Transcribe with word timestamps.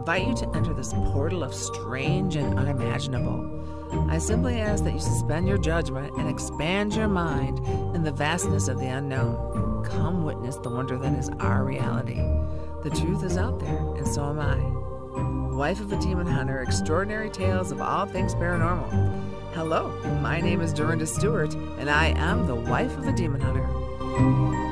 invite 0.00 0.26
you 0.26 0.34
to 0.34 0.48
enter 0.56 0.72
this 0.72 0.94
portal 0.94 1.42
of 1.42 1.54
strange 1.54 2.34
and 2.34 2.58
unimaginable. 2.58 3.46
I 4.08 4.16
simply 4.16 4.58
ask 4.58 4.82
that 4.84 4.94
you 4.94 4.98
suspend 4.98 5.46
your 5.46 5.58
judgment 5.58 6.16
and 6.16 6.26
expand 6.26 6.94
your 6.94 7.06
mind 7.06 7.58
in 7.94 8.02
the 8.02 8.10
vastness 8.10 8.68
of 8.68 8.80
the 8.80 8.86
unknown. 8.86 9.84
Come 9.84 10.24
witness 10.24 10.56
the 10.56 10.70
wonder 10.70 10.96
that 10.96 11.18
is 11.18 11.28
our 11.40 11.64
reality. 11.64 12.22
The 12.82 12.88
truth 12.88 13.24
is 13.24 13.36
out 13.36 13.60
there, 13.60 13.76
and 13.76 14.08
so 14.08 14.30
am 14.30 14.40
I. 14.40 15.54
Wife 15.54 15.80
of 15.80 15.92
a 15.92 15.98
Demon 15.98 16.26
Hunter, 16.26 16.62
extraordinary 16.62 17.28
tales 17.28 17.70
of 17.70 17.82
all 17.82 18.06
things 18.06 18.34
paranormal. 18.34 19.22
Hello, 19.52 19.90
my 20.22 20.40
name 20.40 20.62
is 20.62 20.72
Dorinda 20.72 21.06
Stewart, 21.06 21.52
and 21.78 21.90
I 21.90 22.14
am 22.16 22.46
the 22.46 22.54
wife 22.54 22.96
of 22.96 23.06
a 23.06 23.12
demon 23.12 23.42
hunter. 23.42 24.69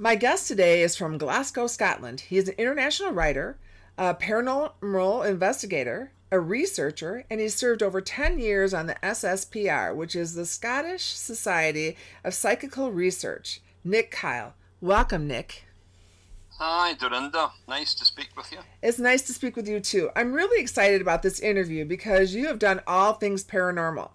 My 0.00 0.14
guest 0.14 0.46
today 0.46 0.82
is 0.82 0.94
from 0.94 1.18
Glasgow, 1.18 1.66
Scotland. 1.66 2.20
He 2.20 2.36
is 2.36 2.48
an 2.48 2.54
international 2.56 3.10
writer, 3.10 3.58
a 3.98 4.14
paranormal 4.14 5.28
investigator, 5.28 6.12
a 6.30 6.38
researcher, 6.38 7.24
and 7.28 7.40
he 7.40 7.48
served 7.48 7.82
over 7.82 8.00
10 8.00 8.38
years 8.38 8.72
on 8.72 8.86
the 8.86 8.94
SSPR, 9.02 9.96
which 9.96 10.14
is 10.14 10.34
the 10.34 10.46
Scottish 10.46 11.02
Society 11.02 11.96
of 12.22 12.32
Psychical 12.32 12.92
Research. 12.92 13.60
Nick 13.82 14.12
Kyle. 14.12 14.54
Welcome, 14.80 15.26
Nick. 15.26 15.64
Hi, 16.60 16.94
Dorinda. 16.94 17.50
Nice 17.66 17.92
to 17.94 18.04
speak 18.04 18.28
with 18.36 18.52
you. 18.52 18.58
It's 18.80 19.00
nice 19.00 19.22
to 19.22 19.32
speak 19.32 19.56
with 19.56 19.66
you 19.66 19.80
too. 19.80 20.10
I'm 20.14 20.32
really 20.32 20.62
excited 20.62 21.00
about 21.00 21.22
this 21.24 21.40
interview 21.40 21.84
because 21.84 22.36
you 22.36 22.46
have 22.46 22.60
done 22.60 22.82
all 22.86 23.14
things 23.14 23.42
paranormal. 23.42 24.10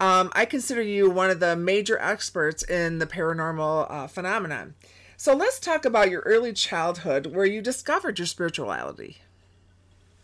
Um, 0.00 0.30
I 0.32 0.46
consider 0.46 0.80
you 0.80 1.10
one 1.10 1.28
of 1.28 1.38
the 1.38 1.54
major 1.54 1.98
experts 1.98 2.62
in 2.62 2.98
the 2.98 3.06
paranormal 3.06 3.90
uh, 3.90 4.06
phenomenon. 4.06 4.74
So 5.20 5.34
let's 5.34 5.58
talk 5.58 5.84
about 5.84 6.10
your 6.10 6.20
early 6.20 6.52
childhood 6.52 7.26
where 7.26 7.44
you 7.44 7.60
discovered 7.60 8.20
your 8.20 8.26
spirituality. 8.26 9.16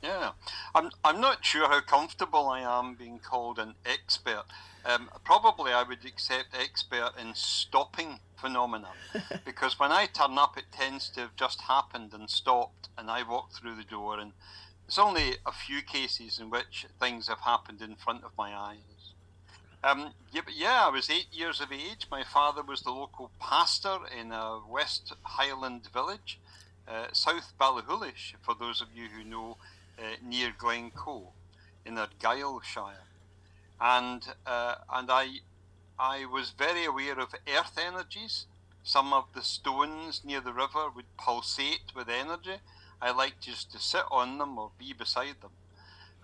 Yeah, 0.01 0.31
I'm, 0.73 0.91
I'm 1.03 1.21
not 1.21 1.45
sure 1.45 1.69
how 1.69 1.81
comfortable 1.81 2.47
I 2.47 2.61
am 2.61 2.95
being 2.95 3.19
called 3.19 3.59
an 3.59 3.75
expert. 3.85 4.45
Um, 4.85 5.11
probably 5.25 5.73
I 5.73 5.83
would 5.83 6.05
accept 6.05 6.55
expert 6.57 7.11
in 7.21 7.35
stopping 7.35 8.21
phenomena 8.37 8.91
because 9.45 9.81
when 9.81 9.91
I 9.91 10.07
turn 10.07 10.39
up, 10.39 10.57
it 10.57 10.67
tends 10.71 11.09
to 11.11 11.23
have 11.23 11.35
just 11.35 11.63
happened 11.63 12.13
and 12.13 12.31
stopped, 12.31 12.89
and 12.97 13.11
I 13.11 13.29
walk 13.29 13.51
through 13.51 13.75
the 13.75 13.83
door, 13.83 14.21
and 14.21 14.31
it's 14.87 14.99
only 14.99 15.39
a 15.45 15.51
few 15.51 15.83
cases 15.83 16.39
in 16.39 16.51
which 16.51 16.87
things 17.01 17.27
have 17.27 17.41
happened 17.41 17.83
in 17.83 17.97
front 17.97 18.23
of 18.23 18.31
my 18.39 18.55
eyes. 18.55 18.94
Um, 19.85 20.15
yeah, 20.51 20.87
I 20.87 20.89
was 20.89 21.11
eight 21.11 21.27
years 21.31 21.61
of 21.61 21.71
age. 21.71 22.07
My 22.11 22.25
father 22.25 22.63
was 22.63 22.81
the 22.81 22.91
local 22.91 23.31
pastor 23.39 23.99
in 24.19 24.33
a 24.33 24.61
West 24.67 25.13
Highland 25.23 25.89
village, 25.93 26.41
uh, 26.89 27.09
South 27.13 27.53
Ballachulish, 27.61 28.33
for 28.41 28.55
those 28.55 28.81
of 28.81 28.89
you 28.95 29.09
who 29.09 29.23
know, 29.23 29.59
uh, 29.99 30.17
near 30.23 30.55
Glencoe, 30.57 31.33
in 31.85 31.97
Argyllshire. 31.97 33.05
And 33.79 34.27
uh, 34.47 34.77
and 34.91 35.11
I 35.11 35.41
I 35.99 36.25
was 36.25 36.55
very 36.57 36.87
aware 36.87 37.21
of 37.21 37.35
earth 37.47 37.77
energies. 37.77 38.47
Some 38.83 39.13
of 39.13 39.27
the 39.35 39.43
stones 39.43 40.23
near 40.25 40.41
the 40.41 40.55
river 40.55 40.89
would 40.97 41.15
pulsate 41.19 41.93
with 41.95 42.09
energy. 42.09 42.57
I 43.03 43.11
liked 43.11 43.43
just 43.43 43.71
to 43.73 43.79
sit 43.79 44.05
on 44.11 44.39
them 44.39 44.57
or 44.57 44.71
be 44.79 44.95
beside 44.95 45.43
them 45.43 45.51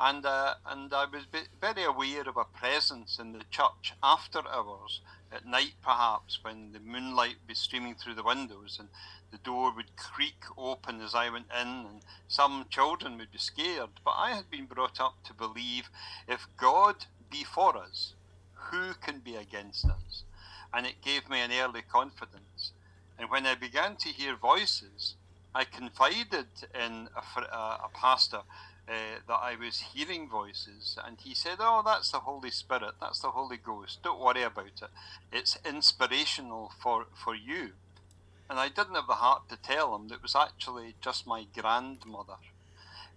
and 0.01 0.25
uh, 0.25 0.55
and 0.67 0.93
I 0.93 1.05
was 1.05 1.27
very 1.61 1.85
aware 1.85 2.23
of 2.23 2.39
a 2.39 2.45
presence 2.45 3.19
in 3.19 3.33
the 3.33 3.45
church 3.51 3.93
after 4.03 4.41
hours 4.49 5.01
at 5.31 5.47
night, 5.47 5.75
perhaps 5.83 6.39
when 6.43 6.73
the 6.73 6.81
moonlight 6.81 7.37
would 7.41 7.47
be 7.47 7.55
streaming 7.55 7.95
through 7.95 8.15
the 8.15 8.23
windows 8.23 8.79
and 8.81 8.89
the 9.31 9.39
door 9.39 9.73
would 9.77 9.97
creak 9.97 10.43
open 10.57 11.01
as 11.01 11.15
I 11.15 11.29
went 11.29 11.47
in, 11.61 11.69
and 11.69 12.01
some 12.27 12.67
children 12.69 13.19
would 13.19 13.31
be 13.31 13.39
scared. 13.39 13.91
But 14.05 14.15
I 14.17 14.31
had 14.31 14.51
been 14.51 14.67
brought 14.67 15.01
up 15.01 15.23
to 15.25 15.35
believe 15.35 15.89
if 16.27 16.49
God 16.57 16.97
be 17.31 17.45
for 17.45 17.77
us, 17.77 18.15
who 18.55 18.95
can 18.95 19.21
be 19.21 19.37
against 19.37 19.85
us? 19.85 20.25
And 20.73 20.87
it 20.87 21.03
gave 21.03 21.29
me 21.29 21.41
an 21.41 21.53
early 21.53 21.83
confidence. 21.83 22.73
And 23.19 23.31
when 23.31 23.47
I 23.47 23.55
began 23.55 23.97
to 23.97 24.09
hear 24.09 24.35
voices, 24.35 25.15
I 25.55 25.65
confided 25.65 26.47
in 26.75 27.09
a, 27.15 27.41
a 27.53 27.89
pastor 27.93 28.41
uh, 28.91 29.21
that 29.29 29.41
I 29.41 29.55
was 29.55 29.93
hearing 29.95 30.29
voices, 30.29 30.99
and 31.07 31.19
he 31.21 31.35
said, 31.35 31.59
"Oh, 31.61 31.83
that's 31.85 32.11
the 32.11 32.21
Holy 32.21 32.51
Spirit. 32.51 32.95
That's 33.01 33.21
the 33.21 33.31
Holy 33.31 33.57
Ghost. 33.57 34.03
Don't 34.03 34.21
worry 34.21 34.43
about 34.43 34.67
it. 34.67 34.91
It's 35.33 35.59
inspirational 35.65 36.73
for 36.83 37.07
for 37.15 37.35
you." 37.35 37.75
And 38.49 38.59
I 38.59 38.69
didn't 38.69 38.97
have 38.97 39.07
the 39.07 39.15
heart 39.15 39.49
to 39.51 39.57
tell 39.57 39.95
him 39.95 40.09
that 40.09 40.17
it 40.17 40.23
was 40.23 40.35
actually 40.35 40.97
just 41.01 41.25
my 41.25 41.47
grandmother. 41.55 42.39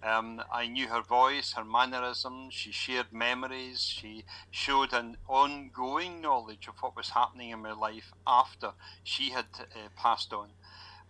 Um, 0.03 0.44
I 0.51 0.67
knew 0.67 0.89
her 0.89 1.01
voice, 1.01 1.53
her 1.53 1.63
mannerisms. 1.63 2.53
She 2.53 2.72
shared 2.72 3.13
memories. 3.13 3.81
She 3.81 4.25
showed 4.51 4.94
an 4.94 5.17
ongoing 5.28 6.22
knowledge 6.22 6.67
of 6.67 6.75
what 6.81 6.95
was 6.95 7.12
happening 7.12 7.51
in 7.51 7.62
my 7.62 7.72
life 7.72 8.12
after 8.28 8.73
she 9.03 9.31
had 9.31 9.45
uh, 9.59 9.89
passed 9.95 10.33
on. 10.33 10.50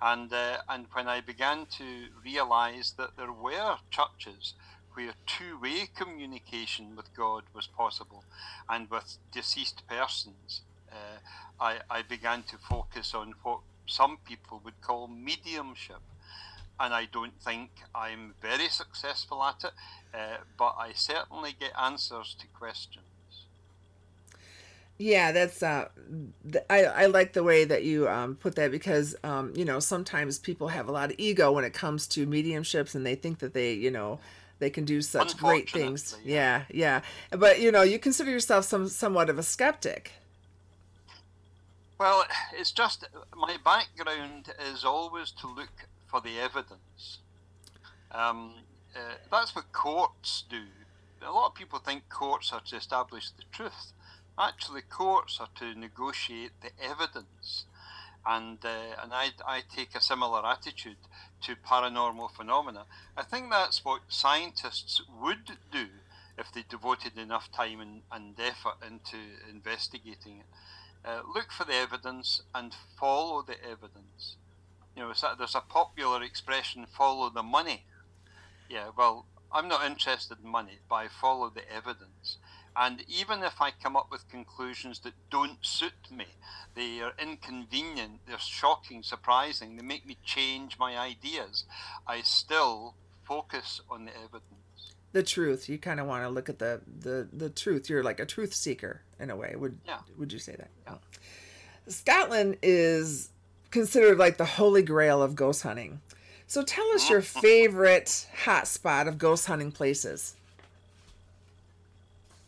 And, 0.05 0.33
uh, 0.33 0.57
and 0.67 0.87
when 0.91 1.07
I 1.07 1.21
began 1.21 1.65
to 1.77 2.07
realize 2.25 2.95
that 2.97 3.15
there 3.15 3.31
were 3.31 3.77
churches 3.89 4.53
where 4.95 5.13
two 5.25 5.57
way 5.57 5.87
communication 5.95 6.97
with 6.97 7.15
God 7.15 7.43
was 7.53 7.67
possible 7.67 8.25
and 8.67 8.89
with 8.89 9.17
deceased 9.31 9.87
persons, 9.87 10.63
uh, 10.91 11.19
I, 11.57 11.77
I 11.89 12.01
began 12.01 12.43
to 12.43 12.57
focus 12.57 13.13
on 13.13 13.35
what 13.43 13.59
some 13.85 14.17
people 14.17 14.59
would 14.65 14.81
call 14.81 15.07
mediumship. 15.07 16.01
And 16.77 16.93
I 16.93 17.05
don't 17.05 17.41
think 17.41 17.69
I'm 17.95 18.33
very 18.41 18.67
successful 18.67 19.41
at 19.41 19.63
it, 19.63 19.71
uh, 20.13 20.37
but 20.57 20.75
I 20.77 20.91
certainly 20.93 21.55
get 21.57 21.71
answers 21.81 22.35
to 22.39 22.47
questions. 22.47 23.05
Yeah, 24.97 25.31
that's 25.31 25.63
uh, 25.63 25.89
th- 26.51 26.63
I 26.69 26.83
I 26.85 27.05
like 27.07 27.33
the 27.33 27.43
way 27.43 27.65
that 27.65 27.83
you 27.83 28.07
um, 28.07 28.35
put 28.35 28.55
that 28.55 28.71
because 28.71 29.15
um, 29.23 29.51
you 29.55 29.65
know 29.65 29.79
sometimes 29.79 30.37
people 30.37 30.67
have 30.67 30.87
a 30.87 30.91
lot 30.91 31.11
of 31.11 31.15
ego 31.17 31.51
when 31.51 31.63
it 31.63 31.73
comes 31.73 32.07
to 32.09 32.27
mediumships 32.27 32.93
and 32.93 33.05
they 33.05 33.15
think 33.15 33.39
that 33.39 33.53
they 33.53 33.73
you 33.73 33.89
know 33.89 34.19
they 34.59 34.69
can 34.69 34.85
do 34.85 35.01
such 35.01 35.35
great 35.37 35.69
things. 35.69 36.15
Yeah. 36.23 36.63
yeah, 36.71 37.01
yeah. 37.31 37.37
But 37.37 37.59
you 37.59 37.71
know, 37.71 37.81
you 37.81 37.97
consider 37.97 38.29
yourself 38.29 38.65
some 38.65 38.87
somewhat 38.87 39.29
of 39.29 39.39
a 39.39 39.43
skeptic. 39.43 40.11
Well, 41.99 42.25
it's 42.57 42.71
just 42.71 43.07
my 43.35 43.57
background 43.63 44.53
is 44.71 44.85
always 44.85 45.31
to 45.41 45.47
look 45.47 45.87
for 46.07 46.21
the 46.21 46.39
evidence. 46.39 47.19
Um, 48.11 48.53
uh, 48.95 48.99
that's 49.31 49.55
what 49.55 49.71
courts 49.71 50.43
do. 50.49 50.61
A 51.25 51.31
lot 51.31 51.47
of 51.47 51.55
people 51.55 51.79
think 51.79 52.07
courts 52.09 52.51
are 52.53 52.61
to 52.67 52.75
establish 52.75 53.31
the 53.31 53.43
truth 53.51 53.93
actually 54.39 54.81
courts 54.81 55.39
are 55.39 55.49
to 55.59 55.77
negotiate 55.77 56.51
the 56.61 56.71
evidence. 56.81 57.65
And, 58.25 58.57
uh, 58.63 59.01
and 59.01 59.13
I, 59.13 59.31
I 59.45 59.61
take 59.75 59.95
a 59.95 60.01
similar 60.01 60.45
attitude 60.45 60.97
to 61.41 61.55
paranormal 61.55 62.31
phenomena. 62.31 62.85
I 63.17 63.23
think 63.23 63.51
that's 63.51 63.83
what 63.83 64.01
scientists 64.07 65.01
would 65.21 65.57
do 65.71 65.87
if 66.37 66.51
they 66.51 66.63
devoted 66.67 67.17
enough 67.17 67.51
time 67.51 67.81
and, 67.81 68.01
and 68.11 68.39
effort 68.39 68.77
into 68.85 69.17
investigating 69.51 70.39
it. 70.39 70.45
Uh, 71.05 71.19
look 71.33 71.51
for 71.51 71.65
the 71.65 71.73
evidence 71.73 72.41
and 72.55 72.73
follow 72.97 73.41
the 73.41 73.61
evidence. 73.61 74.37
You 74.95 75.03
know, 75.03 75.13
there's 75.37 75.55
a 75.55 75.61
popular 75.61 76.23
expression, 76.23 76.85
follow 76.85 77.29
the 77.29 77.43
money. 77.43 77.83
Yeah, 78.69 78.89
well, 78.97 79.25
I'm 79.51 79.67
not 79.67 79.85
interested 79.85 80.37
in 80.43 80.49
money, 80.49 80.79
but 80.89 80.95
I 80.95 81.07
follow 81.07 81.49
the 81.49 81.69
evidence. 81.71 82.37
And 82.75 83.03
even 83.07 83.43
if 83.43 83.61
I 83.61 83.71
come 83.71 83.95
up 83.95 84.09
with 84.11 84.29
conclusions 84.29 84.99
that 84.99 85.13
don't 85.29 85.57
suit 85.61 85.93
me, 86.11 86.25
they 86.75 87.01
are 87.01 87.13
inconvenient, 87.19 88.21
they're 88.27 88.39
shocking, 88.39 89.03
surprising, 89.03 89.75
they 89.75 89.83
make 89.83 90.05
me 90.07 90.17
change 90.23 90.79
my 90.79 90.97
ideas, 90.97 91.65
I 92.07 92.21
still 92.21 92.95
focus 93.23 93.81
on 93.89 94.05
the 94.05 94.11
evidence. 94.15 94.93
The 95.11 95.23
truth. 95.23 95.69
You 95.69 95.77
kind 95.77 95.99
of 95.99 96.07
want 96.07 96.23
to 96.23 96.29
look 96.29 96.49
at 96.49 96.57
the, 96.57 96.81
the, 96.99 97.27
the 97.31 97.49
truth. 97.49 97.89
You're 97.89 98.03
like 98.03 98.19
a 98.19 98.25
truth 98.25 98.53
seeker 98.53 99.01
in 99.19 99.29
a 99.29 99.35
way. 99.35 99.53
Would 99.55 99.77
yeah. 99.85 99.99
would 100.17 100.33
you 100.33 100.39
say 100.39 100.55
that? 100.55 100.69
Yeah. 100.87 100.95
Oh. 100.95 100.99
Scotland 101.87 102.57
is 102.63 103.29
considered 103.69 104.17
like 104.17 104.37
the 104.37 104.45
holy 104.45 104.81
grail 104.81 105.21
of 105.21 105.35
ghost 105.35 105.61
hunting. 105.61 106.01
So 106.47 106.63
tell 106.63 106.87
us 106.91 107.09
your 107.09 107.21
favorite 107.41 108.27
hot 108.45 108.67
spot 108.67 109.07
of 109.07 109.17
ghost 109.17 109.45
hunting 109.45 109.71
places. 109.71 110.35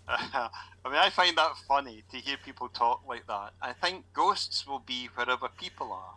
I 0.07 0.49
mean, 0.85 0.95
I 0.95 1.09
find 1.09 1.35
that 1.37 1.53
funny 1.67 2.03
to 2.11 2.17
hear 2.17 2.37
people 2.43 2.69
talk 2.69 3.01
like 3.07 3.25
that. 3.27 3.53
I 3.61 3.73
think 3.73 4.05
ghosts 4.13 4.67
will 4.67 4.79
be 4.79 5.09
wherever 5.15 5.47
people 5.47 5.91
are. 5.91 6.15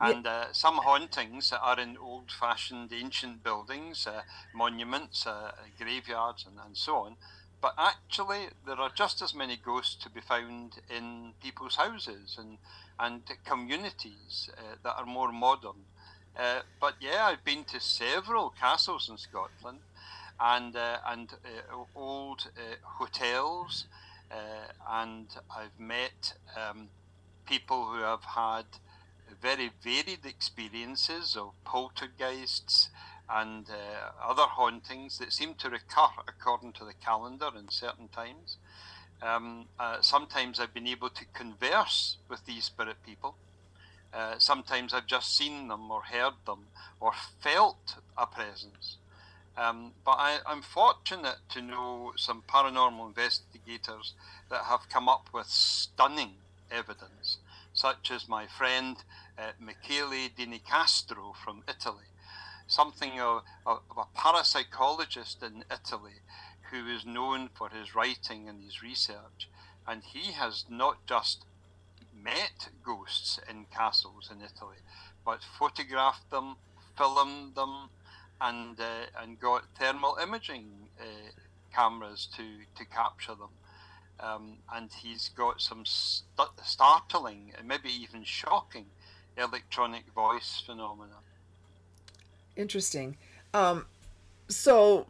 And 0.00 0.26
uh, 0.26 0.52
some 0.52 0.76
hauntings 0.78 1.52
are 1.52 1.78
in 1.78 1.96
old 1.98 2.30
fashioned 2.30 2.92
ancient 2.92 3.42
buildings, 3.42 4.06
uh, 4.06 4.22
monuments, 4.54 5.26
uh, 5.26 5.52
graveyards, 5.76 6.46
and, 6.46 6.56
and 6.64 6.76
so 6.76 6.96
on. 6.96 7.16
but 7.60 7.74
actually, 7.76 8.48
there 8.64 8.78
are 8.80 8.90
just 8.94 9.20
as 9.20 9.34
many 9.34 9.56
ghosts 9.56 9.96
to 10.04 10.08
be 10.08 10.20
found 10.20 10.74
in 10.88 11.32
people's 11.42 11.74
houses 11.76 12.36
and, 12.38 12.58
and 13.00 13.22
communities 13.44 14.48
uh, 14.56 14.76
that 14.84 14.94
are 14.96 15.06
more 15.06 15.32
modern. 15.32 15.84
Uh, 16.38 16.60
but 16.80 16.94
yeah, 17.00 17.26
I've 17.26 17.44
been 17.44 17.64
to 17.64 17.80
several 17.80 18.50
castles 18.50 19.08
in 19.08 19.18
Scotland 19.18 19.80
and, 20.40 20.76
uh, 20.76 20.98
and 21.06 21.32
uh, 21.44 21.76
old 21.94 22.48
uh, 22.56 22.76
hotels, 22.82 23.86
uh, 24.30 24.34
and 24.88 25.26
I've 25.54 25.78
met 25.78 26.34
um, 26.56 26.88
people 27.46 27.86
who 27.86 28.00
have 28.02 28.24
had 28.24 28.66
very 29.42 29.70
varied 29.82 30.24
experiences 30.24 31.36
of 31.36 31.52
poltergeists 31.64 32.88
and 33.28 33.66
other 34.22 34.44
hauntings 34.44 35.18
that 35.18 35.34
seem 35.34 35.52
to 35.52 35.68
recur 35.68 36.08
according 36.26 36.72
to 36.72 36.84
the 36.84 36.94
calendar 36.94 37.50
in 37.58 37.68
certain 37.68 38.08
times. 38.08 38.56
Um, 39.20 39.66
sometimes 40.00 40.58
I've 40.58 40.72
been 40.72 40.86
able 40.86 41.10
to 41.10 41.26
converse 41.34 42.16
with 42.30 42.46
these 42.46 42.64
spirit 42.64 42.96
people. 43.04 43.36
Uh, 44.12 44.36
sometimes 44.38 44.94
I've 44.94 45.06
just 45.06 45.36
seen 45.36 45.68
them 45.68 45.90
or 45.90 46.02
heard 46.02 46.34
them 46.46 46.68
or 47.00 47.12
felt 47.40 47.96
a 48.16 48.26
presence. 48.26 48.96
Um, 49.58 49.92
but 50.04 50.12
I, 50.12 50.38
am 50.46 50.62
fortunate 50.62 51.38
to 51.50 51.60
know 51.60 52.12
some 52.16 52.44
paranormal 52.48 53.08
investigators 53.08 54.14
that 54.50 54.64
have 54.64 54.88
come 54.88 55.08
up 55.08 55.28
with 55.34 55.48
stunning 55.48 56.34
evidence, 56.70 57.38
such 57.72 58.12
as 58.12 58.28
my 58.28 58.46
friend 58.46 58.96
uh, 59.36 59.50
Michele 59.58 60.28
Di 60.36 60.46
Nicastro 60.46 61.34
from 61.34 61.64
Italy, 61.68 62.06
something 62.68 63.18
of, 63.20 63.42
of, 63.66 63.80
a 63.96 64.04
parapsychologist 64.16 65.42
in 65.42 65.64
Italy 65.72 66.20
who 66.70 66.86
is 66.86 67.04
known 67.04 67.48
for 67.52 67.68
his 67.68 67.96
writing 67.96 68.48
and 68.48 68.62
his 68.62 68.80
research. 68.80 69.48
And 69.88 70.02
he 70.04 70.32
has 70.32 70.66
not 70.68 71.04
just 71.06 71.44
met 72.14 72.68
ghosts 72.84 73.40
in 73.50 73.64
castles 73.74 74.30
in 74.30 74.38
Italy, 74.40 74.76
but 75.24 75.40
photographed 75.42 76.30
them, 76.30 76.56
filmed 76.96 77.56
them, 77.56 77.88
and 78.40 78.78
uh, 78.78 79.22
and 79.22 79.38
got 79.40 79.64
thermal 79.78 80.16
imaging 80.22 80.70
uh, 81.00 81.04
cameras 81.74 82.28
to 82.36 82.44
to 82.76 82.84
capture 82.84 83.34
them. 83.34 83.50
Um, 84.20 84.58
and 84.74 84.90
he's 84.92 85.28
got 85.28 85.60
some 85.60 85.84
st- 85.86 86.48
startling 86.64 87.52
and 87.56 87.68
maybe 87.68 87.88
even 87.88 88.24
shocking 88.24 88.86
electronic 89.36 90.12
voice 90.12 90.60
phenomena. 90.66 91.18
Interesting. 92.56 93.16
Um, 93.54 93.86
so 94.48 95.06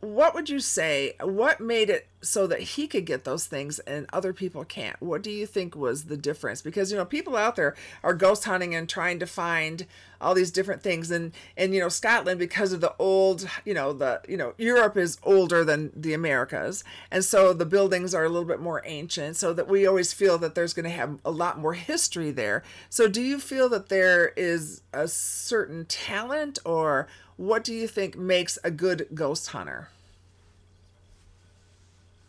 what 0.00 0.32
would 0.34 0.48
you 0.48 0.60
say 0.60 1.14
what 1.20 1.60
made 1.60 1.90
it 1.90 2.06
so 2.20 2.46
that 2.48 2.60
he 2.60 2.86
could 2.86 3.04
get 3.04 3.24
those 3.24 3.46
things 3.46 3.78
and 3.80 4.06
other 4.12 4.32
people 4.32 4.64
can't? 4.64 5.00
What 5.00 5.22
do 5.22 5.30
you 5.30 5.46
think 5.46 5.74
was 5.74 6.04
the 6.04 6.16
difference? 6.16 6.62
Because 6.62 6.90
you 6.92 6.96
know 6.96 7.04
people 7.04 7.36
out 7.36 7.56
there 7.56 7.74
are 8.02 8.14
ghost 8.14 8.44
hunting 8.44 8.74
and 8.74 8.88
trying 8.88 9.18
to 9.18 9.26
find 9.26 9.86
all 10.20 10.34
these 10.34 10.52
different 10.52 10.82
things. 10.82 11.10
And 11.10 11.32
and 11.56 11.74
you 11.74 11.80
know 11.80 11.88
Scotland 11.88 12.38
because 12.38 12.72
of 12.72 12.80
the 12.80 12.94
old 12.98 13.48
you 13.64 13.74
know 13.74 13.92
the 13.92 14.20
you 14.28 14.36
know 14.36 14.54
Europe 14.56 14.96
is 14.96 15.18
older 15.24 15.64
than 15.64 15.90
the 15.96 16.14
Americas. 16.14 16.84
And 17.10 17.24
so 17.24 17.52
the 17.52 17.66
buildings 17.66 18.14
are 18.14 18.24
a 18.24 18.28
little 18.28 18.48
bit 18.48 18.60
more 18.60 18.82
ancient 18.84 19.36
so 19.36 19.52
that 19.52 19.68
we 19.68 19.84
always 19.84 20.12
feel 20.12 20.38
that 20.38 20.54
there's 20.54 20.74
going 20.74 20.84
to 20.84 20.90
have 20.90 21.18
a 21.24 21.30
lot 21.30 21.58
more 21.58 21.74
history 21.74 22.30
there. 22.30 22.62
So 22.88 23.08
do 23.08 23.20
you 23.20 23.40
feel 23.40 23.68
that 23.70 23.88
there 23.88 24.28
is 24.36 24.82
a 24.92 25.08
certain 25.08 25.86
talent 25.86 26.60
or 26.64 27.08
what 27.38 27.62
do 27.62 27.72
you 27.72 27.86
think 27.86 28.18
makes 28.18 28.58
a 28.64 28.70
good 28.70 29.06
ghost 29.14 29.48
hunter? 29.50 29.88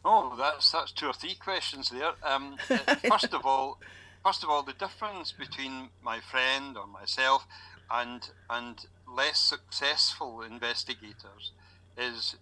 Oh, 0.06 0.36
that's 0.38 0.72
that's 0.72 0.92
two 0.92 1.08
or 1.08 1.14
three 1.14 1.34
questions 1.34 1.90
there. 1.90 2.12
Um, 2.24 2.58
first 3.10 3.34
of 3.34 3.46
all, 3.46 3.80
first 4.24 4.44
of 4.44 4.50
all, 4.50 4.64
the 4.64 4.74
difference 4.74 5.34
between 5.34 5.90
my 6.02 6.20
friend 6.20 6.78
or 6.78 6.88
myself 6.88 7.46
and 7.92 8.30
and 8.50 8.86
less 9.12 9.40
successful 9.40 10.42
investigators 10.42 11.52
is 11.98 12.36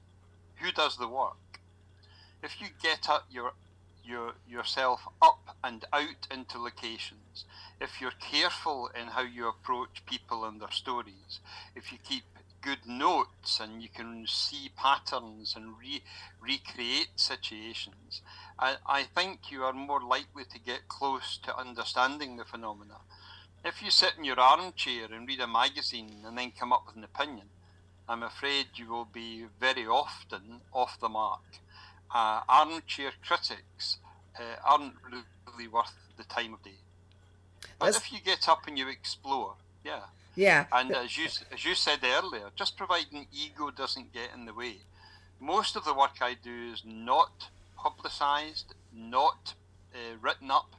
who 0.57 0.71
does 0.71 0.97
the 0.97 1.07
work. 1.07 1.61
If 2.43 2.59
you 2.59 2.67
get 2.83 3.09
up 3.09 3.25
your 3.31 3.53
your 4.03 4.33
yourself 4.47 5.07
up 5.21 5.55
and 5.63 5.85
out 5.93 6.27
into 6.29 6.59
locations, 6.59 7.45
if 7.79 8.01
you're 8.01 8.19
careful 8.19 8.91
in 8.99 9.07
how 9.07 9.23
you 9.23 9.47
approach 9.47 10.05
people 10.05 10.43
and 10.43 10.61
their 10.61 10.71
stories, 10.71 11.39
if 11.75 11.93
you 11.93 11.97
keep 12.03 12.23
good 12.67 12.85
notes 12.85 13.61
and 13.61 13.81
you 13.81 13.87
can 13.87 14.25
see 14.27 14.69
patterns 14.75 15.53
and 15.55 15.79
re- 15.79 16.03
recreate 16.41 17.15
situations, 17.15 18.21
I, 18.59 18.75
I 18.85 19.03
think 19.03 19.49
you 19.49 19.63
are 19.63 19.71
more 19.71 20.01
likely 20.01 20.43
to 20.51 20.59
get 20.59 20.89
close 20.89 21.39
to 21.43 21.57
understanding 21.57 22.35
the 22.35 22.43
phenomena. 22.43 22.97
If 23.63 23.81
you 23.81 23.89
sit 23.89 24.15
in 24.17 24.25
your 24.25 24.39
armchair 24.39 25.07
and 25.13 25.25
read 25.25 25.39
a 25.39 25.47
magazine 25.47 26.25
and 26.25 26.37
then 26.37 26.51
come 26.59 26.73
up 26.73 26.87
with 26.87 26.97
an 26.97 27.05
opinion, 27.05 27.47
I'm 28.09 28.21
afraid 28.21 28.65
you 28.75 28.89
will 28.89 29.07
be 29.13 29.45
very 29.61 29.87
often 29.87 30.59
off 30.73 30.99
the 30.99 31.07
mark. 31.07 31.47
Uh, 32.13 32.41
armchair 32.49 33.11
critics 33.25 33.97
uh, 34.37 34.57
aren't 34.65 34.95
really 35.05 35.69
worth 35.69 35.93
the 36.17 36.25
time 36.25 36.53
of 36.53 36.63
day. 36.63 36.81
But 37.79 37.85
That's... 37.85 37.97
if 37.99 38.11
you 38.11 38.19
get 38.19 38.49
up 38.49 38.67
and 38.67 38.77
you 38.77 38.89
explore, 38.89 39.53
yeah, 39.85 40.01
yeah. 40.37 40.65
And 40.71 40.91
as 40.91 41.17
you 41.17 41.25
as 41.51 41.65
you 41.65 41.75
said 41.75 41.99
earlier, 42.03 42.51
just 42.55 42.77
providing 42.77 43.27
ego 43.33 43.71
doesn't 43.71 44.13
get 44.13 44.29
in 44.35 44.45
the 44.45 44.53
way. 44.53 44.77
Most 45.39 45.75
of 45.75 45.83
the 45.83 45.93
work 45.93 46.21
I 46.21 46.35
do 46.41 46.71
is 46.73 46.83
not 46.85 47.49
publicised, 47.75 48.73
not 48.93 49.55
uh, 49.93 50.17
written 50.21 50.51
up. 50.51 50.75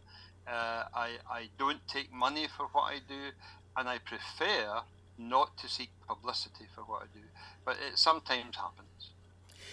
Uh, 0.47 0.85
I 0.95 1.09
I 1.29 1.49
don't 1.59 1.87
take 1.89 2.13
money 2.13 2.47
for 2.57 2.67
what 2.73 2.85
I 2.85 2.99
do, 3.07 3.33
and 3.77 3.89
I 3.89 3.99
prefer 3.99 4.83
not 5.19 5.59
to 5.59 5.69
seek 5.69 5.91
publicity 6.07 6.67
for 6.75 6.83
what 6.83 7.03
I 7.03 7.07
do. 7.13 7.25
But 7.65 7.77
it 7.87 7.99
sometimes 7.99 8.57
happens. 8.57 9.11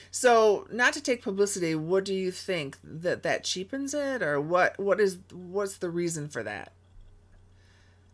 So, 0.09 0.67
not 0.71 0.93
to 0.93 1.01
take 1.01 1.21
publicity, 1.21 1.75
what 1.75 2.05
do 2.05 2.13
you 2.13 2.31
think 2.31 2.77
that 2.83 3.21
that 3.23 3.43
cheapens 3.43 3.93
it, 3.93 4.23
or 4.23 4.41
what? 4.41 4.79
What 4.79 4.99
is 4.99 5.19
what's 5.31 5.77
the 5.77 5.89
reason 5.89 6.27
for 6.27 6.41
that? 6.41 6.71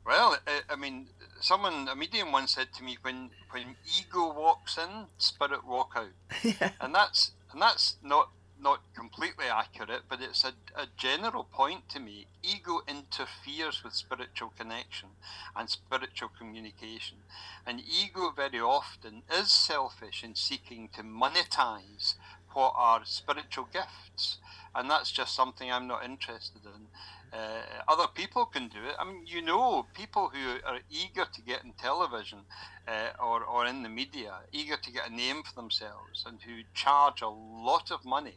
Well, 0.06 0.38
I, 0.47 0.62
I 0.74 0.75
mean, 0.75 1.07
someone 1.41 1.88
a 1.88 1.95
medium 1.95 2.31
once 2.31 2.53
said 2.55 2.73
to 2.73 2.83
me 2.83 2.97
when 3.01 3.31
when 3.51 3.75
ego 3.99 4.31
walks 4.33 4.77
in 4.77 5.07
spirit 5.17 5.65
walk 5.65 5.91
out. 5.95 6.09
Yeah. 6.43 6.71
and 6.79 6.93
that's 6.95 7.31
and 7.51 7.61
that's 7.61 7.95
not 8.03 8.29
not 8.60 8.81
completely 8.95 9.45
accurate 9.45 10.03
but 10.07 10.21
it's 10.21 10.43
a, 10.43 10.53
a 10.79 10.86
general 10.98 11.43
point 11.43 11.89
to 11.89 12.00
me. 12.00 12.27
Ego 12.43 12.81
interferes 12.88 13.83
with 13.83 13.93
spiritual 13.93 14.53
connection 14.57 15.10
and 15.55 15.69
spiritual 15.69 16.29
communication. 16.38 17.17
And 17.65 17.81
ego 17.81 18.31
very 18.36 18.60
often 18.60 19.24
is 19.31 19.51
selfish 19.51 20.24
in 20.24 20.36
seeking 20.36 20.89
to 20.95 21.01
monetize 21.03 22.15
what 22.53 22.74
are 22.75 23.01
spiritual 23.05 23.67
gifts. 23.71 24.38
And 24.75 24.89
that's 24.89 25.12
just 25.12 25.36
something 25.36 25.71
i'm 25.71 25.88
not 25.88 26.05
interested 26.05 26.62
in 26.65 26.88
uh, 27.33 27.61
other 27.88 28.07
people 28.13 28.45
can 28.45 28.67
do 28.67 28.79
it. 28.89 28.95
I 29.00 29.05
mean, 29.05 29.23
you 29.25 29.41
know, 29.41 29.85
people 29.93 30.31
who 30.33 30.59
are 30.65 30.79
eager 30.89 31.25
to 31.25 31.41
get 31.41 31.63
in 31.63 31.73
television 31.73 32.39
uh, 32.88 33.23
or, 33.23 33.43
or 33.43 33.65
in 33.65 33.83
the 33.83 33.89
media, 33.89 34.33
eager 34.51 34.77
to 34.77 34.91
get 34.91 35.09
a 35.09 35.13
name 35.13 35.43
for 35.43 35.55
themselves, 35.55 36.25
and 36.25 36.39
who 36.41 36.63
charge 36.73 37.21
a 37.21 37.29
lot 37.29 37.91
of 37.91 38.03
money. 38.03 38.35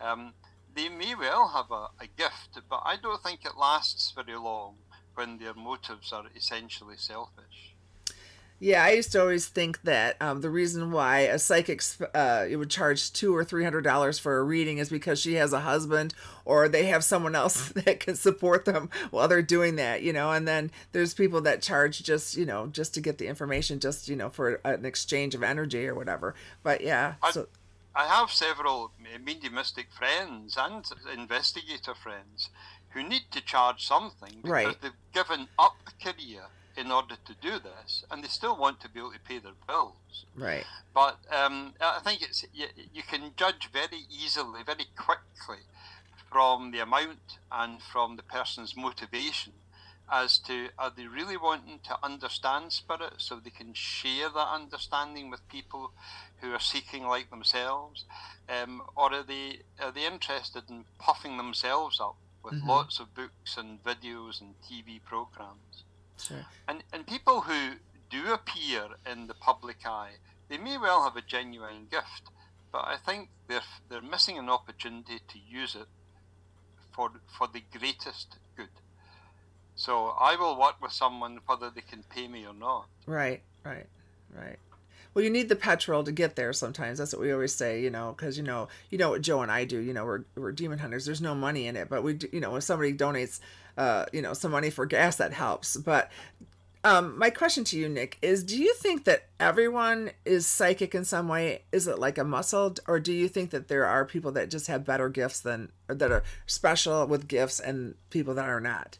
Um, 0.00 0.32
they 0.74 0.88
may 0.88 1.14
well 1.14 1.48
have 1.48 1.70
a, 1.70 1.90
a 2.02 2.06
gift, 2.16 2.58
but 2.70 2.82
I 2.84 2.96
don't 2.96 3.22
think 3.22 3.44
it 3.44 3.58
lasts 3.58 4.12
very 4.12 4.38
long 4.38 4.76
when 5.14 5.38
their 5.38 5.54
motives 5.54 6.12
are 6.12 6.24
essentially 6.34 6.96
selfish. 6.96 7.71
Yeah, 8.62 8.84
I 8.84 8.92
used 8.92 9.10
to 9.10 9.20
always 9.20 9.48
think 9.48 9.82
that 9.82 10.16
um, 10.22 10.40
the 10.40 10.48
reason 10.48 10.92
why 10.92 11.22
a 11.22 11.40
psychic 11.40 11.82
uh, 12.14 12.46
would 12.52 12.70
charge 12.70 13.12
two 13.12 13.34
or 13.34 13.42
three 13.42 13.64
hundred 13.64 13.82
dollars 13.82 14.20
for 14.20 14.38
a 14.38 14.44
reading 14.44 14.78
is 14.78 14.88
because 14.88 15.18
she 15.18 15.34
has 15.34 15.52
a 15.52 15.58
husband 15.58 16.14
or 16.44 16.68
they 16.68 16.84
have 16.84 17.02
someone 17.02 17.34
else 17.34 17.70
that 17.74 17.98
can 17.98 18.14
support 18.14 18.64
them 18.64 18.88
while 19.10 19.26
they're 19.26 19.42
doing 19.42 19.74
that, 19.76 20.02
you 20.02 20.12
know. 20.12 20.30
And 20.30 20.46
then 20.46 20.70
there's 20.92 21.12
people 21.12 21.40
that 21.40 21.60
charge 21.60 22.04
just 22.04 22.36
you 22.36 22.46
know 22.46 22.68
just 22.68 22.94
to 22.94 23.00
get 23.00 23.18
the 23.18 23.26
information, 23.26 23.80
just 23.80 24.08
you 24.08 24.14
know 24.14 24.30
for 24.30 24.60
an 24.64 24.84
exchange 24.84 25.34
of 25.34 25.42
energy 25.42 25.84
or 25.88 25.96
whatever. 25.96 26.36
But 26.62 26.82
yeah, 26.82 27.14
I, 27.20 27.32
so. 27.32 27.48
I 27.96 28.06
have 28.06 28.30
several 28.30 28.92
mediumistic 29.24 29.88
friends 29.90 30.56
and 30.56 30.84
investigator 31.12 31.96
friends 31.96 32.48
who 32.90 33.02
need 33.02 33.22
to 33.32 33.40
charge 33.40 33.84
something 33.84 34.36
because 34.36 34.50
right. 34.52 34.80
they've 34.80 34.92
given 35.12 35.48
up 35.58 35.74
a 35.88 36.04
career 36.12 36.42
in 36.76 36.90
order 36.90 37.16
to 37.24 37.34
do 37.40 37.58
this, 37.58 38.04
and 38.10 38.22
they 38.22 38.28
still 38.28 38.56
want 38.56 38.80
to 38.80 38.88
be 38.88 39.00
able 39.00 39.12
to 39.12 39.20
pay 39.20 39.38
their 39.38 39.52
bills. 39.66 40.26
Right. 40.36 40.64
But 40.94 41.18
um, 41.30 41.74
I 41.80 42.00
think 42.02 42.22
it's 42.22 42.44
you, 42.52 42.66
you 42.92 43.02
can 43.02 43.32
judge 43.36 43.70
very 43.72 44.06
easily, 44.10 44.62
very 44.64 44.86
quickly, 44.96 45.64
from 46.30 46.70
the 46.70 46.80
amount 46.80 47.38
and 47.50 47.82
from 47.82 48.16
the 48.16 48.22
person's 48.22 48.76
motivation 48.76 49.52
as 50.10 50.38
to 50.38 50.68
are 50.78 50.92
they 50.94 51.06
really 51.06 51.38
wanting 51.38 51.80
to 51.84 51.96
understand 52.02 52.70
spirit 52.70 53.14
so 53.16 53.36
they 53.36 53.50
can 53.50 53.72
share 53.72 54.28
that 54.28 54.48
understanding 54.52 55.30
with 55.30 55.48
people 55.48 55.92
who 56.40 56.52
are 56.52 56.60
seeking 56.60 57.04
like 57.06 57.30
themselves, 57.30 58.04
um, 58.48 58.82
or 58.94 59.12
are 59.12 59.22
they 59.22 59.60
are 59.80 59.90
they 59.90 60.06
interested 60.06 60.64
in 60.68 60.84
puffing 60.98 61.36
themselves 61.36 61.98
up 62.00 62.16
with 62.44 62.54
mm-hmm. 62.54 62.68
lots 62.68 63.00
of 63.00 63.14
books 63.14 63.56
and 63.56 63.82
videos 63.82 64.40
and 64.40 64.54
TV 64.60 65.02
programs? 65.02 65.84
Sure. 66.28 66.46
And 66.68 66.82
and 66.92 67.06
people 67.06 67.42
who 67.42 67.74
do 68.10 68.32
appear 68.32 68.88
in 69.10 69.26
the 69.26 69.34
public 69.34 69.78
eye, 69.84 70.12
they 70.48 70.58
may 70.58 70.78
well 70.78 71.04
have 71.04 71.16
a 71.16 71.22
genuine 71.22 71.86
gift, 71.90 72.24
but 72.70 72.84
I 72.86 72.96
think 72.96 73.28
they're 73.48 73.68
they're 73.88 74.02
missing 74.02 74.38
an 74.38 74.48
opportunity 74.48 75.18
to 75.28 75.38
use 75.38 75.74
it 75.74 75.88
for 76.92 77.10
for 77.36 77.48
the 77.48 77.62
greatest 77.76 78.36
good. 78.56 78.68
So 79.74 80.14
I 80.20 80.36
will 80.36 80.58
work 80.58 80.76
with 80.82 80.92
someone 80.92 81.40
whether 81.46 81.70
they 81.70 81.80
can 81.80 82.02
pay 82.02 82.28
me 82.28 82.46
or 82.46 82.54
not. 82.54 82.86
Right, 83.06 83.42
right, 83.64 83.86
right. 84.34 84.58
Well, 85.14 85.22
you 85.22 85.30
need 85.30 85.50
the 85.50 85.56
petrol 85.56 86.04
to 86.04 86.12
get 86.12 86.36
there. 86.36 86.52
Sometimes 86.54 86.98
that's 86.98 87.12
what 87.12 87.20
we 87.20 87.32
always 87.32 87.54
say, 87.54 87.82
you 87.82 87.90
know, 87.90 88.14
because 88.16 88.38
you 88.38 88.44
know, 88.44 88.68
you 88.90 88.96
know 88.96 89.10
what 89.10 89.20
Joe 89.20 89.42
and 89.42 89.52
I 89.52 89.64
do. 89.64 89.78
You 89.78 89.92
know, 89.92 90.04
we're 90.04 90.24
we're 90.36 90.52
demon 90.52 90.78
hunters. 90.78 91.04
There's 91.04 91.20
no 91.20 91.34
money 91.34 91.66
in 91.66 91.76
it, 91.76 91.90
but 91.90 92.02
we, 92.02 92.14
do, 92.14 92.28
you 92.32 92.40
know, 92.40 92.52
when 92.52 92.62
somebody 92.62 92.94
donates, 92.94 93.40
uh, 93.76 94.06
you 94.12 94.22
know, 94.22 94.32
some 94.32 94.50
money 94.50 94.70
for 94.70 94.86
gas, 94.86 95.16
that 95.16 95.32
helps. 95.32 95.76
But 95.76 96.10
um, 96.84 97.16
my 97.18 97.30
question 97.30 97.64
to 97.64 97.78
you, 97.78 97.88
Nick, 97.88 98.18
is: 98.22 98.42
Do 98.42 98.60
you 98.60 98.74
think 98.74 99.04
that 99.04 99.28
everyone 99.38 100.10
is 100.24 100.46
psychic 100.46 100.94
in 100.94 101.04
some 101.04 101.28
way? 101.28 101.62
Is 101.70 101.86
it 101.86 101.98
like 101.98 102.18
a 102.18 102.24
muscle, 102.24 102.74
or 102.86 102.98
do 102.98 103.12
you 103.12 103.28
think 103.28 103.50
that 103.50 103.68
there 103.68 103.86
are 103.86 104.04
people 104.04 104.32
that 104.32 104.50
just 104.50 104.66
have 104.66 104.84
better 104.84 105.08
gifts 105.08 105.40
than 105.40 105.70
that 105.86 106.10
are 106.10 106.24
special 106.46 107.06
with 107.06 107.28
gifts, 107.28 107.60
and 107.60 107.94
people 108.10 108.34
that 108.34 108.48
are 108.48 108.60
not? 108.60 108.98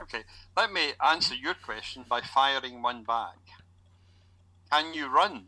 Okay, 0.00 0.24
let 0.56 0.72
me 0.72 0.92
answer 1.04 1.34
your 1.34 1.54
question 1.54 2.04
by 2.08 2.20
firing 2.20 2.82
one 2.82 3.02
back. 3.02 3.38
Can 4.70 4.92
you 4.92 5.08
run? 5.08 5.46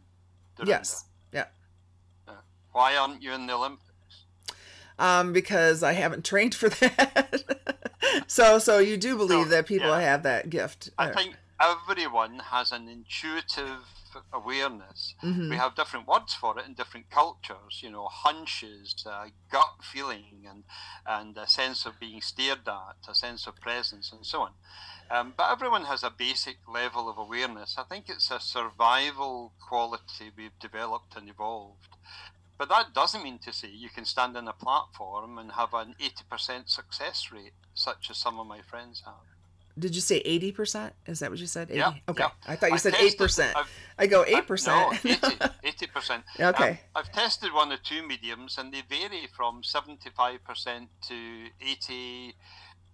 Dorinda? 0.57 0.71
Yes. 0.71 1.05
Yeah. 1.33 1.45
Uh, 2.27 2.33
why 2.73 2.97
aren't 2.97 3.23
you 3.23 3.33
in 3.35 3.47
the 3.47 3.53
Olympics? 3.53 3.88
Um, 4.99 5.33
because 5.33 5.83
I 5.83 5.93
haven't 5.93 6.25
trained 6.25 6.55
for 6.55 6.69
that. 6.81 7.43
so, 8.27 8.59
so 8.59 8.79
you 8.79 8.97
do 8.97 9.17
believe 9.17 9.45
so, 9.45 9.51
that 9.51 9.67
people 9.67 9.89
yeah. 9.89 10.01
have 10.01 10.23
that 10.25 10.51
gift? 10.51 10.91
I 10.99 11.09
think 11.09 11.37
everyone 11.61 12.41
has 12.51 12.73
an 12.73 12.89
intuitive 12.89 13.85
awareness. 14.33 15.15
Mm-hmm. 15.23 15.51
We 15.51 15.57
have 15.57 15.75
different 15.75 16.07
words 16.07 16.35
for 16.35 16.59
it 16.59 16.67
in 16.67 16.75
different 16.75 17.11
cultures. 17.11 17.81
You 17.83 17.91
know, 17.91 18.07
hunches, 18.07 18.95
uh, 19.07 19.27
gut 19.51 19.75
feeling, 19.83 20.47
and 20.49 20.65
and 21.07 21.37
a 21.37 21.49
sense 21.49 21.87
of 21.87 22.01
being 22.01 22.21
stared 22.21 22.67
at, 22.67 23.09
a 23.09 23.15
sense 23.15 23.47
of 23.47 23.61
presence, 23.61 24.13
and 24.13 24.25
so 24.25 24.43
on. 24.43 24.53
Um, 25.11 25.33
but 25.37 25.51
everyone 25.51 25.85
has 25.85 26.03
a 26.03 26.11
basic 26.11 26.59
level 26.69 27.09
of 27.09 27.17
awareness. 27.17 27.77
I 27.79 27.85
think 27.85 28.09
it's 28.09 28.31
a 28.31 28.41
survival 28.41 29.53
quality 29.67 30.31
we've 30.37 30.59
developed 30.61 31.17
and 31.17 31.29
evolved. 31.29 31.89
But 32.59 32.69
that 32.71 32.93
doesn't 32.93 33.23
mean 33.23 33.39
to 33.39 33.53
say 33.53 33.69
you 33.69 33.89
can 33.89 34.05
stand 34.05 34.37
on 34.37 34.49
a 34.49 34.53
platform 34.53 35.39
and 35.39 35.53
have 35.53 35.73
an 35.75 35.95
80% 36.01 36.69
success 36.69 37.31
rate, 37.33 37.53
such 37.75 38.11
as 38.11 38.19
some 38.19 38.41
of 38.41 38.47
my 38.49 38.61
friends 38.63 39.03
have. 39.07 39.15
Did 39.79 39.95
you 39.95 40.01
say 40.01 40.21
80%? 40.25 40.91
Is 41.07 41.21
that 41.21 41.31
what 41.31 41.39
you 41.39 41.47
said? 41.47 41.71
80? 41.71 41.79
Yeah. 41.79 41.93
Okay. 42.09 42.25
Yeah. 42.25 42.31
I 42.49 42.57
thought 42.57 42.71
you 42.71 42.75
I 42.75 42.79
said 42.79 42.95
8%. 42.95 43.53
I've, 43.55 43.71
I 43.97 44.07
go 44.07 44.25
8%. 44.25 44.67
no, 44.67 45.49
80, 45.63 45.87
percent 45.87 46.25
okay. 46.41 46.71
Um, 46.71 46.79
I've 46.97 47.13
tested 47.13 47.53
one 47.53 47.71
or 47.73 47.77
two 47.77 48.07
mediums 48.07 48.59
and 48.59 48.73
they 48.73 48.83
vary 48.89 49.29
from 49.37 49.63
75% 49.63 50.89
to 51.09 51.47
80 51.61 52.35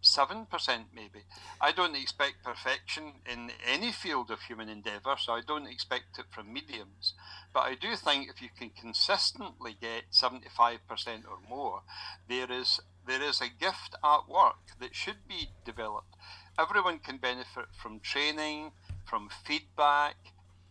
seven 0.05 0.47
percent 0.47 0.87
maybe. 0.95 1.25
I 1.61 1.73
don't 1.73 1.97
expect 1.97 2.45
perfection 2.45 3.15
in 3.31 3.51
any 3.67 3.93
field 3.93 4.31
of 4.31 4.43
human 4.43 4.69
endeavour, 4.69 5.17
so 5.19 5.33
I 5.33 5.41
don't 5.47 5.67
expect 5.67 6.19
it 6.19 6.27
from 6.31 6.53
mediums. 6.53 7.15
But 7.53 7.61
I 7.61 7.75
do 7.75 7.97
think 7.97 8.29
if 8.29 8.43
you 8.43 8.49
can 8.57 8.71
consistently 8.71 9.77
get 9.81 10.05
seventy 10.11 10.49
five 10.49 10.87
percent 10.89 11.25
or 11.29 11.39
more, 11.49 11.83
there 12.29 12.51
is 12.51 12.81
there 13.07 13.23
is 13.23 13.41
a 13.41 13.49
gift 13.49 13.95
at 14.05 14.29
work 14.29 14.77
that 14.81 14.95
should 14.95 15.29
be 15.29 15.49
developed. 15.65 16.15
Everyone 16.59 16.99
can 16.99 17.17
benefit 17.17 17.67
from 17.81 18.01
training, 18.01 18.73
from 19.05 19.29
feedback, 19.45 20.17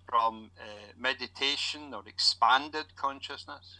from 0.10 0.52
uh, 0.60 0.94
meditation 0.98 1.94
or 1.94 2.04
expanded 2.08 2.96
consciousness. 2.96 3.80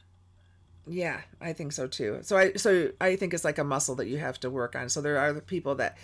Yeah, 0.86 1.22
I 1.40 1.54
think 1.54 1.72
so 1.72 1.88
too. 1.88 2.20
So 2.24 2.38
I 2.38 2.54
so 2.54 2.92
I 3.00 3.16
think 3.16 3.34
it's 3.34 3.46
like 3.46 3.58
a 3.58 3.64
muscle 3.64 3.96
that 3.96 4.08
you 4.08 4.18
have 4.18 4.40
to 4.42 4.50
work 4.50 4.76
on. 4.76 4.90
So 4.90 5.02
there 5.02 5.18
are 5.18 5.32
the 5.32 5.42
people 5.42 5.76
that 5.76 5.98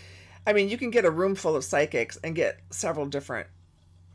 I 0.48 0.54
mean, 0.54 0.70
you 0.70 0.78
can 0.78 0.90
get 0.90 1.06
a 1.06 1.12
room 1.12 1.36
full 1.36 1.56
of 1.56 1.66
psychics 1.66 2.18
and 2.24 2.36
get 2.36 2.60
several 2.72 3.06
different 3.06 3.48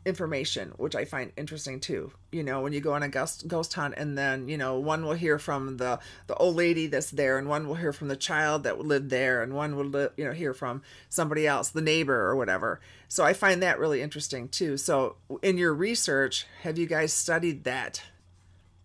information, 0.07 0.73
which 0.77 0.95
I 0.95 1.05
find 1.05 1.33
interesting 1.37 1.81
too. 1.81 2.13
You 2.33 2.43
know, 2.43 2.61
when 2.63 2.73
you 2.73 2.81
go 2.81 2.95
on 2.95 3.03
a 3.03 3.09
ghost 3.09 3.47
ghost 3.47 3.75
hunt 3.75 3.95
and 3.97 4.17
then, 4.17 4.49
you 4.49 4.57
know, 4.57 4.79
one 4.79 5.05
will 5.05 5.15
hear 5.15 5.39
from 5.39 5.77
the 5.77 5.99
the 6.29 6.35
old 6.37 6.57
lady 6.57 6.87
that's 6.87 7.11
there 7.11 7.37
and 7.37 7.47
one 7.49 7.69
will 7.69 7.75
hear 7.75 7.93
from 7.93 8.09
the 8.09 8.17
child 8.17 8.63
that 8.63 8.79
lived 8.81 9.11
there 9.11 9.43
and 9.43 9.53
one 9.53 9.77
will 9.77 9.85
li- 9.85 10.09
you 10.17 10.25
know 10.25 10.33
hear 10.33 10.55
from 10.55 10.83
somebody 11.11 11.47
else, 11.47 11.71
the 11.71 11.83
neighbor 11.83 12.23
or 12.23 12.37
whatever. 12.37 12.81
So 13.09 13.23
I 13.23 13.35
find 13.35 13.63
that 13.63 13.79
really 13.79 14.01
interesting 14.01 14.49
too. 14.49 14.79
So 14.79 15.17
in 15.43 15.59
your 15.59 15.75
research, 15.75 16.47
have 16.63 16.79
you 16.79 16.87
guys 16.87 17.13
studied 17.13 17.65
that? 17.65 18.03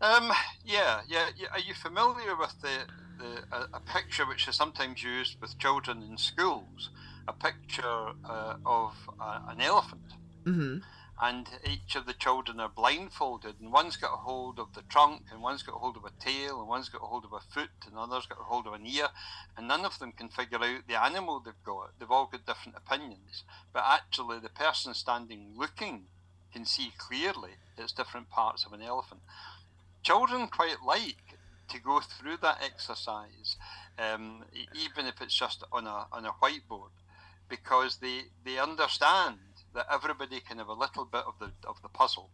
Um, 0.01 0.31
yeah, 0.63 1.01
yeah, 1.07 1.29
yeah. 1.35 1.47
Are 1.51 1.59
you 1.59 1.73
familiar 1.73 2.35
with 2.35 2.55
the, 2.61 2.85
the 3.19 3.55
a, 3.55 3.77
a, 3.77 3.79
picture 3.81 4.25
which 4.25 4.47
is 4.47 4.55
sometimes 4.55 5.03
used 5.03 5.41
with 5.41 5.59
children 5.59 6.01
in 6.03 6.17
schools? 6.17 6.89
A 7.27 7.33
picture 7.33 8.11
uh, 8.25 8.55
of 8.65 8.93
uh, 9.19 9.39
an 9.49 9.59
elephant. 9.59 10.13
Mm-hmm. 10.45 10.77
And 11.21 11.49
each 11.69 11.97
of 11.97 12.05
the 12.05 12.13
children 12.13 12.61
are 12.61 12.69
blindfolded, 12.69 13.55
and 13.59 13.73
one's 13.73 13.97
got 13.97 14.13
a 14.13 14.17
hold 14.17 14.57
of 14.57 14.73
the 14.73 14.83
trunk, 14.83 15.23
and 15.29 15.41
one's 15.41 15.63
got 15.63 15.75
a 15.75 15.79
hold 15.79 15.97
of 15.97 16.05
a 16.05 16.23
tail, 16.23 16.61
and 16.61 16.69
one's 16.69 16.87
got 16.87 17.01
a 17.01 17.07
hold 17.07 17.25
of 17.25 17.33
a 17.33 17.41
foot, 17.41 17.71
and 17.85 17.91
another's 17.91 18.25
got 18.25 18.39
a 18.39 18.43
hold 18.45 18.67
of 18.67 18.73
an 18.73 18.87
ear, 18.87 19.09
and 19.57 19.67
none 19.67 19.83
of 19.83 19.99
them 19.99 20.13
can 20.13 20.29
figure 20.29 20.63
out 20.63 20.87
the 20.87 20.95
animal 20.95 21.41
they've 21.41 21.53
got. 21.65 21.91
They've 21.99 22.09
all 22.09 22.27
got 22.31 22.45
different 22.45 22.77
opinions, 22.77 23.43
but 23.73 23.83
actually, 23.85 24.39
the 24.39 24.47
person 24.47 24.93
standing 24.93 25.55
looking 25.57 26.05
can 26.53 26.65
see 26.65 26.93
clearly 26.97 27.51
it's 27.77 27.91
different 27.91 28.29
parts 28.29 28.65
of 28.65 28.71
an 28.71 28.81
elephant 28.81 29.21
children 30.03 30.47
quite 30.47 30.77
like 30.85 31.37
to 31.69 31.79
go 31.79 31.99
through 31.99 32.37
that 32.41 32.61
exercise, 32.63 33.57
um, 33.97 34.43
even 34.75 35.05
if 35.05 35.21
it's 35.21 35.37
just 35.37 35.63
on 35.71 35.87
a 35.87 36.07
on 36.11 36.25
a 36.25 36.31
whiteboard, 36.41 36.95
because 37.47 37.97
they 37.97 38.21
they 38.43 38.57
understand 38.57 39.37
that 39.73 39.85
everybody 39.91 40.39
can 40.39 40.57
have 40.57 40.67
a 40.67 40.73
little 40.73 41.05
bit 41.05 41.23
of 41.27 41.35
the 41.39 41.51
of 41.67 41.81
the 41.81 41.89
puzzle, 41.89 42.31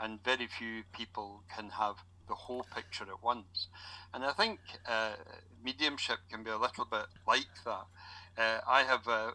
and 0.00 0.22
very 0.24 0.46
few 0.46 0.82
people 0.92 1.42
can 1.54 1.70
have 1.70 1.96
the 2.28 2.34
whole 2.34 2.64
picture 2.74 3.04
at 3.04 3.22
once. 3.22 3.68
And 4.14 4.24
I 4.24 4.32
think 4.32 4.60
uh, 4.86 5.12
mediumship 5.62 6.18
can 6.30 6.42
be 6.44 6.50
a 6.50 6.56
little 6.56 6.84
bit 6.84 7.06
like 7.26 7.54
that. 7.64 7.86
Uh, 8.38 8.60
I 8.66 8.84
have 8.84 9.06
uh, 9.06 9.10
uh 9.10 9.32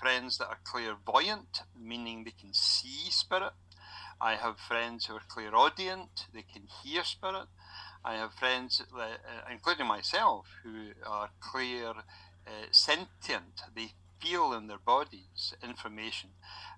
friends 0.00 0.38
that 0.38 0.48
are 0.48 0.58
clairvoyant, 0.64 1.62
meaning 1.78 2.24
they 2.24 2.32
can 2.40 2.54
see 2.54 3.10
spirit 3.10 3.52
I 4.20 4.34
have 4.34 4.58
friends 4.58 5.06
who 5.06 5.14
are 5.14 5.22
clairaudient, 5.28 6.26
they 6.34 6.42
can 6.42 6.66
hear 6.82 7.04
spirit. 7.04 7.48
I 8.04 8.14
have 8.14 8.32
friends, 8.34 8.82
uh, 8.96 9.16
including 9.50 9.86
myself, 9.86 10.46
who 10.62 10.90
are 11.06 11.30
clear 11.40 11.90
uh, 11.90 12.50
sentient. 12.70 13.62
They 13.74 13.92
feel 14.20 14.52
in 14.52 14.66
their 14.66 14.78
bodies 14.78 15.54
information. 15.62 16.30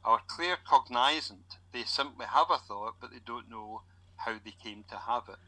Are 0.05 0.21
clear 0.27 0.57
cognizant. 0.67 1.59
They 1.73 1.85
simply 1.85 2.27
have 2.27 2.51
a 2.51 2.59
thought, 2.59 2.97
but 3.01 3.11
they 3.11 3.21
don't 3.25 3.51
know 3.51 3.83
how 4.17 4.37
they 4.45 4.55
came 4.63 4.85
to 4.91 4.97
have 4.97 5.25
it. 5.29 5.39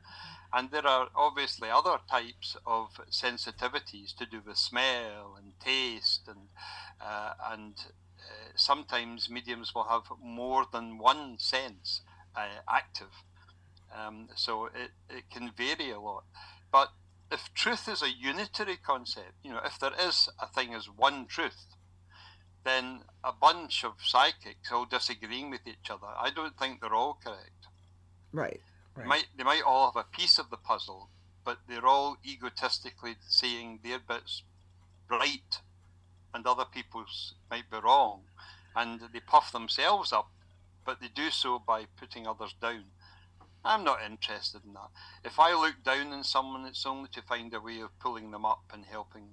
And 0.53 0.71
there 0.71 0.87
are 0.87 1.09
obviously 1.15 1.71
other 1.71 1.99
types 2.11 2.57
of 2.67 2.89
sensitivities 3.11 4.15
to 4.17 4.27
do 4.27 4.43
with 4.47 4.59
smell 4.59 5.37
and 5.39 5.59
taste 5.61 6.29
and 6.29 6.49
uh, 7.01 7.33
and 7.51 7.75
sometimes 8.55 9.31
mediums 9.31 9.75
will 9.75 9.85
have 9.85 10.05
more 10.23 10.67
than 10.73 10.99
one 10.99 11.39
sense 11.39 12.03
uh, 12.37 12.61
active. 12.69 13.25
Um, 13.95 14.29
so 14.35 14.67
it, 14.67 14.91
it 15.11 15.25
can 15.31 15.51
vary 15.57 15.91
a 15.91 16.01
lot. 16.01 16.25
But 16.71 16.89
if 17.31 17.53
truth 17.55 17.89
is 17.89 18.03
a 18.03 18.11
unitary 18.11 18.77
concept, 18.77 19.35
you 19.43 19.53
know, 19.53 19.61
if 19.65 19.79
there 19.79 19.93
is 19.99 20.29
a 20.39 20.47
thing 20.47 20.75
as 20.75 20.87
one 20.87 21.27
truth, 21.27 21.67
then 22.65 23.01
a 23.25 23.33
bunch 23.33 23.85
of 23.85 23.95
psychics 24.03 24.71
all 24.71 24.87
disagreeing 24.87 25.51
with 25.51 25.67
each 25.67 25.91
other, 25.91 26.07
I 26.07 26.31
don't 26.31 26.59
think 26.59 26.81
they're 26.81 26.95
all 26.95 27.19
correct. 27.23 27.67
Right. 28.33 28.61
right. 28.95 29.07
Might 29.07 29.27
they 29.37 29.45
might 29.45 29.63
all 29.67 29.91
have 29.93 30.05
a 30.05 30.17
piece 30.17 30.39
of 30.39 30.51
the 30.51 30.57
puzzle, 30.57 31.11
but 31.45 31.59
they're 31.69 31.87
all 31.87 32.17
egotistically 32.25 33.17
saying 33.29 33.81
their 33.83 33.99
bits 33.99 34.43
right 35.11 35.61
and 36.35 36.47
other 36.47 36.65
people's 36.65 37.35
might 37.51 37.71
be 37.71 37.79
wrong, 37.79 38.23
and 38.75 39.01
they 39.13 39.21
puff 39.21 39.53
themselves 39.53 40.13
up, 40.13 40.31
but 40.85 41.01
they 41.01 41.09
do 41.09 41.31
so 41.31 41.59
by 41.59 41.87
putting 41.97 42.27
others 42.27 42.55
down. 42.61 42.85
I'm 43.65 43.85
not 43.85 44.03
interested 44.03 44.65
in 44.65 44.73
that. 44.73 44.91
If 45.25 45.39
I 45.39 45.53
look 45.55 45.85
down 45.85 46.13
on 46.13 46.25
someone, 46.25 46.67
it's 46.67 46.85
only 46.87 47.09
to 47.13 47.23
find 47.23 47.55
a 47.55 47.61
way 47.61 47.81
of 47.81 47.97
pulling 48.01 48.31
them 48.33 48.45
up 48.45 48.65
and 48.73 48.85
helping. 48.85 49.29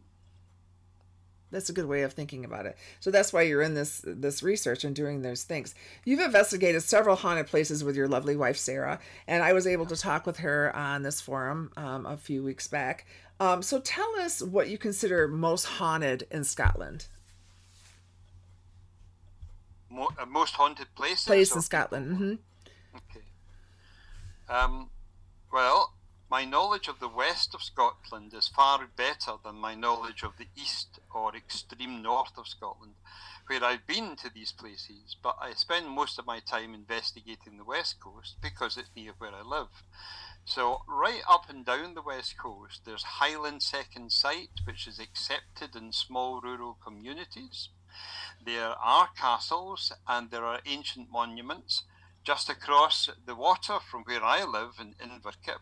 that's 1.51 1.70
a 1.70 1.74
good 1.74 1.88
way 1.88 2.03
of 2.03 2.13
thinking 2.13 2.46
about 2.46 2.68
it. 2.68 2.77
So 3.00 3.10
that's 3.10 3.34
why 3.34 3.41
you're 3.41 3.63
in 3.63 3.74
this 3.74 4.03
this 4.06 4.44
research 4.44 4.84
and 4.84 4.96
doing 4.96 5.22
those 5.22 5.44
things. 5.44 5.74
You've 6.06 6.20
investigated 6.20 6.84
several 6.84 7.15
haunted 7.15 7.48
places 7.48 7.84
with 7.84 7.96
your 7.96 8.08
lovely 8.08 8.36
wife 8.36 8.58
Sarah, 8.58 9.00
and 9.27 9.44
I 9.44 9.53
was 9.53 9.65
able 9.65 9.88
to 9.88 9.96
talk 9.96 10.27
with 10.27 10.38
her 10.38 10.75
on 10.75 11.01
this 11.01 11.22
forum 11.22 11.72
um, 11.75 12.06
a 12.06 12.18
few 12.18 12.44
weeks 12.44 12.68
back. 12.68 13.08
Um, 13.39 13.62
so 13.62 13.79
tell 13.79 14.15
us 14.19 14.41
what 14.41 14.67
you 14.69 14.77
consider 14.77 15.27
most 15.27 15.65
haunted 15.65 16.27
in 16.29 16.43
Scotland. 16.43 17.08
Mo- 19.89 20.12
uh, 20.19 20.25
most 20.25 20.55
haunted 20.55 20.88
places. 20.96 21.25
Place 21.25 21.55
in 21.55 21.62
Scotland. 21.62 22.15
Mm-hmm. 22.15 22.34
Okay. 22.98 23.25
Um, 24.50 24.89
well, 25.53 25.93
my 26.29 26.46
knowledge 26.46 26.88
of 26.88 27.00
the 27.00 27.08
west 27.08 27.55
of 27.55 27.63
Scotland 27.63 28.34
is 28.34 28.48
far 28.48 28.88
better 28.96 29.34
than 29.43 29.55
my 29.55 29.74
knowledge 29.74 30.22
of 30.24 30.34
the 30.38 30.48
east 30.55 31.00
or 31.13 31.36
extreme 31.36 32.01
north 32.01 32.38
of 32.38 32.48
Scotland, 32.48 32.93
where 33.48 33.63
I've 33.63 33.88
been 33.88 34.15
to 34.17 34.29
these 34.34 34.51
places, 34.51 35.15
but 35.24 35.38
I 35.41 35.53
spend 35.53 35.88
most 35.88 36.19
of 36.19 36.27
my 36.27 36.39
time 36.39 36.74
investigating 36.74 37.58
the 37.58 37.63
west 37.63 38.00
coast 38.00 38.36
because 38.41 38.77
it's 38.77 38.91
near 38.96 39.13
where 39.17 39.31
I 39.34 39.41
live. 39.41 39.84
So, 40.50 40.82
right 40.88 41.22
up 41.29 41.48
and 41.48 41.63
down 41.63 41.94
the 41.94 42.01
west 42.01 42.36
coast, 42.36 42.82
there's 42.84 43.03
Highland 43.03 43.62
Second 43.62 44.12
Sight, 44.12 44.62
which 44.63 44.88
is 44.88 44.98
accepted 44.98 45.75
in 45.75 45.94
small 45.94 46.41
rural 46.41 46.75
communities. 46.84 47.70
There 48.44 48.70
are 48.70 49.10
castles 49.15 49.91
and 50.08 50.32
there 50.32 50.44
are 50.44 50.62
ancient 50.65 51.12
monuments. 51.12 51.84
Just 52.24 52.50
across 52.50 53.12
the 53.27 53.36
water 53.36 53.77
from 53.79 54.06
where 54.06 54.24
I 54.24 54.44
live 54.44 54.79
in 54.79 54.96
Inverkip, 54.96 55.62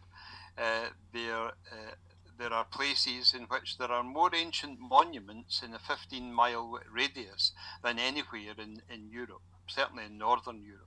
uh, 0.58 0.92
there, 1.12 1.48
uh, 1.48 1.96
there 2.40 2.54
are 2.54 2.64
places 2.64 3.34
in 3.34 3.44
which 3.44 3.78
there 3.78 3.92
are 3.92 4.04
more 4.04 4.34
ancient 4.34 4.80
monuments 4.80 5.62
in 5.62 5.74
a 5.74 5.80
15 5.80 6.34
mile 6.34 6.80
radius 6.90 7.52
than 7.84 8.00
anywhere 8.00 8.56
in, 8.58 8.82
in 8.90 9.10
Europe, 9.10 9.44
certainly 9.68 10.06
in 10.06 10.18
Northern 10.18 10.64
Europe. 10.64 10.87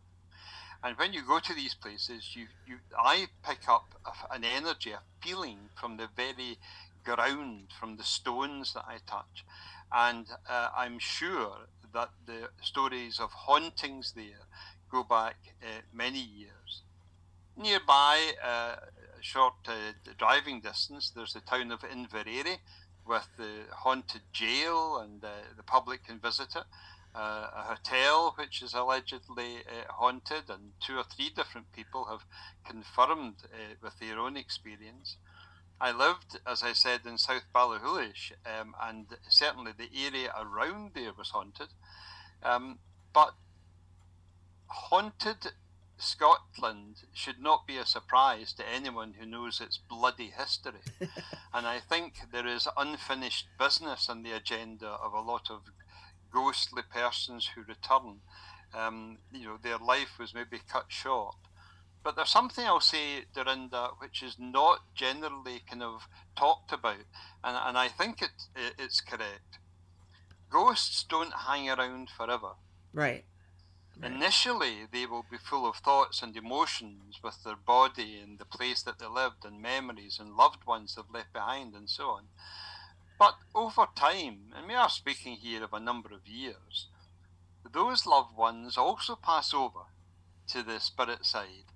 And 0.83 0.97
when 0.97 1.13
you 1.13 1.23
go 1.27 1.39
to 1.39 1.55
these 1.55 1.75
places, 1.75 2.31
you, 2.35 2.47
you 2.67 2.77
I 2.99 3.27
pick 3.47 3.69
up 3.69 3.95
a, 4.07 4.35
an 4.35 4.45
energy, 4.45 4.93
a 4.93 5.01
feeling 5.23 5.59
from 5.79 5.97
the 5.97 6.09
very 6.17 6.59
ground, 7.05 7.69
from 7.79 7.97
the 7.97 8.03
stones 8.03 8.73
that 8.75 8.85
I 8.87 8.99
touch. 9.07 9.45
And 9.93 10.27
uh, 10.49 10.69
I'm 10.77 10.99
sure 10.99 11.69
that 11.93 12.11
the 12.27 12.49
stories 12.63 13.19
of 13.21 13.31
hauntings 13.33 14.13
there 14.15 14.47
go 14.91 15.03
back 15.05 15.37
uh, 15.63 15.83
many 15.93 16.21
years. 16.21 16.83
Nearby, 17.57 18.33
uh, 18.43 18.77
short 19.21 19.55
uh, 19.67 19.93
driving 20.17 20.61
distance, 20.61 21.11
there's 21.11 21.35
the 21.35 21.41
town 21.41 21.73
of 21.73 21.81
Inveraray 21.81 22.59
with 23.07 23.29
the 23.37 23.65
haunted 23.73 24.23
jail 24.33 24.99
and 24.99 25.21
the 25.21 25.63
public 25.65 26.05
can 26.05 26.19
visit 26.21 26.55
it. 26.55 26.65
Uh, 27.13 27.51
a 27.57 27.63
hotel 27.63 28.35
which 28.39 28.63
is 28.63 28.73
allegedly 28.73 29.57
uh, 29.67 29.93
haunted, 29.93 30.49
and 30.49 30.73
two 30.81 30.97
or 30.97 31.03
three 31.03 31.29
different 31.29 31.73
people 31.73 32.05
have 32.05 32.25
confirmed 32.65 33.35
uh, 33.45 33.75
with 33.83 33.99
their 33.99 34.19
own 34.19 34.37
experience. 34.37 35.17
I 35.81 35.91
lived, 35.93 36.39
as 36.47 36.63
I 36.63 36.73
said, 36.73 37.01
in 37.07 37.19
South 37.19 37.45
Ballachulish, 37.55 38.33
um, 38.47 38.75
and 38.81 39.07
certainly 39.29 39.73
the 39.77 39.89
area 39.93 40.33
around 40.39 40.93
there 40.95 41.13
was 41.17 41.31
haunted. 41.31 41.69
Um, 42.43 42.79
but 43.13 43.35
haunted 44.67 45.53
Scotland 46.01 47.03
should 47.13 47.41
not 47.41 47.67
be 47.67 47.77
a 47.77 47.85
surprise 47.85 48.53
to 48.55 48.69
anyone 48.69 49.15
who 49.19 49.27
knows 49.27 49.61
its 49.61 49.79
bloody 49.79 50.33
history. 50.37 50.81
and 51.53 51.67
I 51.67 51.79
think 51.81 52.15
there 52.33 52.47
is 52.47 52.69
unfinished 52.77 53.49
business 53.59 54.09
on 54.09 54.23
the 54.23 54.33
agenda 54.33 54.87
of 54.87 55.13
a 55.13 55.21
lot 55.21 55.51
of 55.51 55.63
ghostly 56.33 56.83
persons 56.83 57.51
who 57.55 57.63
return. 57.63 58.21
Um, 58.73 59.19
you 59.33 59.47
know, 59.47 59.59
their 59.61 59.79
life 59.79 60.19
was 60.19 60.35
maybe 60.35 60.61
cut 60.69 60.87
short. 60.89 61.37
But 62.03 62.17
there's 62.17 62.31
something 62.31 62.65
I'll 62.65 62.81
say, 62.81 63.25
Dorinda, 63.35 63.91
which 63.99 64.23
is 64.23 64.37
not 64.39 64.95
generally 64.95 65.63
kind 65.69 65.83
of 65.83 66.09
talked 66.37 66.73
about, 66.73 67.05
and, 67.45 67.57
and 67.57 67.77
I 67.77 67.89
think 67.89 68.23
it, 68.23 68.31
it 68.57 68.75
it's 68.79 69.01
correct. 69.01 69.59
Ghosts 70.49 71.05
don't 71.05 71.35
hang 71.47 71.69
around 71.69 72.09
forever. 72.11 72.53
Right. 72.93 73.25
Right. 74.01 74.13
Initially, 74.13 74.87
they 74.91 75.05
will 75.05 75.27
be 75.31 75.37
full 75.37 75.69
of 75.69 75.77
thoughts 75.77 76.23
and 76.23 76.35
emotions 76.35 77.21
with 77.23 77.45
their 77.45 77.57
body 77.57 78.19
and 78.23 78.39
the 78.39 78.47
place 78.47 78.83
that 78.83 78.99
they 78.99 79.07
lived, 79.07 79.45
and 79.45 79.61
memories 79.61 80.19
and 80.19 80.35
loved 80.35 80.65
ones 80.67 80.95
they've 80.95 81.05
left 81.13 81.35
behind, 81.35 81.75
and 81.75 81.91
so 81.91 82.05
on. 82.05 82.25
But 83.21 83.37
over 83.55 83.87
time, 83.95 84.55
and 84.57 84.67
we 84.67 84.75
are 84.75 84.89
speaking 84.89 85.37
here 85.37 85.63
of 85.63 85.75
a 85.75 85.79
number 85.79 86.09
of 86.15 86.27
years, 86.27 86.87
those 87.71 88.07
loved 88.07 88.35
ones 88.35 88.79
also 88.79 89.15
pass 89.15 89.53
over 89.53 89.81
to 90.47 90.63
the 90.63 90.81
spirit 90.81 91.27
side, 91.27 91.69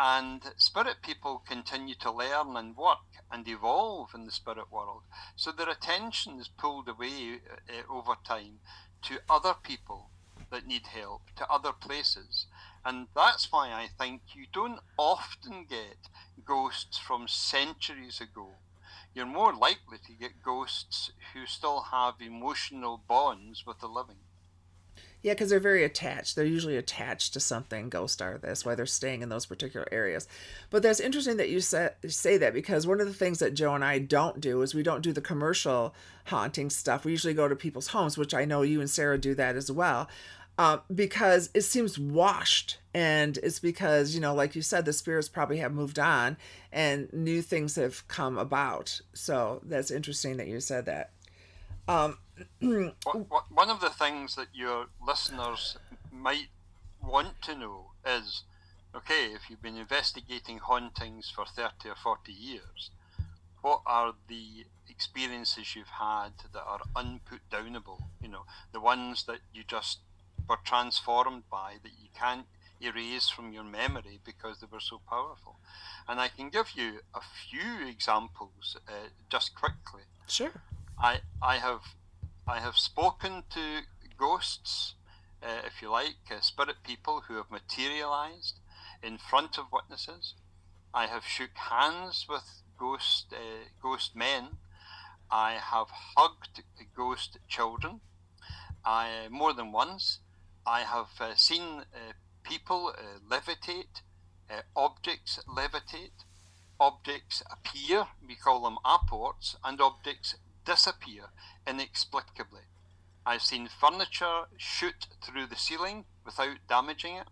and 0.00 0.54
spirit 0.56 1.02
people 1.02 1.42
continue 1.46 1.96
to 1.96 2.10
learn 2.10 2.56
and 2.56 2.78
work 2.78 3.20
and 3.30 3.46
evolve 3.46 4.14
in 4.14 4.24
the 4.24 4.32
spirit 4.32 4.72
world. 4.72 5.02
So 5.36 5.52
their 5.52 5.68
attention 5.68 6.40
is 6.40 6.48
pulled 6.48 6.88
away 6.88 7.40
uh, 7.68 7.92
over 7.92 8.14
time 8.26 8.60
to 9.02 9.18
other 9.28 9.52
people 9.52 10.08
that 10.50 10.66
need 10.66 10.86
help 10.86 11.24
to 11.36 11.52
other 11.52 11.72
places. 11.72 12.46
And 12.86 13.08
that's 13.14 13.52
why 13.52 13.70
I 13.70 13.88
think 13.98 14.22
you 14.34 14.46
don't 14.50 14.80
often 14.96 15.66
get 15.68 16.08
ghosts 16.42 16.96
from 16.96 17.28
centuries 17.28 18.18
ago. 18.18 18.52
You're 19.16 19.24
more 19.24 19.54
likely 19.54 19.96
to 20.06 20.12
get 20.12 20.42
ghosts 20.44 21.10
who 21.32 21.46
still 21.46 21.84
have 21.90 22.16
emotional 22.20 23.02
bonds 23.08 23.64
with 23.66 23.80
the 23.80 23.86
living. 23.86 24.16
Yeah, 25.22 25.32
because 25.32 25.48
they're 25.48 25.58
very 25.58 25.84
attached. 25.84 26.36
They're 26.36 26.44
usually 26.44 26.76
attached 26.76 27.32
to 27.32 27.40
something. 27.40 27.88
Ghost 27.88 28.20
are. 28.20 28.36
That's 28.36 28.66
why 28.66 28.74
they're 28.74 28.84
staying 28.84 29.22
in 29.22 29.30
those 29.30 29.46
particular 29.46 29.88
areas. 29.90 30.28
But 30.68 30.82
that's 30.82 31.00
interesting 31.00 31.38
that 31.38 31.48
you 31.48 31.62
say, 31.62 31.88
say 32.06 32.36
that 32.36 32.52
because 32.52 32.86
one 32.86 33.00
of 33.00 33.06
the 33.06 33.14
things 33.14 33.38
that 33.38 33.54
Joe 33.54 33.74
and 33.74 33.82
I 33.82 34.00
don't 34.00 34.38
do 34.38 34.60
is 34.60 34.74
we 34.74 34.82
don't 34.82 35.00
do 35.00 35.14
the 35.14 35.22
commercial 35.22 35.94
haunting 36.26 36.68
stuff. 36.68 37.06
We 37.06 37.12
usually 37.12 37.32
go 37.32 37.48
to 37.48 37.56
people's 37.56 37.88
homes, 37.88 38.18
which 38.18 38.34
I 38.34 38.44
know 38.44 38.60
you 38.60 38.80
and 38.80 38.90
Sarah 38.90 39.16
do 39.16 39.34
that 39.36 39.56
as 39.56 39.72
well 39.72 40.10
uh, 40.58 40.78
because 40.94 41.50
it 41.54 41.62
seems 41.62 41.98
washed. 41.98 42.78
And 42.94 43.38
it's 43.42 43.58
because 43.58 44.14
you 44.14 44.20
know 44.20 44.34
like 44.34 44.54
you 44.54 44.62
said 44.62 44.84
the 44.84 44.92
spirits 44.92 45.28
probably 45.28 45.58
have 45.58 45.72
moved 45.72 45.98
on 45.98 46.36
and 46.72 47.12
new 47.12 47.42
things 47.42 47.76
have 47.76 48.06
come 48.08 48.38
about. 48.38 49.00
So 49.12 49.60
that's 49.64 49.90
interesting 49.90 50.36
that 50.38 50.46
you 50.46 50.60
said 50.60 50.86
that. 50.86 51.10
Um, 51.88 52.18
one 52.60 53.70
of 53.70 53.80
the 53.80 53.90
things 53.90 54.34
that 54.36 54.48
your 54.54 54.86
listeners 55.06 55.76
might 56.10 56.48
want 57.02 57.40
to 57.42 57.54
know 57.54 57.90
is 58.04 58.42
okay 58.94 59.32
if 59.34 59.48
you've 59.48 59.62
been 59.62 59.76
investigating 59.76 60.58
hauntings 60.58 61.30
for 61.34 61.44
30 61.44 61.90
or 61.90 61.94
40 61.94 62.32
years 62.32 62.90
what 63.66 63.82
are 63.84 64.14
the 64.28 64.64
experiences 64.88 65.74
you've 65.74 65.88
had 65.88 66.30
that 66.52 66.62
are 66.62 66.82
unputdownable? 66.94 68.00
You 68.22 68.28
know 68.28 68.44
the 68.72 68.80
ones 68.80 69.24
that 69.24 69.40
you 69.52 69.64
just 69.66 69.98
were 70.48 70.58
transformed 70.64 71.44
by 71.50 71.74
that 71.82 71.92
you 72.00 72.08
can't 72.14 72.46
erase 72.80 73.28
from 73.28 73.52
your 73.52 73.64
memory 73.64 74.20
because 74.24 74.60
they 74.60 74.66
were 74.70 74.80
so 74.80 75.00
powerful. 75.08 75.56
And 76.08 76.20
I 76.20 76.28
can 76.28 76.50
give 76.50 76.72
you 76.74 77.00
a 77.14 77.20
few 77.20 77.86
examples 77.88 78.76
uh, 78.88 79.08
just 79.30 79.54
quickly. 79.54 80.02
Sure. 80.26 80.52
I 80.98 81.20
I 81.42 81.56
have 81.56 81.82
I 82.46 82.60
have 82.60 82.76
spoken 82.76 83.44
to 83.50 83.80
ghosts, 84.16 84.94
uh, 85.42 85.62
if 85.66 85.82
you 85.82 85.90
like, 85.90 86.30
uh, 86.30 86.40
spirit 86.40 86.76
people 86.84 87.22
who 87.26 87.36
have 87.36 87.50
materialized 87.50 88.60
in 89.02 89.18
front 89.18 89.58
of 89.58 89.66
witnesses. 89.72 90.34
I 90.94 91.06
have 91.06 91.24
shook 91.26 91.56
hands 91.56 92.26
with 92.28 92.62
ghost 92.78 93.26
uh, 93.32 93.68
ghost 93.82 94.14
men. 94.14 94.58
I 95.30 95.54
have 95.54 95.88
hugged 96.16 96.62
ghost 96.96 97.38
children. 97.48 98.00
I 98.84 99.28
more 99.30 99.52
than 99.52 99.72
once. 99.72 100.20
I 100.66 100.80
have 100.80 101.20
uh, 101.20 101.36
seen 101.36 101.82
uh, 101.94 102.12
people 102.42 102.92
uh, 102.98 103.20
levitate, 103.30 104.02
uh, 104.50 104.62
objects 104.74 105.38
levitate, 105.48 106.24
objects 106.80 107.40
appear, 107.50 108.08
we 108.26 108.34
call 108.34 108.62
them 108.62 108.78
apports, 108.84 109.56
and 109.62 109.80
objects 109.80 110.34
disappear 110.64 111.26
inexplicably. 111.68 112.62
I've 113.24 113.42
seen 113.42 113.68
furniture 113.68 114.46
shoot 114.56 115.06
through 115.22 115.46
the 115.46 115.56
ceiling 115.56 116.04
without 116.24 116.58
damaging 116.68 117.14
it, 117.14 117.28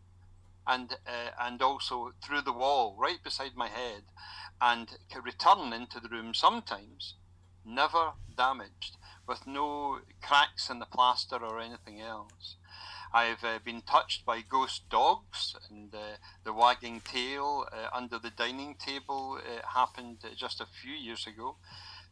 and 0.65 0.93
uh, 1.05 1.31
and 1.41 1.61
also 1.61 2.13
through 2.25 2.43
the 2.43 2.53
wall 2.53 2.97
right 2.97 3.23
beside 3.23 3.57
my 3.57 3.69
head, 3.69 4.05
and 4.61 4.97
return 5.25 5.73
into 5.73 5.99
the 5.99 6.09
room 6.09 6.35
sometimes, 6.35 7.15
never 7.65 8.13
damaged, 8.37 8.97
with 9.27 9.45
no 9.45 9.99
cracks 10.23 10.71
in 10.71 10.79
the 10.79 10.87
plaster 10.87 11.37
or 11.37 11.59
anything 11.59 12.01
else. 12.01 12.57
I've 13.15 13.45
uh, 13.45 13.61
been 13.65 13.83
touched 13.83 14.27
by 14.27 14.41
ghost 14.41 14.91
dogs, 14.91 15.55
and 15.71 15.95
uh, 15.95 16.17
the 16.43 16.53
wagging 16.53 17.01
tail 17.01 17.65
uh, 17.73 17.97
under 17.97 18.19
the 18.19 18.31
dining 18.31 18.75
table 18.75 19.39
uh, 19.39 19.65
happened 19.73 20.19
just 20.37 20.61
a 20.61 20.67
few 20.67 20.93
years 20.93 21.25
ago. 21.25 21.55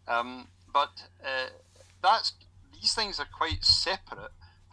Um, 0.06 0.46
but 0.72 1.08
uh, 1.20 1.48
that's 2.00 2.34
these 2.72 2.94
things 2.94 3.18
are 3.18 3.26
quite 3.36 3.64
separate 3.64 4.30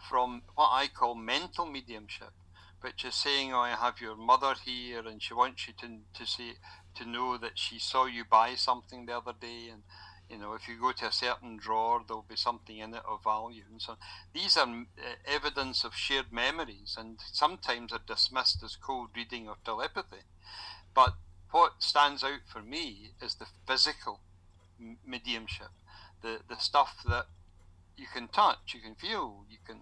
from 0.08 0.42
what 0.54 0.70
I 0.72 0.86
call 0.86 1.16
mental 1.16 1.66
mediumship, 1.66 2.32
which 2.80 3.04
is 3.04 3.16
saying, 3.16 3.52
"Oh, 3.52 3.58
I 3.58 3.70
have 3.70 4.00
your 4.00 4.14
mother 4.14 4.54
here, 4.64 5.00
and 5.04 5.20
she 5.20 5.34
wants 5.34 5.66
you 5.66 5.74
to 5.80 5.98
to 6.14 6.26
see 6.26 6.52
to 6.94 7.04
know 7.04 7.38
that 7.38 7.58
she 7.58 7.80
saw 7.80 8.06
you 8.06 8.24
buy 8.24 8.54
something 8.54 9.06
the 9.06 9.16
other 9.16 9.34
day, 9.38 9.68
and 9.68 9.82
you 10.30 10.38
know 10.38 10.54
if 10.54 10.68
you 10.68 10.80
go 10.80 10.92
to 10.92 11.08
a 11.08 11.12
certain 11.12 11.56
drawer, 11.56 12.02
there'll 12.06 12.24
be 12.28 12.36
something 12.36 12.78
in 12.78 12.94
it 12.94 13.02
of 13.06 13.24
value." 13.24 13.64
And 13.70 13.82
so 13.82 13.96
these 14.32 14.56
are 14.56 14.66
uh, 14.66 15.16
evidence 15.26 15.84
of 15.84 15.94
shared 15.94 16.32
memories, 16.32 16.96
and 16.98 17.18
sometimes 17.32 17.92
are 17.92 18.00
dismissed 18.06 18.62
as 18.62 18.76
cold 18.76 19.10
reading 19.16 19.48
or 19.48 19.56
telepathy. 19.64 20.24
But 20.94 21.14
what 21.50 21.82
stands 21.82 22.22
out 22.22 22.42
for 22.46 22.62
me 22.62 23.12
is 23.20 23.34
the 23.34 23.46
physical 23.66 24.20
mediumship, 25.04 25.72
the 26.22 26.40
the 26.48 26.56
stuff 26.56 27.02
that 27.08 27.26
you 27.96 28.06
can 28.12 28.28
touch, 28.28 28.72
you 28.74 28.80
can 28.80 28.94
feel, 28.94 29.44
you 29.50 29.58
can, 29.66 29.80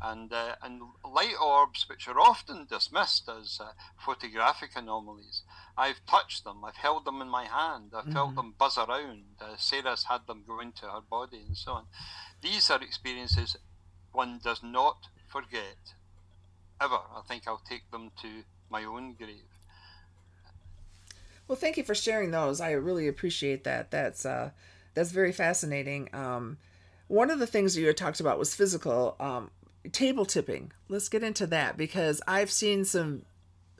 and 0.00 0.32
uh, 0.32 0.54
and 0.62 0.80
light 1.04 1.34
orbs, 1.42 1.86
which 1.88 2.06
are 2.08 2.20
often 2.20 2.66
dismissed 2.68 3.28
as 3.28 3.58
uh, 3.60 3.72
photographic 3.98 4.70
anomalies. 4.76 5.42
I've 5.76 6.04
touched 6.06 6.44
them, 6.44 6.64
I've 6.64 6.76
held 6.76 7.04
them 7.04 7.20
in 7.20 7.28
my 7.28 7.44
hand, 7.44 7.92
I've 7.94 8.04
mm-hmm. 8.04 8.12
felt 8.12 8.34
them 8.34 8.54
buzz 8.58 8.78
around. 8.78 9.24
Uh, 9.40 9.56
Sarah's 9.56 10.04
had 10.04 10.26
them 10.26 10.44
go 10.46 10.60
into 10.60 10.86
her 10.86 11.00
body, 11.00 11.42
and 11.46 11.56
so 11.56 11.72
on. 11.72 11.84
These 12.42 12.70
are 12.70 12.82
experiences 12.82 13.56
one 14.12 14.40
does 14.42 14.62
not 14.62 15.08
forget, 15.28 15.94
ever. 16.80 16.98
I 17.14 17.20
think 17.26 17.44
I'll 17.46 17.62
take 17.68 17.90
them 17.90 18.10
to 18.22 18.42
my 18.70 18.84
own 18.84 19.14
grave. 19.14 19.44
Well, 21.46 21.56
thank 21.56 21.76
you 21.76 21.84
for 21.84 21.94
sharing 21.94 22.30
those. 22.30 22.60
I 22.60 22.72
really 22.72 23.08
appreciate 23.08 23.64
that. 23.64 23.90
That's 23.90 24.26
uh, 24.26 24.50
that's 24.94 25.10
very 25.12 25.32
fascinating. 25.32 26.08
Um, 26.12 26.58
one 27.06 27.30
of 27.30 27.38
the 27.38 27.46
things 27.46 27.76
you 27.76 27.86
had 27.86 27.96
talked 27.96 28.20
about 28.20 28.38
was 28.38 28.54
physical 28.54 29.16
um, 29.18 29.50
table 29.92 30.24
tipping. 30.24 30.72
Let's 30.88 31.08
get 31.08 31.22
into 31.22 31.46
that 31.48 31.76
because 31.76 32.20
I've 32.26 32.50
seen 32.50 32.84
some 32.84 33.22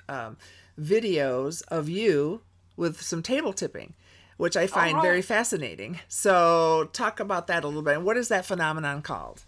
um, 0.08 0.36
videos 0.80 1.62
of 1.68 1.88
you 1.88 2.42
with 2.76 3.00
some 3.02 3.22
table 3.22 3.52
tipping, 3.52 3.94
which 4.36 4.56
I 4.56 4.66
find 4.66 4.94
right. 4.94 5.02
very 5.02 5.22
fascinating. 5.22 6.00
So, 6.08 6.88
talk 6.92 7.20
about 7.20 7.46
that 7.48 7.64
a 7.64 7.66
little 7.66 7.82
bit. 7.82 8.02
What 8.02 8.16
is 8.16 8.28
that 8.28 8.46
phenomenon 8.46 9.02
called? 9.02 9.44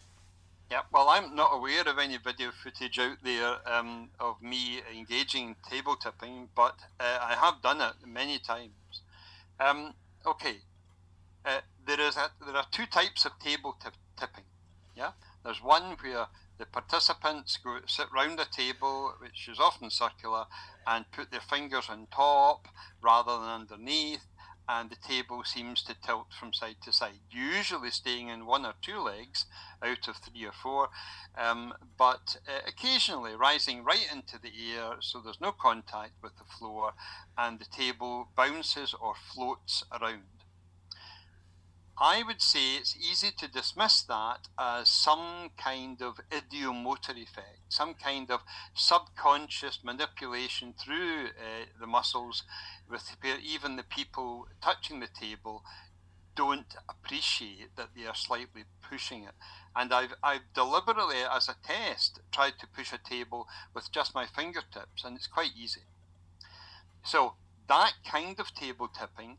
Yeah, 0.70 0.82
well, 0.92 1.08
I'm 1.08 1.34
not 1.34 1.50
aware 1.52 1.82
of 1.82 1.98
any 1.98 2.16
video 2.16 2.52
footage 2.52 2.98
out 3.00 3.16
there 3.24 3.56
um, 3.66 4.08
of 4.20 4.40
me 4.40 4.80
engaging 4.96 5.48
in 5.48 5.56
table 5.68 5.96
tipping, 5.96 6.48
but 6.54 6.78
uh, 7.00 7.18
I 7.20 7.34
have 7.34 7.60
done 7.60 7.80
it 7.80 8.06
many 8.06 8.38
times. 8.38 8.70
Um, 9.58 9.94
okay, 10.24 10.58
uh, 11.44 11.58
there 11.86 12.00
is 12.00 12.16
a, 12.16 12.30
there 12.46 12.54
are 12.54 12.66
two 12.70 12.86
types 12.86 13.24
of 13.24 13.32
table 13.40 13.76
t- 13.82 13.90
tipping. 14.16 14.44
Yeah, 14.96 15.10
there's 15.44 15.60
one 15.60 15.96
where 16.00 16.26
the 16.60 16.66
participants 16.66 17.56
go 17.56 17.78
sit 17.86 18.06
round 18.14 18.38
a 18.38 18.44
table, 18.44 19.14
which 19.18 19.48
is 19.48 19.58
often 19.58 19.90
circular, 19.90 20.44
and 20.86 21.10
put 21.10 21.30
their 21.30 21.40
fingers 21.40 21.86
on 21.88 22.06
top 22.14 22.68
rather 23.02 23.32
than 23.32 23.48
underneath, 23.48 24.26
and 24.68 24.90
the 24.90 24.96
table 24.96 25.42
seems 25.42 25.82
to 25.82 25.94
tilt 26.04 26.26
from 26.38 26.52
side 26.52 26.76
to 26.84 26.92
side, 26.92 27.18
usually 27.30 27.90
staying 27.90 28.28
in 28.28 28.44
one 28.44 28.66
or 28.66 28.74
two 28.82 29.00
legs 29.00 29.46
out 29.82 30.06
of 30.06 30.16
three 30.16 30.44
or 30.44 30.52
four, 30.52 30.90
um, 31.36 31.72
but 31.98 32.36
uh, 32.46 32.60
occasionally 32.68 33.34
rising 33.34 33.82
right 33.82 34.06
into 34.12 34.38
the 34.38 34.52
air 34.76 34.96
so 35.00 35.18
there's 35.18 35.40
no 35.40 35.52
contact 35.52 36.12
with 36.22 36.36
the 36.36 36.44
floor 36.44 36.92
and 37.38 37.58
the 37.58 37.64
table 37.64 38.28
bounces 38.36 38.94
or 39.00 39.14
floats 39.34 39.82
around. 39.98 40.39
I 42.02 42.22
would 42.22 42.40
say 42.40 42.76
it's 42.76 42.96
easy 42.96 43.30
to 43.30 43.46
dismiss 43.46 44.00
that 44.04 44.48
as 44.58 44.88
some 44.88 45.50
kind 45.58 46.00
of 46.00 46.18
ideomotor 46.30 47.14
effect, 47.14 47.60
some 47.68 47.92
kind 47.92 48.30
of 48.30 48.40
subconscious 48.72 49.80
manipulation 49.84 50.72
through 50.82 51.26
uh, 51.26 51.66
the 51.78 51.86
muscles, 51.86 52.44
with 52.88 53.16
even 53.44 53.76
the 53.76 53.82
people 53.82 54.48
touching 54.62 55.00
the 55.00 55.08
table 55.08 55.62
don't 56.34 56.74
appreciate 56.88 57.76
that 57.76 57.90
they 57.94 58.06
are 58.06 58.14
slightly 58.14 58.64
pushing 58.80 59.24
it. 59.24 59.34
And 59.76 59.92
I've, 59.92 60.14
I've 60.22 60.54
deliberately, 60.54 61.16
as 61.30 61.50
a 61.50 61.56
test, 61.62 62.20
tried 62.32 62.58
to 62.60 62.66
push 62.66 62.94
a 62.94 62.98
table 62.98 63.46
with 63.74 63.92
just 63.92 64.14
my 64.14 64.24
fingertips, 64.24 65.04
and 65.04 65.18
it's 65.18 65.26
quite 65.26 65.50
easy. 65.54 65.82
So, 67.04 67.34
that 67.68 67.92
kind 68.10 68.40
of 68.40 68.54
table 68.54 68.88
tipping 68.88 69.36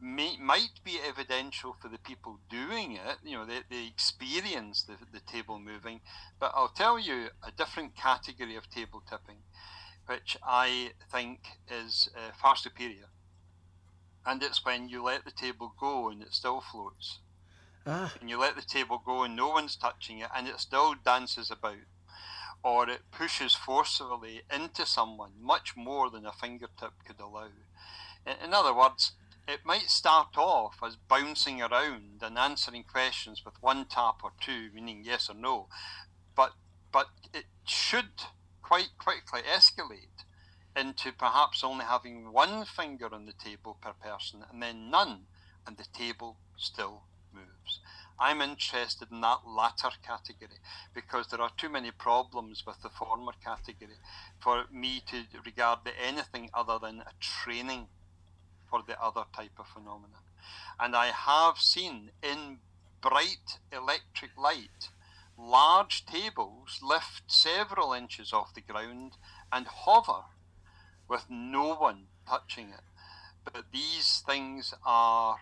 may, 0.00 0.36
might 0.38 0.80
be 0.84 0.98
evidential 1.06 1.76
for 1.80 1.88
the 1.88 1.98
people 1.98 2.38
doing 2.50 2.92
it. 2.92 3.18
You 3.24 3.38
know, 3.38 3.46
they, 3.46 3.60
they 3.68 3.86
experience 3.86 4.82
the, 4.82 4.94
the 5.12 5.20
table 5.20 5.58
moving. 5.58 6.00
But 6.38 6.52
I'll 6.54 6.68
tell 6.68 6.98
you 6.98 7.28
a 7.42 7.50
different 7.56 7.96
category 7.96 8.56
of 8.56 8.70
table 8.70 9.02
tipping, 9.08 9.38
which 10.06 10.36
I 10.42 10.90
think 11.10 11.40
is 11.70 12.08
uh, 12.14 12.32
far 12.40 12.56
superior. 12.56 13.08
And 14.24 14.42
it's 14.42 14.64
when 14.64 14.88
you 14.88 15.02
let 15.02 15.24
the 15.24 15.30
table 15.30 15.72
go 15.78 16.08
and 16.10 16.22
it 16.22 16.34
still 16.34 16.60
floats. 16.60 17.20
Ah. 17.86 18.12
And 18.20 18.28
you 18.28 18.40
let 18.40 18.56
the 18.56 18.62
table 18.62 19.00
go 19.04 19.22
and 19.22 19.36
no 19.36 19.48
one's 19.48 19.76
touching 19.76 20.18
it 20.18 20.28
and 20.34 20.48
it 20.48 20.58
still 20.58 20.94
dances 21.04 21.50
about. 21.50 21.76
Or 22.64 22.88
it 22.88 23.02
pushes 23.12 23.54
forcefully 23.54 24.42
into 24.52 24.84
someone 24.84 25.32
much 25.40 25.76
more 25.76 26.10
than 26.10 26.26
a 26.26 26.32
fingertip 26.32 26.92
could 27.06 27.20
allow. 27.20 27.48
In, 28.26 28.34
in 28.46 28.54
other 28.54 28.74
words, 28.74 29.12
it 29.48 29.60
might 29.64 29.90
start 29.90 30.36
off 30.36 30.78
as 30.82 30.96
bouncing 30.96 31.62
around 31.62 32.20
and 32.22 32.38
answering 32.38 32.84
questions 32.84 33.44
with 33.44 33.62
one 33.62 33.84
tap 33.86 34.22
or 34.24 34.32
two, 34.40 34.70
meaning 34.74 35.02
yes 35.04 35.30
or 35.30 35.34
no, 35.34 35.68
but 36.34 36.52
but 36.92 37.08
it 37.32 37.44
should 37.64 38.24
quite 38.62 38.90
quickly 38.98 39.40
escalate 39.42 40.24
into 40.74 41.12
perhaps 41.12 41.62
only 41.62 41.84
having 41.84 42.32
one 42.32 42.64
finger 42.64 43.08
on 43.12 43.26
the 43.26 43.32
table 43.32 43.78
per 43.80 43.92
person 43.92 44.44
and 44.50 44.62
then 44.62 44.90
none, 44.90 45.26
and 45.66 45.76
the 45.76 45.86
table 45.92 46.36
still 46.56 47.02
moves. 47.32 47.80
I'm 48.18 48.40
interested 48.40 49.12
in 49.12 49.20
that 49.20 49.46
latter 49.46 49.90
category 50.02 50.58
because 50.94 51.28
there 51.28 51.40
are 51.40 51.50
too 51.56 51.68
many 51.68 51.90
problems 51.90 52.64
with 52.66 52.82
the 52.82 52.88
former 52.88 53.32
category 53.44 53.98
for 54.40 54.64
me 54.72 55.02
to 55.10 55.24
regard 55.44 55.80
it 55.86 55.94
anything 56.02 56.50
other 56.54 56.78
than 56.78 57.00
a 57.00 57.12
training 57.20 57.88
for 58.70 58.82
the 58.86 59.00
other 59.02 59.24
type 59.34 59.58
of 59.58 59.66
phenomenon. 59.66 60.22
And 60.78 60.94
I 60.94 61.06
have 61.06 61.58
seen 61.58 62.10
in 62.22 62.58
bright 63.00 63.58
electric 63.72 64.36
light 64.36 64.90
large 65.38 66.06
tables 66.06 66.80
lift 66.82 67.22
several 67.26 67.92
inches 67.92 68.32
off 68.32 68.54
the 68.54 68.60
ground 68.60 69.12
and 69.52 69.66
hover 69.66 70.24
with 71.08 71.26
no 71.28 71.74
one 71.74 72.04
touching 72.28 72.68
it. 72.70 72.80
But 73.44 73.66
these 73.72 74.22
things 74.26 74.74
are 74.84 75.36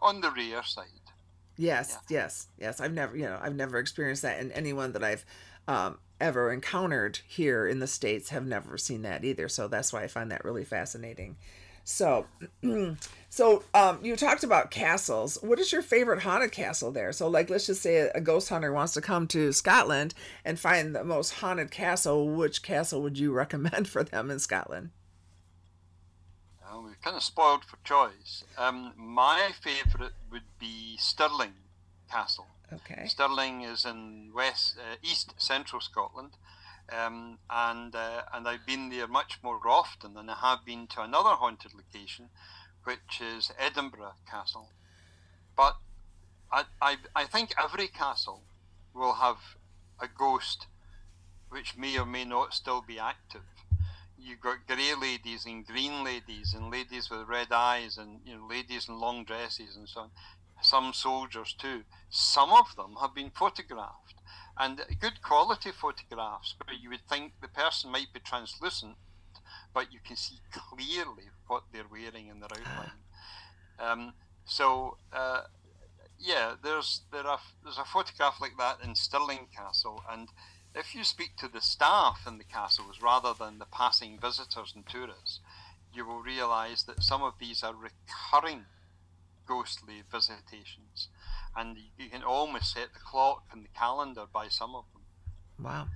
on 0.00 0.20
the 0.20 0.30
rare 0.30 0.62
side. 0.62 0.86
Yes, 1.56 1.98
yeah. 2.08 2.20
yes, 2.22 2.48
yes. 2.58 2.80
I've 2.80 2.92
never, 2.92 3.16
you 3.16 3.24
know, 3.24 3.38
I've 3.40 3.56
never 3.56 3.78
experienced 3.78 4.22
that, 4.22 4.38
and 4.38 4.52
anyone 4.52 4.92
that 4.92 5.02
I've 5.02 5.24
um, 5.66 5.98
ever 6.20 6.52
encountered 6.52 7.20
here 7.26 7.66
in 7.66 7.80
the 7.80 7.86
states 7.86 8.28
have 8.28 8.46
never 8.46 8.78
seen 8.78 9.02
that 9.02 9.24
either. 9.24 9.48
So 9.48 9.68
that's 9.68 9.92
why 9.92 10.02
I 10.02 10.06
find 10.06 10.30
that 10.30 10.44
really 10.44 10.64
fascinating. 10.64 11.36
So, 11.88 12.26
so 13.30 13.64
um, 13.72 14.00
you 14.02 14.14
talked 14.14 14.44
about 14.44 14.70
castles. 14.70 15.38
What 15.40 15.58
is 15.58 15.72
your 15.72 15.80
favorite 15.80 16.20
haunted 16.20 16.52
castle 16.52 16.90
there? 16.90 17.12
So, 17.12 17.28
like, 17.28 17.48
let's 17.48 17.64
just 17.64 17.80
say 17.80 18.10
a 18.14 18.20
ghost 18.20 18.50
hunter 18.50 18.74
wants 18.74 18.92
to 18.92 19.00
come 19.00 19.26
to 19.28 19.54
Scotland 19.54 20.12
and 20.44 20.60
find 20.60 20.94
the 20.94 21.02
most 21.02 21.36
haunted 21.36 21.70
castle. 21.70 22.28
Which 22.28 22.62
castle 22.62 23.00
would 23.00 23.18
you 23.18 23.32
recommend 23.42 23.88
for 23.88 24.04
them 24.04 24.30
in 24.30 24.38
Scotland? 24.38 24.90
Well, 26.62 26.82
we're 26.82 26.96
kind 27.02 27.16
of 27.16 27.22
spoiled 27.22 27.64
for 27.64 27.78
choice. 27.84 28.44
Um, 28.58 28.92
my 28.94 29.52
favorite 29.58 30.12
would 30.30 30.42
be 30.58 30.98
Stirling 30.98 31.54
Castle. 32.12 32.48
Okay. 32.70 33.06
Stirling 33.06 33.62
is 33.62 33.86
in 33.86 34.30
west, 34.34 34.76
uh, 34.78 34.96
east 35.02 35.32
central 35.38 35.80
Scotland. 35.80 36.32
Um, 36.90 37.38
and 37.50 37.94
uh, 37.94 38.22
and 38.32 38.48
I've 38.48 38.64
been 38.66 38.88
there 38.88 39.06
much 39.06 39.38
more 39.42 39.60
often 39.68 40.14
than 40.14 40.30
I 40.30 40.36
have 40.36 40.64
been 40.64 40.86
to 40.88 41.02
another 41.02 41.30
haunted 41.30 41.72
location, 41.74 42.30
which 42.84 43.20
is 43.20 43.52
Edinburgh 43.58 44.14
Castle. 44.28 44.70
But 45.54 45.76
I, 46.50 46.64
I, 46.80 46.96
I 47.14 47.24
think 47.24 47.52
every 47.62 47.88
castle 47.88 48.42
will 48.94 49.14
have 49.14 49.56
a 50.00 50.08
ghost 50.08 50.66
which 51.50 51.76
may 51.76 51.98
or 51.98 52.06
may 52.06 52.24
not 52.24 52.54
still 52.54 52.80
be 52.80 52.98
active. 52.98 53.42
You've 54.18 54.40
got 54.40 54.66
grey 54.66 54.94
ladies 54.94 55.44
and 55.46 55.66
green 55.66 56.04
ladies 56.04 56.54
and 56.54 56.70
ladies 56.70 57.10
with 57.10 57.28
red 57.28 57.52
eyes 57.52 57.98
and 57.98 58.20
you 58.24 58.36
know 58.36 58.46
ladies 58.46 58.88
in 58.88 58.98
long 58.98 59.24
dresses 59.24 59.76
and 59.76 59.88
so 59.88 60.02
on. 60.02 60.10
Some 60.62 60.92
soldiers 60.92 61.52
too. 61.52 61.84
Some 62.10 62.50
of 62.52 62.74
them 62.76 62.96
have 63.00 63.14
been 63.14 63.30
photographed 63.30 64.14
and 64.58 64.80
good 65.00 65.22
quality 65.22 65.70
photographs 65.70 66.54
where 66.64 66.76
you 66.76 66.90
would 66.90 67.06
think 67.08 67.32
the 67.40 67.48
person 67.48 67.90
might 67.90 68.12
be 68.12 68.20
translucent, 68.20 68.96
but 69.72 69.92
you 69.92 70.00
can 70.04 70.16
see 70.16 70.40
clearly 70.50 71.30
what 71.46 71.64
they're 71.72 71.82
wearing 71.90 72.28
in 72.28 72.40
their 72.40 72.50
outline. 72.52 72.92
Um, 73.80 74.14
so 74.44 74.96
uh, 75.12 75.42
yeah, 76.18 76.54
there's 76.64 77.02
there 77.12 77.24
are 77.26 77.38
there's 77.62 77.78
a 77.78 77.84
photograph 77.84 78.40
like 78.40 78.56
that 78.58 78.78
in 78.82 78.96
Stirling 78.96 79.46
Castle, 79.54 80.02
and 80.10 80.28
if 80.74 80.94
you 80.94 81.04
speak 81.04 81.36
to 81.36 81.48
the 81.48 81.60
staff 81.60 82.24
in 82.26 82.38
the 82.38 82.44
castles 82.44 83.00
rather 83.00 83.32
than 83.38 83.58
the 83.58 83.66
passing 83.66 84.18
visitors 84.18 84.72
and 84.74 84.84
tourists, 84.86 85.40
you 85.94 86.04
will 86.06 86.20
realise 86.20 86.82
that 86.82 87.02
some 87.02 87.22
of 87.22 87.34
these 87.38 87.62
are 87.62 87.74
recurring 87.74 88.64
ghostly 89.48 90.02
visitations, 90.12 91.08
and 91.56 91.76
you 91.98 92.10
can 92.10 92.22
almost 92.22 92.74
set 92.74 92.92
the 92.92 93.00
clock 93.00 93.44
and 93.50 93.64
the 93.64 93.68
calendar 93.76 94.26
by 94.32 94.48
some 94.48 94.74
of 94.74 94.84
them. 94.92 95.02
Wow. 95.64 95.88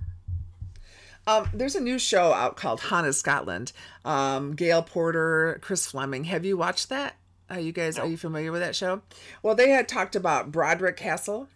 Um, 1.25 1.49
there's 1.53 1.75
a 1.75 1.79
new 1.79 1.99
show 1.99 2.33
out 2.33 2.57
called 2.57 2.81
Haunted 2.81 3.15
Scotland. 3.15 3.71
Um, 4.03 4.55
Gail 4.55 4.81
Porter, 4.81 5.59
Chris 5.61 5.87
Fleming. 5.87 6.25
Have 6.25 6.43
you 6.43 6.57
watched 6.57 6.89
that? 6.89 7.15
Are 7.49 7.59
you 7.59 7.71
guys 7.71 7.97
no. 7.97 8.03
are 8.03 8.07
you 8.07 8.17
familiar 8.17 8.51
with 8.51 8.61
that 8.61 8.75
show? 8.75 9.01
Well, 9.41 9.55
they 9.55 9.69
had 9.69 9.87
talked 9.87 10.15
about 10.15 10.51
Broderick 10.51 10.97
Castle, 10.97 11.47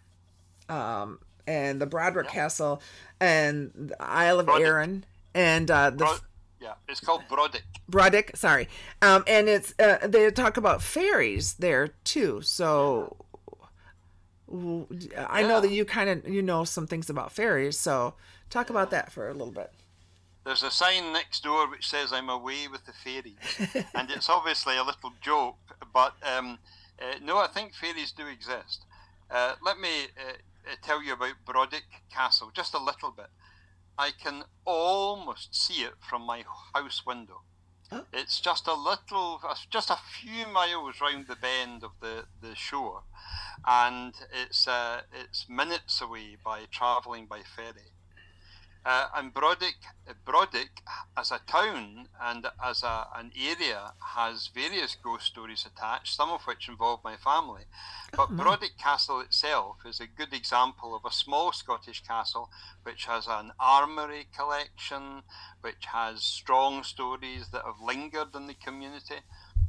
um, 0.68 1.18
and 1.46 1.80
the 1.80 1.86
Broderick. 1.86 2.28
Castle, 2.28 2.80
and 3.20 3.72
the 3.74 3.96
Isle 4.00 4.40
of 4.40 4.46
Brodick. 4.46 4.66
Arran, 4.66 5.04
and 5.34 5.70
uh, 5.70 5.90
the. 5.90 5.96
Bro- 5.96 6.18
yeah, 6.60 6.74
it's 6.88 7.00
called 7.00 7.22
Brodick. 7.28 7.62
Brodick, 7.90 8.36
sorry, 8.36 8.68
um, 9.02 9.24
and 9.26 9.48
it's 9.48 9.74
uh, 9.78 10.06
they 10.06 10.30
talk 10.30 10.56
about 10.56 10.82
fairies 10.82 11.54
there 11.54 11.88
too. 12.04 12.40
So 12.42 13.16
yeah. 14.50 15.26
I 15.28 15.42
know 15.42 15.60
that 15.60 15.70
you 15.70 15.84
kind 15.84 16.10
of 16.10 16.28
you 16.28 16.42
know 16.42 16.64
some 16.64 16.86
things 16.86 17.10
about 17.10 17.32
fairies. 17.32 17.78
So 17.78 18.14
talk 18.50 18.70
about 18.70 18.90
that 18.90 19.12
for 19.12 19.28
a 19.28 19.32
little 19.32 19.52
bit. 19.52 19.72
There's 20.44 20.62
a 20.62 20.70
sign 20.70 21.12
next 21.12 21.42
door 21.42 21.68
which 21.70 21.88
says 21.88 22.12
"I'm 22.12 22.28
away 22.28 22.68
with 22.68 22.84
the 22.86 22.92
fairies," 22.92 23.86
and 23.94 24.10
it's 24.10 24.28
obviously 24.28 24.76
a 24.76 24.82
little 24.82 25.12
joke. 25.20 25.56
But 25.92 26.14
um, 26.22 26.58
uh, 27.00 27.18
no, 27.22 27.38
I 27.38 27.46
think 27.46 27.74
fairies 27.74 28.12
do 28.12 28.26
exist. 28.26 28.84
Uh, 29.30 29.54
let 29.62 29.78
me 29.78 30.04
uh, 30.16 30.32
uh, 30.70 30.74
tell 30.82 31.02
you 31.02 31.12
about 31.12 31.34
Brodick 31.46 31.82
Castle 32.12 32.50
just 32.54 32.74
a 32.74 32.82
little 32.82 33.10
bit. 33.10 33.28
I 33.98 34.12
can 34.12 34.44
almost 34.64 35.54
see 35.54 35.82
it 35.82 35.94
from 36.08 36.22
my 36.22 36.44
house 36.72 37.04
window. 37.04 37.42
Oh. 37.90 38.04
It's 38.12 38.38
just 38.40 38.68
a 38.68 38.74
little, 38.74 39.40
just 39.70 39.90
a 39.90 39.96
few 39.96 40.46
miles 40.46 41.00
round 41.00 41.26
the 41.26 41.36
bend 41.36 41.82
of 41.82 41.92
the, 42.00 42.26
the 42.40 42.54
shore, 42.54 43.02
and 43.66 44.14
it's 44.30 44.68
uh, 44.68 45.00
it's 45.12 45.48
minutes 45.48 46.00
away 46.00 46.36
by 46.44 46.66
travelling 46.70 47.26
by 47.26 47.40
ferry. 47.40 47.92
Uh, 48.84 49.08
and 49.16 49.34
Brodick, 49.34 49.76
Brodick, 50.24 50.82
as 51.16 51.30
a 51.30 51.40
town 51.46 52.08
and 52.22 52.46
as 52.64 52.82
a, 52.82 53.06
an 53.14 53.32
area, 53.38 53.92
has 54.14 54.48
various 54.54 54.96
ghost 55.02 55.26
stories 55.26 55.66
attached, 55.66 56.14
some 56.14 56.30
of 56.30 56.42
which 56.44 56.68
involve 56.68 57.00
my 57.04 57.16
family. 57.16 57.64
But 58.12 58.28
oh, 58.30 58.34
Brodick 58.34 58.78
Castle 58.78 59.20
itself 59.20 59.76
is 59.84 60.00
a 60.00 60.06
good 60.06 60.32
example 60.32 60.94
of 60.94 61.04
a 61.04 61.12
small 61.12 61.52
Scottish 61.52 62.02
castle 62.02 62.50
which 62.82 63.04
has 63.06 63.26
an 63.26 63.52
armoury 63.60 64.26
collection, 64.34 65.22
which 65.60 65.86
has 65.92 66.22
strong 66.22 66.82
stories 66.82 67.48
that 67.48 67.64
have 67.64 67.80
lingered 67.82 68.34
in 68.34 68.46
the 68.46 68.54
community. 68.54 69.16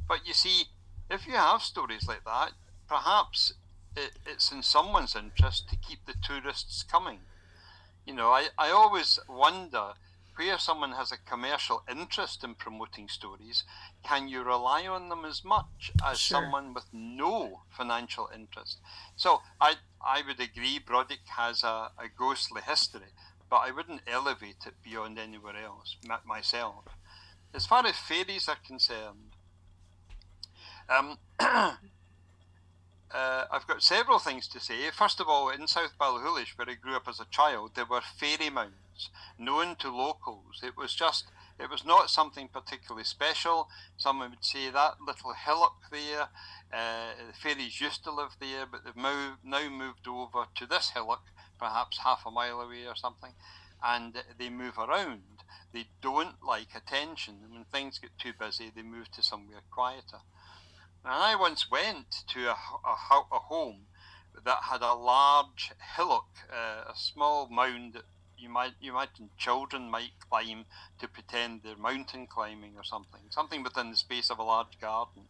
But 0.08 0.26
you 0.26 0.34
see, 0.34 0.64
if 1.10 1.26
you 1.26 1.34
have 1.34 1.62
stories 1.62 2.06
like 2.08 2.24
that, 2.24 2.52
perhaps 2.88 3.52
it, 3.96 4.12
it's 4.24 4.50
in 4.50 4.62
someone's 4.62 5.16
interest 5.16 5.68
to 5.68 5.76
keep 5.76 6.06
the 6.06 6.14
tourists 6.22 6.82
coming 6.82 7.18
you 8.06 8.14
know, 8.14 8.30
I, 8.30 8.48
I 8.58 8.70
always 8.70 9.18
wonder 9.28 9.94
where 10.40 10.58
someone 10.58 10.92
has 10.92 11.12
a 11.12 11.18
commercial 11.18 11.82
interest 11.90 12.42
in 12.42 12.54
promoting 12.54 13.08
stories, 13.08 13.64
can 14.02 14.26
you 14.26 14.42
rely 14.42 14.86
on 14.86 15.10
them 15.10 15.24
as 15.24 15.44
much 15.44 15.92
as 16.02 16.18
sure. 16.18 16.40
someone 16.40 16.72
with 16.72 16.86
no 16.92 17.60
financial 17.68 18.30
interest? 18.34 18.78
So 19.16 19.42
I 19.60 19.74
I 20.02 20.22
would 20.26 20.40
agree 20.40 20.80
Brodick 20.80 21.28
has 21.36 21.62
a, 21.62 21.90
a 21.98 22.08
ghostly 22.16 22.62
history, 22.62 23.12
but 23.50 23.58
I 23.58 23.70
wouldn't 23.70 24.00
elevate 24.06 24.64
it 24.66 24.74
beyond 24.82 25.18
anywhere 25.18 25.56
else 25.56 25.96
myself. 26.24 26.84
As 27.52 27.66
far 27.66 27.84
as 27.84 27.96
fairies 27.96 28.48
are 28.48 28.56
concerned, 28.66 29.36
um, 30.88 31.18
Uh, 33.12 33.44
I've 33.50 33.66
got 33.66 33.82
several 33.82 34.20
things 34.20 34.46
to 34.48 34.60
say. 34.60 34.88
First 34.90 35.18
of 35.18 35.28
all, 35.28 35.48
in 35.48 35.66
South 35.66 35.98
Ballachulish, 36.00 36.56
where 36.56 36.70
I 36.70 36.74
grew 36.74 36.94
up 36.94 37.08
as 37.08 37.18
a 37.18 37.26
child, 37.30 37.72
there 37.74 37.84
were 37.84 38.00
fairy 38.00 38.50
mounds 38.50 39.10
known 39.36 39.74
to 39.76 39.94
locals. 39.94 40.60
It 40.62 40.76
was 40.76 40.94
just, 40.94 41.24
it 41.58 41.68
was 41.68 41.84
not 41.84 42.10
something 42.10 42.48
particularly 42.48 43.04
special. 43.04 43.68
Someone 43.96 44.30
would 44.30 44.44
say 44.44 44.70
that 44.70 45.00
little 45.04 45.32
hillock 45.32 45.90
there, 45.90 46.28
uh, 46.72 47.12
the 47.26 47.32
fairies 47.32 47.80
used 47.80 48.04
to 48.04 48.12
live 48.12 48.36
there, 48.38 48.64
but 48.70 48.84
they've 48.84 48.94
now, 48.96 49.38
now 49.42 49.68
moved 49.68 50.06
over 50.06 50.44
to 50.54 50.66
this 50.66 50.90
hillock, 50.90 51.24
perhaps 51.58 51.98
half 51.98 52.22
a 52.26 52.30
mile 52.30 52.60
away 52.60 52.86
or 52.86 52.94
something, 52.94 53.32
and 53.82 54.22
they 54.38 54.50
move 54.50 54.78
around. 54.78 55.22
They 55.72 55.86
don't 56.00 56.42
like 56.44 56.74
attention. 56.76 57.34
When 57.50 57.64
things 57.64 57.98
get 57.98 58.10
too 58.18 58.32
busy, 58.38 58.70
they 58.74 58.82
move 58.82 59.10
to 59.12 59.22
somewhere 59.22 59.62
quieter. 59.70 60.20
And 61.04 61.14
I 61.14 61.34
once 61.34 61.70
went 61.70 62.24
to 62.28 62.48
a, 62.48 62.56
a, 62.84 63.22
a 63.32 63.38
home 63.38 63.86
that 64.44 64.64
had 64.64 64.82
a 64.82 64.94
large 64.94 65.72
hillock, 65.96 66.28
uh, 66.52 66.90
a 66.90 66.94
small 66.94 67.48
mound 67.48 67.94
that 67.94 68.04
you 68.36 68.48
might 68.48 68.72
you 68.80 68.92
imagine 68.92 69.30
children 69.36 69.90
might 69.90 70.12
climb 70.28 70.64
to 70.98 71.08
pretend 71.08 71.62
they're 71.62 71.76
mountain 71.76 72.26
climbing 72.26 72.76
or 72.76 72.84
something, 72.84 73.20
something 73.30 73.62
within 73.62 73.90
the 73.90 73.96
space 73.96 74.30
of 74.30 74.38
a 74.38 74.42
large 74.42 74.78
garden. 74.80 75.24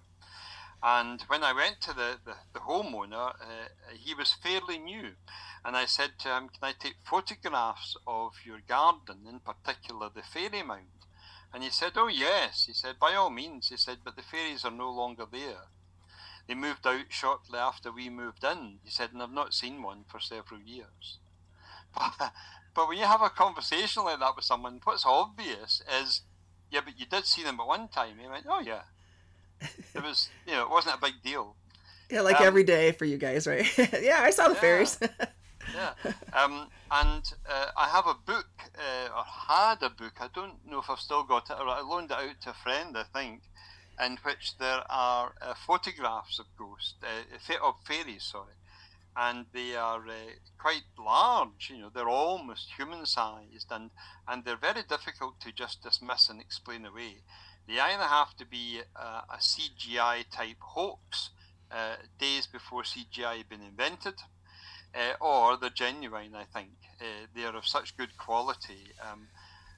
And 0.83 1.21
when 1.23 1.45
I 1.45 1.53
went 1.53 1.81
to 1.83 1.93
the, 1.93 2.19
the, 2.25 2.37
the 2.55 2.61
homeowner, 2.61 3.35
uh, 3.35 3.69
he 3.93 4.15
was 4.15 4.33
fairly 4.33 4.79
new. 4.79 5.11
And 5.65 5.77
I 5.77 5.85
said 5.85 6.13
to 6.21 6.29
him, 6.29 6.49
Can 6.49 6.63
I 6.63 6.73
take 6.73 6.95
photographs 7.05 7.97
of 8.07 8.33
your 8.45 8.61
garden, 8.67 9.27
in 9.29 9.41
particular 9.41 10.09
the 10.09 10.23
fairy 10.23 10.63
mound? 10.63 11.00
And 11.53 11.63
he 11.63 11.71
said, 11.71 11.93
Oh, 11.97 12.09
yes. 12.09 12.65
He 12.67 12.73
said, 12.73 12.99
By 12.99 13.15
all 13.15 13.31
means. 13.31 13.69
He 13.69 13.77
said, 13.77 13.99
But 14.05 14.17
the 14.17 14.23
fairies 14.23 14.65
are 14.65 14.71
no 14.71 14.91
longer 14.91 15.25
there. 15.31 15.69
They 16.47 16.55
moved 16.55 16.87
out 16.87 17.07
shortly 17.11 17.59
after 17.59 17.93
we 17.93 18.09
moved 18.09 18.45
in. 18.45 18.79
He 18.85 18.91
said, 18.91 19.11
And 19.13 19.23
I've 19.23 19.33
not 19.33 19.55
seen 19.55 19.83
one 19.83 20.05
for 20.09 20.21
several 20.21 20.61
years. 20.61 21.19
But, 21.99 22.33
but 22.73 22.89
when 22.89 22.99
you 22.99 23.05
have 23.05 23.21
a 23.21 23.31
conversation 23.31 24.05
like 24.05 24.21
that 24.21 24.37
with 24.37 24.45
someone, 24.45 24.81
what's 24.85 25.05
obvious 25.05 25.83
is, 26.01 26.23
Yeah, 26.71 26.83
but 26.85 26.99
you 26.99 27.07
did 27.07 27.27
see 27.27 27.43
them 27.43 27.59
at 27.59 27.67
one 27.67 27.89
time. 27.89 28.19
He 28.21 28.29
went, 28.29 28.47
Oh, 28.49 28.61
yeah. 28.61 28.83
It 29.95 30.03
was, 30.05 30.31
you 30.47 30.53
know, 30.53 30.63
it 30.63 30.71
wasn't 30.71 30.97
a 30.97 31.01
big 31.01 31.21
deal. 31.25 31.57
Yeah, 32.11 32.23
like 32.23 32.41
um, 32.41 32.47
every 32.47 32.65
day 32.65 32.93
for 32.93 33.05
you 33.05 33.19
guys, 33.19 33.47
right? 33.47 33.67
yeah, 34.01 34.21
I 34.21 34.31
saw 34.31 34.49
the 34.49 34.55
yeah. 34.55 34.61
fairies. 34.61 34.99
Yeah. 35.75 36.13
Um, 36.33 36.69
and 36.91 37.23
uh, 37.49 37.67
I 37.77 37.89
have 37.89 38.07
a 38.07 38.15
book, 38.15 38.49
uh, 38.79 39.17
or 39.17 39.25
had 39.25 39.83
a 39.83 39.91
book, 39.91 40.15
I 40.21 40.29
don't 40.35 40.67
know 40.69 40.81
if 40.81 40.91
I've 40.91 40.99
still 40.99 41.25
got 41.25 41.51
it, 41.51 41.57
or 41.59 41.69
I 41.69 41.81
loaned 41.81 42.11
it 42.11 42.17
out 42.17 42.41
to 42.43 42.51
a 42.51 42.55
friend, 42.55 42.97
I 42.97 43.03
think, 43.03 43.43
in 44.05 44.19
which 44.23 44.59
there 44.59 44.83
are 44.89 45.33
uh, 45.41 45.55
photographs 45.67 46.39
of 46.39 46.47
ghosts, 46.57 46.95
uh, 47.03 47.55
of 47.65 47.75
fairies, 47.85 48.25
sorry. 48.25 48.55
And 49.17 49.47
they 49.53 49.75
are 49.75 50.07
uh, 50.07 50.33
quite 50.59 50.85
large, 50.99 51.71
you 51.71 51.79
know, 51.79 51.91
they're 51.93 52.09
almost 52.09 52.75
human 52.77 53.07
sized, 53.07 53.67
and, 53.71 53.91
and 54.29 54.45
they're 54.45 54.57
very 54.57 54.83
difficult 54.89 55.41
to 55.41 55.53
just 55.53 55.83
dismiss 55.83 56.29
and 56.29 56.41
explain 56.41 56.87
away. 56.87 57.17
They 57.67 57.79
either 57.79 58.05
have 58.05 58.37
to 58.37 58.47
be 58.47 58.81
uh, 58.97 59.23
a 59.29 59.37
CGI 59.37 60.25
type 60.31 60.57
hoax, 60.61 61.31
days 62.19 62.49
before 62.49 62.83
CGI 62.83 63.39
had 63.39 63.49
been 63.49 63.63
invented, 63.63 64.15
uh, 64.95 65.25
or 65.25 65.57
they're 65.57 65.71
genuine. 65.71 66.35
I 66.35 66.45
think 66.45 66.71
uh, 67.01 67.27
they 67.35 67.45
are 67.45 67.57
of 67.57 67.67
such 67.67 67.97
good 67.97 68.17
quality, 68.17 68.93
um, 69.11 69.29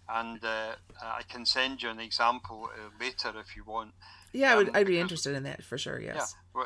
and 0.09 0.45
uh, 0.45 0.75
I 1.03 1.23
can 1.29 1.47
send 1.47 1.83
you 1.83 1.91
an 1.91 2.01
example 2.01 2.71
uh, 2.73 2.91
later 3.01 3.33
if 3.39 3.57
you 3.57 3.65
want. 3.65 3.93
Yeah, 4.33 4.53
I 4.53 4.57
would. 4.57 4.69
Um, 4.69 4.77
I'd 4.77 4.87
be 4.87 4.99
interested 4.99 5.35
in 5.35 5.43
that 5.45 5.63
for 5.63 5.79
sure. 5.79 6.01
Yes. 6.01 6.35
Yeah, 6.55 6.65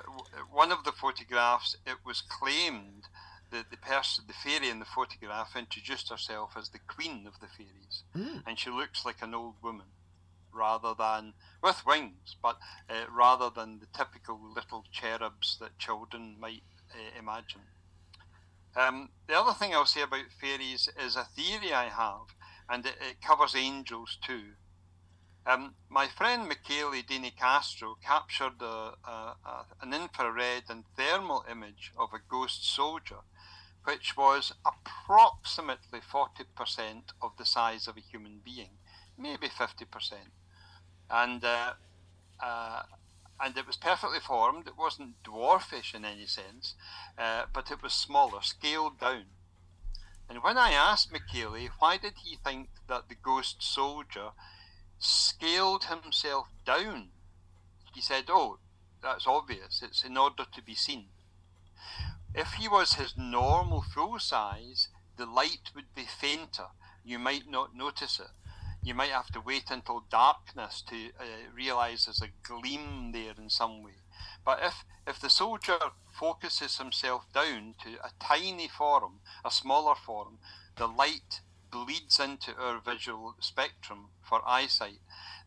one 0.53 0.73
of 0.73 0.85
the 0.85 0.93
photographs, 0.93 1.77
it 1.87 1.97
was 2.05 2.23
claimed 2.23 3.05
that 3.51 3.71
the 3.71 3.77
person, 3.77 4.25
the 4.27 4.35
fairy 4.35 4.69
in 4.69 4.79
the 4.79 4.85
photograph, 4.85 5.57
introduced 5.57 6.11
herself 6.11 6.53
as 6.57 6.69
the 6.71 6.81
queen 6.87 7.27
of 7.27 7.39
the 7.41 7.47
fairies, 7.47 8.03
mm. 8.17 8.43
and 8.47 8.59
she 8.59 8.71
looks 8.71 9.05
like 9.05 9.23
an 9.23 9.35
old 9.35 9.55
woman 9.63 9.87
rather 10.53 10.95
than 10.99 11.35
with 11.63 11.85
wings, 11.87 12.37
but 12.43 12.57
uh, 12.89 13.05
rather 13.15 13.51
than 13.51 13.79
the 13.79 13.87
typical 13.97 14.41
little 14.55 14.85
cherubs 14.91 15.59
that 15.61 15.79
children 15.79 16.37
might 16.41 16.63
uh, 16.93 17.19
imagine. 17.19 17.61
Um, 18.77 19.09
the 19.27 19.35
other 19.39 19.55
thing 19.55 19.75
I'll 19.75 19.87
say 19.87 20.03
about 20.03 20.27
fairies 20.39 20.89
is 21.03 21.17
a 21.17 21.25
theory 21.25 21.73
I 21.73 21.89
have, 21.89 22.35
and 22.69 22.85
it, 22.85 22.97
it 23.01 23.23
covers 23.23 23.55
angels 23.57 24.19
too. 24.23 24.53
Um, 25.47 25.75
my 25.89 26.09
friend 26.09 26.49
Michele 26.49 27.03
Di 27.09 27.19
Nicastro 27.19 27.95
captured 28.05 28.61
a, 28.61 28.95
a, 29.05 29.37
a, 29.45 29.67
an 29.81 29.95
infrared 29.95 30.65
and 30.69 30.85
thermal 30.97 31.45
image 31.51 31.93
of 31.97 32.11
a 32.13 32.19
ghost 32.29 32.69
soldier, 32.75 33.21
which 33.85 34.17
was 34.17 34.53
approximately 34.67 36.01
40% 36.01 37.03
of 37.23 37.31
the 37.39 37.45
size 37.47 37.87
of 37.87 37.97
a 37.97 38.01
human 38.01 38.41
being, 38.45 38.71
maybe 39.17 39.49
50%. 39.49 39.87
And 41.09 41.45
uh, 41.45 41.75
uh, 42.43 42.83
and 43.41 43.57
it 43.57 43.67
was 43.67 43.77
perfectly 43.77 44.21
formed. 44.21 44.67
It 44.67 44.77
wasn't 44.79 45.23
dwarfish 45.23 45.95
in 45.95 46.05
any 46.05 46.27
sense, 46.27 46.75
uh, 47.19 47.47
but 47.53 47.71
it 47.71 47.83
was 47.83 47.93
smaller, 47.93 48.41
scaled 48.43 48.99
down. 48.99 49.27
And 50.29 50.43
when 50.43 50.59
I 50.59 50.73
asked 50.73 51.13
Micheli 51.13 51.69
why 51.79 51.99
did 51.99 52.15
he 52.25 52.37
think 52.37 52.69
that 52.89 53.09
the 53.09 53.15
ghost 53.15 53.63
soldier 53.63 54.31
scaled 54.99 55.85
himself 55.85 56.49
down, 56.65 57.11
he 57.95 58.01
said, 58.01 58.25
"Oh, 58.29 58.59
that's 59.03 59.27
obvious. 59.27 59.83
It's 59.83 60.03
in 60.03 60.17
order 60.17 60.45
to 60.45 60.63
be 60.63 60.75
seen." 60.75 61.11
If 62.35 62.55
he 62.55 62.69
was 62.69 62.95
his 62.95 63.17
normal 63.17 63.83
full 63.83 64.19
size, 64.19 64.89
the 65.17 65.27
light 65.27 65.71
would 65.75 65.95
be 65.95 66.05
fainter. 66.05 66.69
You 67.05 67.19
might 67.19 67.49
not 67.49 67.75
notice 67.75 68.21
it. 68.21 68.31
You 68.83 68.95
might 68.95 69.11
have 69.11 69.33
to 69.33 69.41
wait 69.41 69.71
until 69.71 70.05
darkness 70.11 70.83
to 70.89 70.97
uh, 71.19 71.25
realize 71.55 72.05
there's 72.05 72.23
a 72.23 72.31
gleam 72.43 73.13
there 73.13 73.35
in 73.37 73.51
some 73.51 73.83
way. 73.83 74.03
But 74.45 74.61
if, 74.63 74.85
if 75.07 75.21
the 75.21 75.31
soldier 75.31 75.79
focuses 76.13 76.79
himself 76.79 77.25
down 77.33 77.75
to 77.83 77.95
a 78.05 78.11
tiny 78.21 78.69
form, 78.69 79.21
a 79.45 79.51
smaller 79.51 79.95
form, 79.95 80.39
the 80.77 80.87
light 80.87 81.41
bleeds 81.71 82.21
into 82.21 82.55
our 82.57 82.81
visual 82.81 83.35
spectrum 83.41 84.11
for 84.23 84.41
eyesight. 84.47 85.01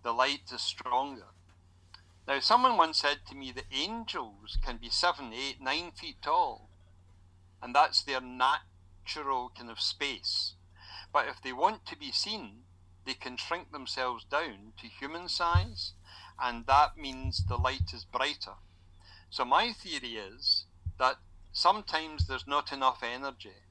The 0.04 0.12
light 0.12 0.52
is 0.54 0.62
stronger. 0.62 1.28
Now, 2.28 2.40
someone 2.40 2.78
once 2.78 3.00
said 3.00 3.20
to 3.30 3.36
me 3.36 3.52
that 3.54 3.66
angels 3.72 4.58
can 4.64 4.78
be 4.78 4.90
seven, 4.90 5.32
eight, 5.34 5.62
nine 5.62 5.92
feet 5.92 6.18
tall 6.22 6.70
and 7.62 7.76
that's 7.76 8.02
their 8.04 8.22
natural 8.22 9.52
kind 9.56 9.70
of 9.70 9.80
space. 9.80 10.54
But 11.12 11.28
if 11.28 11.42
they 11.42 11.54
want 11.54 11.86
to 11.88 11.98
be 11.98 12.12
seen, 12.12 12.64
they 13.06 13.14
can 13.14 13.38
shrink 13.38 13.72
themselves 13.72 14.24
down 14.26 14.74
to 14.80 14.88
human 14.88 15.28
size, 15.30 15.94
and 16.40 16.66
that 16.68 16.98
means 16.98 17.46
the 17.46 17.58
light 17.58 17.94
is 17.94 18.06
brighter. 18.06 18.56
So, 19.30 19.46
my 19.46 19.74
theory 19.74 20.18
is 20.18 20.66
that 20.98 21.18
sometimes 21.52 22.28
there's 22.28 22.48
not 22.48 22.72
enough 22.72 23.04
energy. 23.04 23.64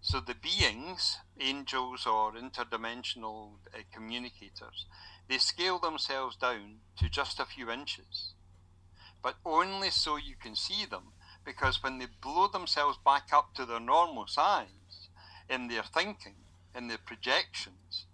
So, 0.00 0.20
the 0.20 0.34
beings, 0.34 1.18
angels 1.40 2.06
or 2.06 2.32
interdimensional 2.32 3.52
uh, 3.72 3.78
communicators, 3.92 4.86
they 5.28 5.38
scale 5.38 5.78
themselves 5.78 6.36
down 6.36 6.80
to 6.98 7.08
just 7.08 7.40
a 7.40 7.46
few 7.46 7.70
inches, 7.70 8.34
but 9.22 9.36
only 9.44 9.90
so 9.90 10.16
you 10.16 10.36
can 10.36 10.54
see 10.54 10.84
them 10.84 11.12
because 11.44 11.82
when 11.82 11.98
they 11.98 12.06
blow 12.06 12.48
themselves 12.48 12.98
back 13.04 13.28
up 13.32 13.54
to 13.54 13.64
their 13.64 13.80
normal 13.80 14.26
size 14.26 15.08
in 15.48 15.68
their 15.68 15.82
thinking, 15.82 16.36
in 16.74 16.88
their 16.88 16.98
projections, 16.98 18.06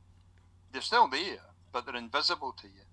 they're 0.73 0.83
still 0.83 1.09
there, 1.09 1.41
but 1.73 1.87
they're 1.87 1.97
invisible 1.97 2.55
to 2.61 2.67
you 2.67 2.85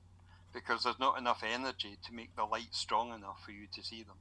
because 0.53 0.83
there's 0.83 0.99
not 0.99 1.17
enough 1.17 1.43
energy 1.43 1.97
to 2.05 2.13
make 2.13 2.35
the 2.35 2.43
light 2.43 2.69
strong 2.71 3.13
enough 3.13 3.41
for 3.45 3.51
you 3.51 3.67
to 3.73 3.83
see 3.83 4.03
them. 4.03 4.17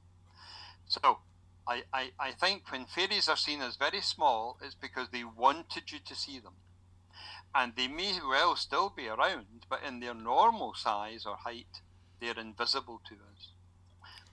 So, 0.87 1.19
I, 1.67 1.83
I, 1.91 2.11
I 2.19 2.31
think 2.31 2.71
when 2.71 2.85
fairies 2.85 3.27
are 3.27 3.35
seen 3.35 3.61
as 3.61 3.75
very 3.75 4.01
small, 4.01 4.57
it's 4.61 4.75
because 4.75 5.09
they 5.09 5.23
wanted 5.23 5.91
you 5.91 5.99
to 6.05 6.15
see 6.15 6.39
them. 6.39 6.53
And 7.53 7.73
they 7.75 7.87
may 7.87 8.19
well 8.27 8.55
still 8.55 8.89
be 8.95 9.07
around, 9.07 9.65
but 9.69 9.81
in 9.85 9.99
their 9.99 10.13
normal 10.13 10.73
size 10.75 11.25
or 11.25 11.37
height, 11.37 11.81
they're 12.21 12.39
invisible 12.39 13.01
to 13.07 13.15
us. 13.15 13.51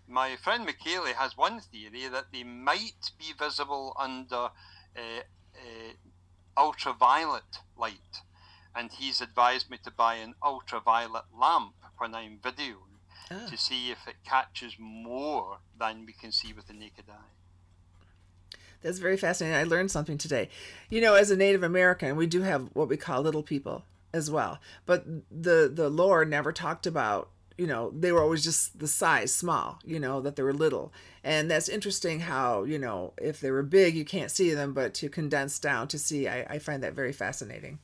My 0.07 0.37
friend 0.37 0.69
Micheli 0.69 1.15
has 1.15 1.37
one 1.37 1.61
theory 1.61 2.09
that 2.09 2.27
they 2.33 2.45
might 2.45 3.11
be 3.19 3.33
visible 3.37 3.97
under 3.99 4.51
uh, 4.97 5.23
uh, 5.55 5.93
ultraviolet 6.57 7.61
light, 7.77 8.21
and 8.75 8.91
he's 8.93 9.21
advised 9.21 9.71
me 9.71 9.79
to 9.85 9.91
buy 9.91 10.17
an 10.17 10.35
ultraviolet 10.43 11.25
lamp 11.39 11.75
when 11.99 12.15
I'm 12.15 12.39
videoing 12.43 12.99
oh. 13.31 13.47
to 13.49 13.57
see 13.57 13.91
if 13.91 14.07
it 14.07 14.17
catches 14.25 14.75
more 14.79 15.59
than 15.79 16.07
we 16.07 16.13
can 16.13 16.33
see 16.33 16.53
with 16.53 16.67
the 16.67 16.73
naked 16.73 17.05
eye. 17.09 18.57
That's 18.83 18.99
very 18.99 19.17
fascinating. 19.17 19.59
I 19.59 19.65
learned 19.65 19.91
something 19.91 20.19
today. 20.19 20.51
You 20.91 21.01
know, 21.01 21.15
as 21.15 21.31
a 21.31 21.37
Native 21.37 21.63
American, 21.63 22.17
we 22.17 22.27
do 22.27 22.43
have 22.43 22.69
what 22.75 22.89
we 22.89 22.99
call 22.99 23.23
little 23.23 23.43
people 23.43 23.85
as 24.13 24.31
well, 24.31 24.61
but 24.87 25.05
the 25.31 25.71
the 25.73 25.89
lore 25.89 26.25
never 26.25 26.53
talked 26.53 26.87
about 26.87 27.31
you 27.57 27.67
know 27.67 27.91
they 27.97 28.13
were 28.13 28.23
always 28.23 28.45
just 28.45 28.79
the 28.79 28.89
size 28.89 29.33
small 29.33 29.79
you 29.85 30.01
know 30.01 30.21
that 30.21 30.37
they 30.37 30.43
were 30.43 30.53
little 30.53 30.93
and 31.23 31.51
that's 31.51 31.69
interesting 31.69 32.21
how 32.21 32.65
you 32.65 32.79
know 32.79 33.13
if 33.19 33.41
they 33.41 33.51
were 33.51 33.63
big 33.63 33.95
you 33.95 34.05
can't 34.05 34.31
see 34.31 34.53
them 34.53 34.73
but 34.73 34.93
to 34.93 35.09
condense 35.09 35.59
down 35.59 35.87
to 35.87 35.99
see 35.99 36.27
i, 36.27 36.41
I 36.43 36.59
find 36.59 36.83
that 36.83 36.95
very 36.95 37.13
fascinating 37.13 37.79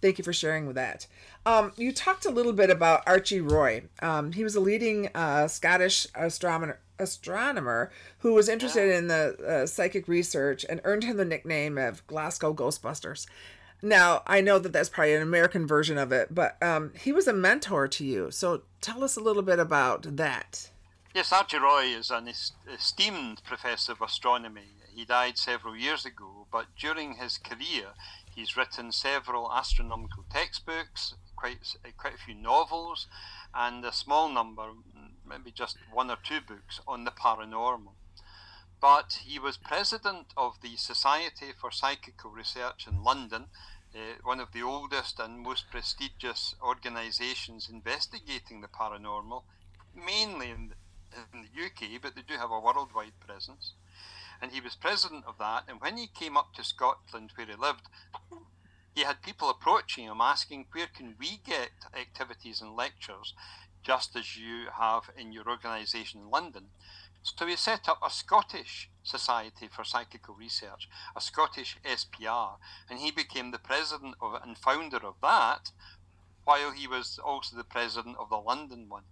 thank 0.00 0.18
you 0.18 0.24
for 0.24 0.32
sharing 0.32 0.66
with 0.66 0.76
that 0.76 1.06
um, 1.46 1.72
you 1.76 1.92
talked 1.92 2.26
a 2.26 2.30
little 2.30 2.52
bit 2.52 2.70
about 2.70 3.02
archie 3.06 3.40
roy 3.40 3.82
um, 4.02 4.32
he 4.32 4.44
was 4.44 4.54
a 4.54 4.60
leading 4.60 5.08
uh, 5.14 5.46
scottish 5.48 6.06
astronomer 6.14 6.78
astronomer 6.98 7.90
who 8.18 8.34
was 8.34 8.48
interested 8.48 8.92
in 8.92 9.08
the 9.08 9.36
uh, 9.46 9.66
psychic 9.66 10.08
research 10.08 10.64
and 10.68 10.80
earned 10.84 11.04
him 11.04 11.16
the 11.16 11.24
nickname 11.24 11.78
of 11.78 12.06
Glasgow 12.06 12.52
Ghostbusters. 12.52 13.26
Now, 13.80 14.22
I 14.26 14.40
know 14.40 14.58
that 14.58 14.72
that's 14.72 14.88
probably 14.88 15.14
an 15.14 15.22
American 15.22 15.66
version 15.66 15.98
of 15.98 16.10
it, 16.10 16.34
but 16.34 16.60
um, 16.62 16.92
he 17.00 17.12
was 17.12 17.28
a 17.28 17.32
mentor 17.32 17.86
to 17.86 18.04
you. 18.04 18.30
So 18.30 18.62
tell 18.80 19.04
us 19.04 19.16
a 19.16 19.20
little 19.20 19.42
bit 19.42 19.60
about 19.60 20.16
that. 20.16 20.70
Yes, 21.14 21.32
Archie 21.32 21.58
Roy 21.58 21.84
is 21.84 22.10
an 22.10 22.28
esteemed 22.72 23.42
professor 23.44 23.92
of 23.92 24.02
astronomy. 24.02 24.74
He 24.94 25.04
died 25.04 25.38
several 25.38 25.76
years 25.76 26.04
ago, 26.04 26.46
but 26.50 26.66
during 26.76 27.14
his 27.14 27.38
career, 27.38 27.86
he's 28.38 28.56
written 28.56 28.92
several 28.92 29.52
astronomical 29.52 30.24
textbooks, 30.30 31.14
quite, 31.36 31.76
quite 31.96 32.14
a 32.14 32.18
few 32.18 32.34
novels, 32.34 33.06
and 33.54 33.84
a 33.84 33.92
small 33.92 34.28
number, 34.28 34.70
maybe 35.28 35.50
just 35.50 35.76
one 35.92 36.10
or 36.10 36.18
two 36.22 36.40
books 36.40 36.80
on 36.86 37.04
the 37.04 37.10
paranormal 37.10 37.92
but 38.80 39.20
he 39.24 39.38
was 39.38 39.56
president 39.56 40.26
of 40.36 40.60
the 40.62 40.76
Society 40.76 41.52
for 41.58 41.70
Psychical 41.70 42.30
Research 42.30 42.86
in 42.86 43.02
London, 43.02 43.46
uh, 43.94 43.98
one 44.22 44.40
of 44.40 44.52
the 44.52 44.62
oldest 44.62 45.18
and 45.18 45.40
most 45.40 45.70
prestigious 45.70 46.54
organisations 46.62 47.68
investigating 47.68 48.60
the 48.60 48.68
paranormal, 48.68 49.42
mainly 49.94 50.50
in 50.50 50.68
the, 50.68 50.74
in 51.32 51.42
the 51.42 51.64
UK, 51.64 52.00
but 52.00 52.14
they 52.14 52.22
do 52.22 52.34
have 52.34 52.50
a 52.50 52.60
worldwide 52.60 53.18
presence. 53.18 53.72
And 54.40 54.52
he 54.52 54.60
was 54.60 54.76
president 54.76 55.24
of 55.26 55.38
that. 55.38 55.64
And 55.68 55.80
when 55.80 55.96
he 55.96 56.06
came 56.06 56.36
up 56.36 56.54
to 56.54 56.64
Scotland, 56.64 57.32
where 57.34 57.46
he 57.46 57.54
lived, 57.54 57.88
he 58.94 59.02
had 59.02 59.22
people 59.22 59.48
approaching 59.50 60.04
him 60.04 60.20
asking, 60.20 60.66
Where 60.72 60.86
can 60.86 61.14
we 61.18 61.40
get 61.44 61.70
activities 61.94 62.60
and 62.60 62.74
lectures 62.74 63.34
just 63.82 64.16
as 64.16 64.36
you 64.36 64.66
have 64.76 65.10
in 65.16 65.32
your 65.32 65.48
organisation 65.48 66.20
in 66.20 66.30
London? 66.30 66.70
So 67.22 67.46
he 67.46 67.56
set 67.56 67.88
up 67.88 68.00
a 68.02 68.10
Scottish 68.10 68.90
Society 69.02 69.68
for 69.68 69.84
Psychical 69.84 70.34
Research, 70.34 70.88
a 71.14 71.20
Scottish 71.20 71.76
SPR, 71.84 72.58
and 72.88 72.98
he 72.98 73.10
became 73.10 73.50
the 73.50 73.58
president 73.58 74.14
of 74.20 74.34
and 74.42 74.56
founder 74.56 75.04
of 75.04 75.16
that, 75.20 75.72
while 76.44 76.70
he 76.70 76.86
was 76.86 77.18
also 77.18 77.56
the 77.56 77.64
president 77.64 78.16
of 78.18 78.30
the 78.30 78.36
London 78.36 78.88
one. 78.88 79.04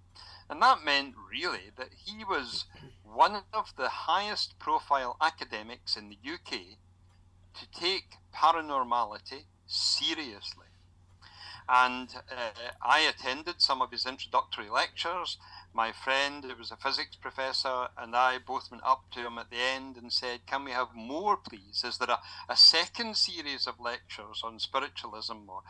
And 0.48 0.62
that 0.62 0.84
meant 0.84 1.14
really 1.30 1.70
that 1.76 1.90
he 2.04 2.24
was 2.24 2.66
one 3.02 3.42
of 3.52 3.72
the 3.76 3.88
highest 3.88 4.58
profile 4.58 5.16
academics 5.20 5.96
in 5.96 6.08
the 6.08 6.18
UK 6.24 6.78
to 7.54 7.70
take 7.78 8.16
paranormality 8.34 9.44
seriously. 9.66 10.66
And 11.68 12.10
uh, 12.30 12.50
I 12.80 13.00
attended 13.00 13.60
some 13.60 13.82
of 13.82 13.90
his 13.90 14.06
introductory 14.06 14.68
lectures 14.70 15.38
my 15.76 15.92
friend, 15.92 16.42
who 16.42 16.56
was 16.56 16.70
a 16.70 16.76
physics 16.76 17.16
professor, 17.16 17.88
and 17.98 18.16
I 18.16 18.38
both 18.38 18.70
went 18.70 18.82
up 18.82 19.04
to 19.12 19.26
him 19.26 19.36
at 19.36 19.50
the 19.50 19.58
end 19.58 19.96
and 19.96 20.10
said, 20.10 20.46
Can 20.46 20.64
we 20.64 20.70
have 20.70 20.94
more, 20.94 21.36
please? 21.36 21.84
Is 21.84 21.98
there 21.98 22.08
a, 22.08 22.18
a 22.48 22.56
second 22.56 23.16
series 23.18 23.66
of 23.66 23.78
lectures 23.78 24.40
on 24.42 24.58
spiritualism? 24.58 25.36
Or, 25.46 25.60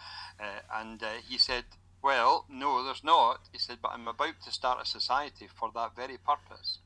uh, 0.41 0.61
and 0.73 1.03
uh, 1.03 1.15
he 1.29 1.39
said, 1.39 1.65
Well, 2.07 2.45
no, 2.49 2.85
there's 2.85 3.03
not. 3.03 3.49
He 3.51 3.59
said, 3.59 3.79
But 3.83 3.91
I'm 3.91 4.07
about 4.07 4.41
to 4.45 4.53
start 4.53 4.81
a 4.81 4.87
society 4.87 5.49
for 5.53 5.73
that 5.75 5.97
very 5.97 6.17
purpose. 6.17 6.79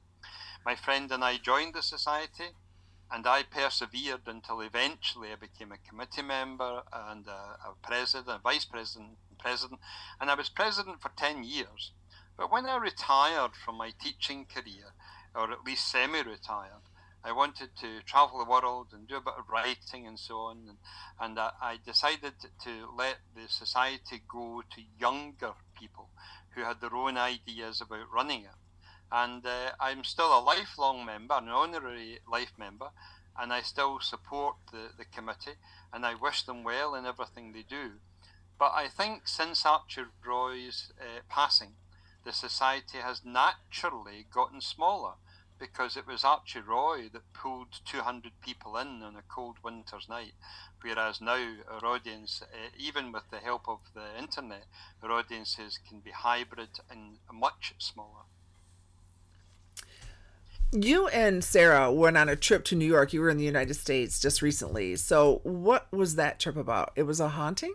My 0.64 0.74
friend 0.74 1.12
and 1.12 1.22
I 1.22 1.36
joined 1.36 1.74
the 1.74 1.82
society, 1.82 2.56
and 3.10 3.26
I 3.26 3.42
persevered 3.42 4.22
until 4.24 4.62
eventually 4.62 5.30
I 5.30 5.36
became 5.36 5.72
a 5.72 5.86
committee 5.86 6.22
member 6.22 6.84
and 6.90 7.26
a, 7.26 7.58
a 7.68 7.74
president, 7.82 8.28
a 8.34 8.38
vice 8.38 8.64
president, 8.64 9.18
president, 9.38 9.80
and 10.22 10.30
I 10.30 10.34
was 10.36 10.48
president 10.48 11.02
for 11.02 11.10
10 11.14 11.44
years. 11.44 11.92
But 12.38 12.50
when 12.50 12.64
I 12.64 12.78
retired 12.78 13.54
from 13.62 13.76
my 13.76 13.92
teaching 14.02 14.46
career, 14.46 14.94
or 15.34 15.52
at 15.52 15.64
least 15.66 15.90
semi 15.90 16.22
retired, 16.22 16.88
I 17.22 17.32
wanted 17.32 17.76
to 17.80 18.00
travel 18.06 18.38
the 18.38 18.50
world 18.50 18.88
and 18.92 19.06
do 19.06 19.16
a 19.16 19.20
bit 19.20 19.34
of 19.36 19.48
writing 19.48 20.06
and 20.06 20.18
so 20.18 20.38
on. 20.38 20.58
And, 20.68 20.78
and 21.20 21.38
I, 21.38 21.50
I 21.60 21.78
decided 21.84 22.34
to 22.64 22.88
let 22.96 23.18
the 23.34 23.48
society 23.48 24.22
go 24.26 24.62
to 24.74 24.82
younger 24.98 25.52
people 25.78 26.08
who 26.54 26.62
had 26.62 26.80
their 26.80 26.94
own 26.94 27.16
ideas 27.18 27.80
about 27.80 28.12
running 28.12 28.42
it. 28.42 28.56
And 29.12 29.44
uh, 29.44 29.72
I'm 29.78 30.04
still 30.04 30.36
a 30.36 30.40
lifelong 30.40 31.04
member, 31.04 31.34
an 31.34 31.48
honorary 31.48 32.20
life 32.30 32.52
member, 32.56 32.90
and 33.38 33.52
I 33.52 33.62
still 33.62 34.00
support 34.00 34.56
the, 34.72 34.90
the 34.96 35.04
committee 35.04 35.58
and 35.92 36.06
I 36.06 36.14
wish 36.14 36.42
them 36.42 36.64
well 36.64 36.94
in 36.94 37.06
everything 37.06 37.52
they 37.52 37.62
do. 37.62 37.92
But 38.58 38.72
I 38.74 38.88
think 38.88 39.26
since 39.26 39.64
Archie 39.64 40.02
Roy's 40.24 40.92
uh, 41.00 41.20
passing, 41.28 41.72
the 42.24 42.32
society 42.32 42.98
has 42.98 43.22
naturally 43.24 44.26
gotten 44.32 44.60
smaller 44.60 45.14
because 45.60 45.96
it 45.96 46.06
was 46.06 46.24
Archie 46.24 46.60
Roy 46.60 47.10
that 47.12 47.32
pulled 47.34 47.68
200 47.84 48.32
people 48.40 48.76
in 48.78 49.02
on 49.02 49.14
a 49.14 49.22
cold 49.28 49.56
winter's 49.62 50.08
night, 50.08 50.32
whereas 50.80 51.20
now 51.20 51.54
our 51.70 51.84
audience, 51.84 52.42
uh, 52.42 52.70
even 52.78 53.12
with 53.12 53.24
the 53.30 53.38
help 53.38 53.68
of 53.68 53.80
the 53.94 54.18
internet, 54.18 54.64
our 55.02 55.12
audiences 55.12 55.78
can 55.86 56.00
be 56.00 56.10
hybrid 56.10 56.80
and 56.90 57.18
much 57.32 57.74
smaller. 57.78 58.24
You 60.72 61.08
and 61.08 61.42
Sarah 61.42 61.92
went 61.92 62.16
on 62.16 62.28
a 62.28 62.36
trip 62.36 62.64
to 62.66 62.76
New 62.76 62.86
York. 62.86 63.12
You 63.12 63.20
were 63.20 63.30
in 63.30 63.38
the 63.38 63.44
United 63.44 63.74
States 63.74 64.20
just 64.20 64.40
recently. 64.40 64.94
So, 64.96 65.40
what 65.42 65.92
was 65.92 66.14
that 66.14 66.38
trip 66.38 66.56
about? 66.56 66.92
It 66.94 67.02
was 67.02 67.18
a 67.18 67.28
haunting? 67.28 67.74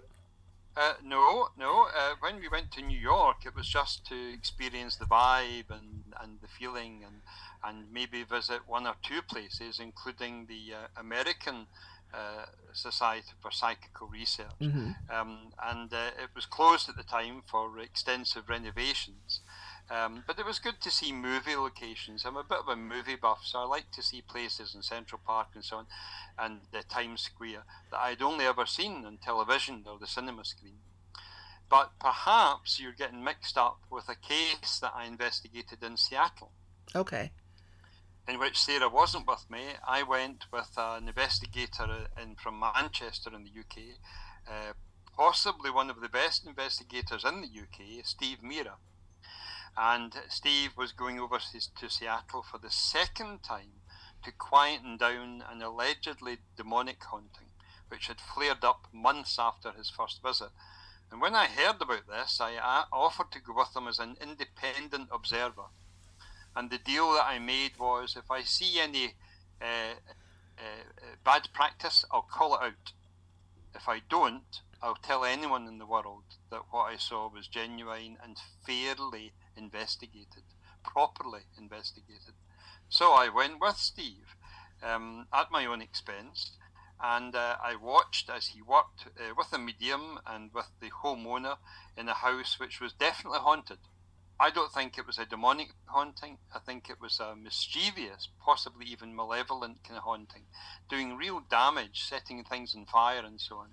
Uh, 0.78 0.94
no, 1.04 1.48
no. 1.58 1.88
Uh, 1.98 2.16
when 2.20 2.36
we 2.40 2.50
went 2.50 2.72
to 2.72 2.82
New 2.82 2.98
York, 3.00 3.46
it 3.46 3.56
was 3.56 3.68
just 3.68 4.06
to 4.08 4.34
experience 4.34 4.98
the 4.98 5.06
vibe 5.06 5.70
and, 5.70 6.04
and 6.22 6.40
the 6.42 6.48
feeling 6.48 7.02
and, 7.06 7.22
and 7.64 7.92
maybe 7.92 8.24
visit 8.24 8.62
one 8.68 8.86
or 8.86 8.96
two 9.02 9.22
places, 9.22 9.80
including 9.80 10.48
the 10.48 10.74
uh, 10.74 10.88
American 11.00 11.68
uh, 12.14 12.46
Society 12.74 13.32
for 13.42 13.52
Psychical 13.52 14.08
Research. 14.08 14.48
Mm-hmm. 14.62 14.92
Um, 15.10 15.54
and 15.64 15.94
uh, 15.94 16.12
it 16.22 16.30
was 16.36 16.46
closed 16.46 16.90
at 16.90 16.98
the 16.98 17.04
time 17.04 17.42
for 17.46 17.80
extensive 17.80 18.50
renovations. 18.50 19.42
Um, 19.90 20.24
but 20.26 20.40
it 20.40 20.46
was 20.46 20.58
good 20.58 20.82
to 20.82 20.90
see 20.90 21.12
movie 21.12 21.56
locations. 21.56 22.26
I'm 22.26 22.38
a 22.38 22.44
bit 22.44 22.58
of 22.58 22.68
a 22.68 22.76
movie 22.76 23.16
buff, 23.16 23.42
so 23.46 23.60
I 23.60 23.66
like 23.66 23.92
to 23.92 24.02
see 24.02 24.22
places 24.22 24.74
in 24.74 24.82
Central 24.82 25.22
Park 25.24 25.50
and 25.54 25.64
so 25.64 25.78
on, 25.78 25.86
and 26.40 26.62
the 26.72 26.82
Times 26.82 27.22
Square 27.22 27.66
that 27.92 28.00
I'd 28.00 28.22
only 28.22 28.46
ever 28.46 28.66
seen 28.66 29.06
on 29.06 29.18
television 29.18 29.84
or 29.86 30.00
the 30.00 30.08
cinema 30.08 30.44
screen. 30.44 30.80
But 31.70 31.92
perhaps 32.00 32.80
you're 32.80 32.94
getting 32.94 33.24
mixed 33.24 33.58
up 33.58 33.78
with 33.92 34.10
a 34.10 34.16
case 34.16 34.80
that 34.80 34.94
I 34.96 35.06
investigated 35.06 35.84
in 35.84 35.98
Seattle. 35.98 36.52
Okay. 36.96 37.32
In 38.28 38.40
which 38.40 38.60
Sarah 38.60 38.90
wasn't 38.90 39.28
with 39.28 39.46
me. 39.52 39.74
I 39.88 40.02
went 40.02 40.46
with 40.52 40.72
an 40.78 41.08
investigator 41.08 42.08
in 42.20 42.36
from 42.36 42.60
Manchester 42.60 43.30
in 43.36 43.44
the 43.44 43.60
UK, 43.60 44.00
uh, 44.48 44.74
possibly 45.16 45.70
one 45.70 45.92
of 45.92 46.02
the 46.02 46.10
best 46.10 46.46
investigators 46.48 47.24
in 47.24 47.42
the 47.42 47.48
UK, 47.48 48.04
Steve 48.04 48.42
Mera 48.42 48.78
and 49.78 50.14
Steve 50.30 50.72
was 50.78 50.92
going 50.92 51.20
over 51.20 51.40
to 51.40 51.90
Seattle 51.90 52.44
for 52.44 52.58
the 52.58 52.72
second 52.72 53.44
time 53.44 53.82
to 54.24 54.32
quieten 54.32 54.98
down 54.98 55.44
an 55.52 55.62
allegedly 55.62 56.38
demonic 56.56 57.04
haunting, 57.04 57.50
which 57.90 58.08
had 58.08 58.20
flared 58.20 58.64
up 58.64 58.88
months 58.94 59.38
after 59.38 59.72
his 59.72 59.90
first 59.90 60.22
visit. 60.24 60.50
And 61.12 61.22
when 61.22 61.36
I 61.36 61.46
heard 61.46 61.82
about 61.82 62.08
this, 62.08 62.40
I 62.42 62.86
offered 62.92 63.32
to 63.32 63.40
go 63.40 63.54
with 63.56 63.76
him 63.76 63.88
as 63.88 64.00
an 64.00 64.18
independent 64.22 65.10
observer. 65.12 65.66
And 66.56 66.70
the 66.70 66.78
deal 66.78 67.12
that 67.14 67.26
I 67.28 67.38
made 67.38 67.78
was 67.78 68.16
if 68.16 68.32
I 68.32 68.42
see 68.44 68.80
any 68.80 69.14
uh, 69.62 69.96
uh, 70.58 71.16
bad 71.24 71.50
practice, 71.54 72.06
I'll 72.12 72.22
call 72.22 72.56
it 72.56 72.62
out. 72.64 72.94
If 73.76 73.90
I 73.90 74.02
don't, 74.10 74.62
I'll 74.82 74.96
tell 74.96 75.26
anyone 75.26 75.68
in 75.68 75.80
the 75.80 75.86
world 75.86 76.24
that 76.50 76.64
what 76.72 76.86
I 76.86 76.96
saw 76.96 77.30
was 77.30 77.48
genuine 77.48 78.18
and 78.24 78.38
fairly 78.66 79.34
investigated, 79.58 80.44
properly 80.84 81.42
investigated. 81.58 82.36
So 82.90 83.14
I 83.14 83.30
went 83.30 83.60
with 83.60 83.78
Steve 83.78 84.36
um, 84.84 85.28
at 85.34 85.52
my 85.52 85.66
own 85.66 85.82
expense, 85.82 86.52
and 87.02 87.36
uh, 87.36 87.58
I 87.62 87.76
watched 87.76 88.30
as 88.30 88.48
he 88.48 88.62
worked 88.62 89.08
uh, 89.08 89.34
with 89.38 89.52
a 89.52 89.58
medium 89.58 90.20
and 90.26 90.52
with 90.54 90.70
the 90.80 90.92
homeowner 91.04 91.58
in 91.98 92.08
a 92.08 92.14
house 92.14 92.60
which 92.60 92.80
was 92.80 92.94
definitely 92.94 93.40
haunted. 93.40 93.80
I 94.40 94.50
don't 94.50 94.72
think 94.72 94.98
it 94.98 95.08
was 95.08 95.18
a 95.18 95.26
demonic 95.26 95.70
haunting. 95.86 96.40
I 96.54 96.60
think 96.60 96.90
it 96.90 97.00
was 97.00 97.20
a 97.20 97.36
mischievous, 97.36 98.28
possibly 98.44 98.86
even 98.86 99.16
malevolent 99.16 99.84
kind 99.84 99.98
of 99.98 100.04
haunting, 100.04 100.44
doing 100.90 101.16
real 101.16 101.40
damage, 101.40 102.04
setting 102.04 102.44
things 102.44 102.76
on 102.76 102.86
fire 102.86 103.24
and 103.26 103.40
so 103.40 103.58
on. 103.58 103.70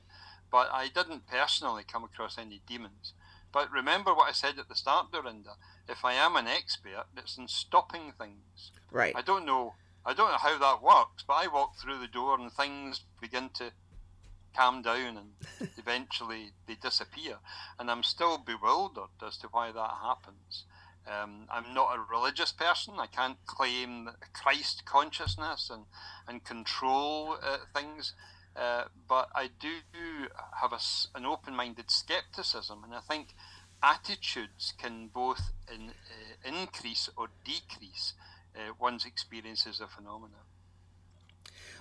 But 0.50 0.68
I 0.72 0.88
didn't 0.88 1.26
personally 1.26 1.82
come 1.82 2.04
across 2.04 2.38
any 2.38 2.62
demons. 2.66 3.14
But 3.52 3.72
remember 3.72 4.14
what 4.14 4.28
I 4.28 4.32
said 4.32 4.58
at 4.58 4.68
the 4.68 4.76
start, 4.76 5.10
Dorinda 5.10 5.56
if 5.88 6.04
I 6.04 6.14
am 6.14 6.36
an 6.36 6.46
expert, 6.46 7.06
it's 7.16 7.36
in 7.36 7.48
stopping 7.48 8.12
things. 8.18 8.72
Right. 8.90 9.14
I 9.16 9.22
don't 9.22 9.46
know. 9.46 9.74
I 10.04 10.14
don't 10.14 10.30
know 10.30 10.38
how 10.38 10.58
that 10.58 10.82
works, 10.82 11.24
but 11.26 11.34
I 11.34 11.46
walk 11.46 11.76
through 11.76 11.98
the 11.98 12.08
door 12.08 12.38
and 12.38 12.52
things 12.52 13.02
begin 13.20 13.50
to 13.54 13.70
calm 14.54 14.82
down 14.82 15.16
and 15.16 15.70
eventually 15.78 16.50
they 16.66 16.74
disappear. 16.74 17.36
And 17.78 17.90
I'm 17.90 18.02
still 18.02 18.38
bewildered 18.38 19.10
as 19.24 19.36
to 19.38 19.48
why 19.48 19.70
that 19.72 19.94
happens. 20.02 20.64
Um, 21.06 21.46
I'm 21.50 21.74
not 21.74 21.96
a 21.96 22.12
religious 22.12 22.52
person. 22.52 22.94
I 22.98 23.06
can't 23.06 23.38
claim 23.46 24.10
Christ 24.32 24.84
consciousness 24.84 25.70
and, 25.72 25.84
and 26.28 26.44
control 26.44 27.36
uh, 27.42 27.58
things. 27.74 28.14
Uh, 28.54 28.84
but 29.08 29.28
I 29.34 29.50
do 29.58 29.70
have 30.60 30.72
a, 30.72 30.78
an 31.16 31.24
open 31.26 31.56
minded 31.56 31.90
skepticism. 31.90 32.84
And 32.84 32.94
I 32.94 33.00
think 33.00 33.34
attitudes 33.82 34.74
can 34.78 35.08
both 35.08 35.52
in, 35.72 35.90
uh, 35.90 36.60
increase 36.60 37.08
or 37.16 37.28
decrease 37.44 38.14
uh, 38.56 38.72
one's 38.78 39.04
experiences 39.04 39.80
of 39.80 39.90
phenomena. 39.90 40.38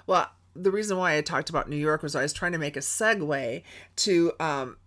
Well, 0.08 0.30
the 0.56 0.72
reason 0.72 0.98
why 0.98 1.16
I 1.16 1.22
talked 1.22 1.50
about 1.50 1.70
New 1.70 1.78
York 1.78 2.04
was 2.04 2.16
I 2.16 2.24
was 2.24 2.34
trying 2.34 2.52
to 2.52 2.58
make 2.58 2.76
a 2.76 2.82
segue 2.82 3.64
to 3.98 4.32
um, 4.40 4.78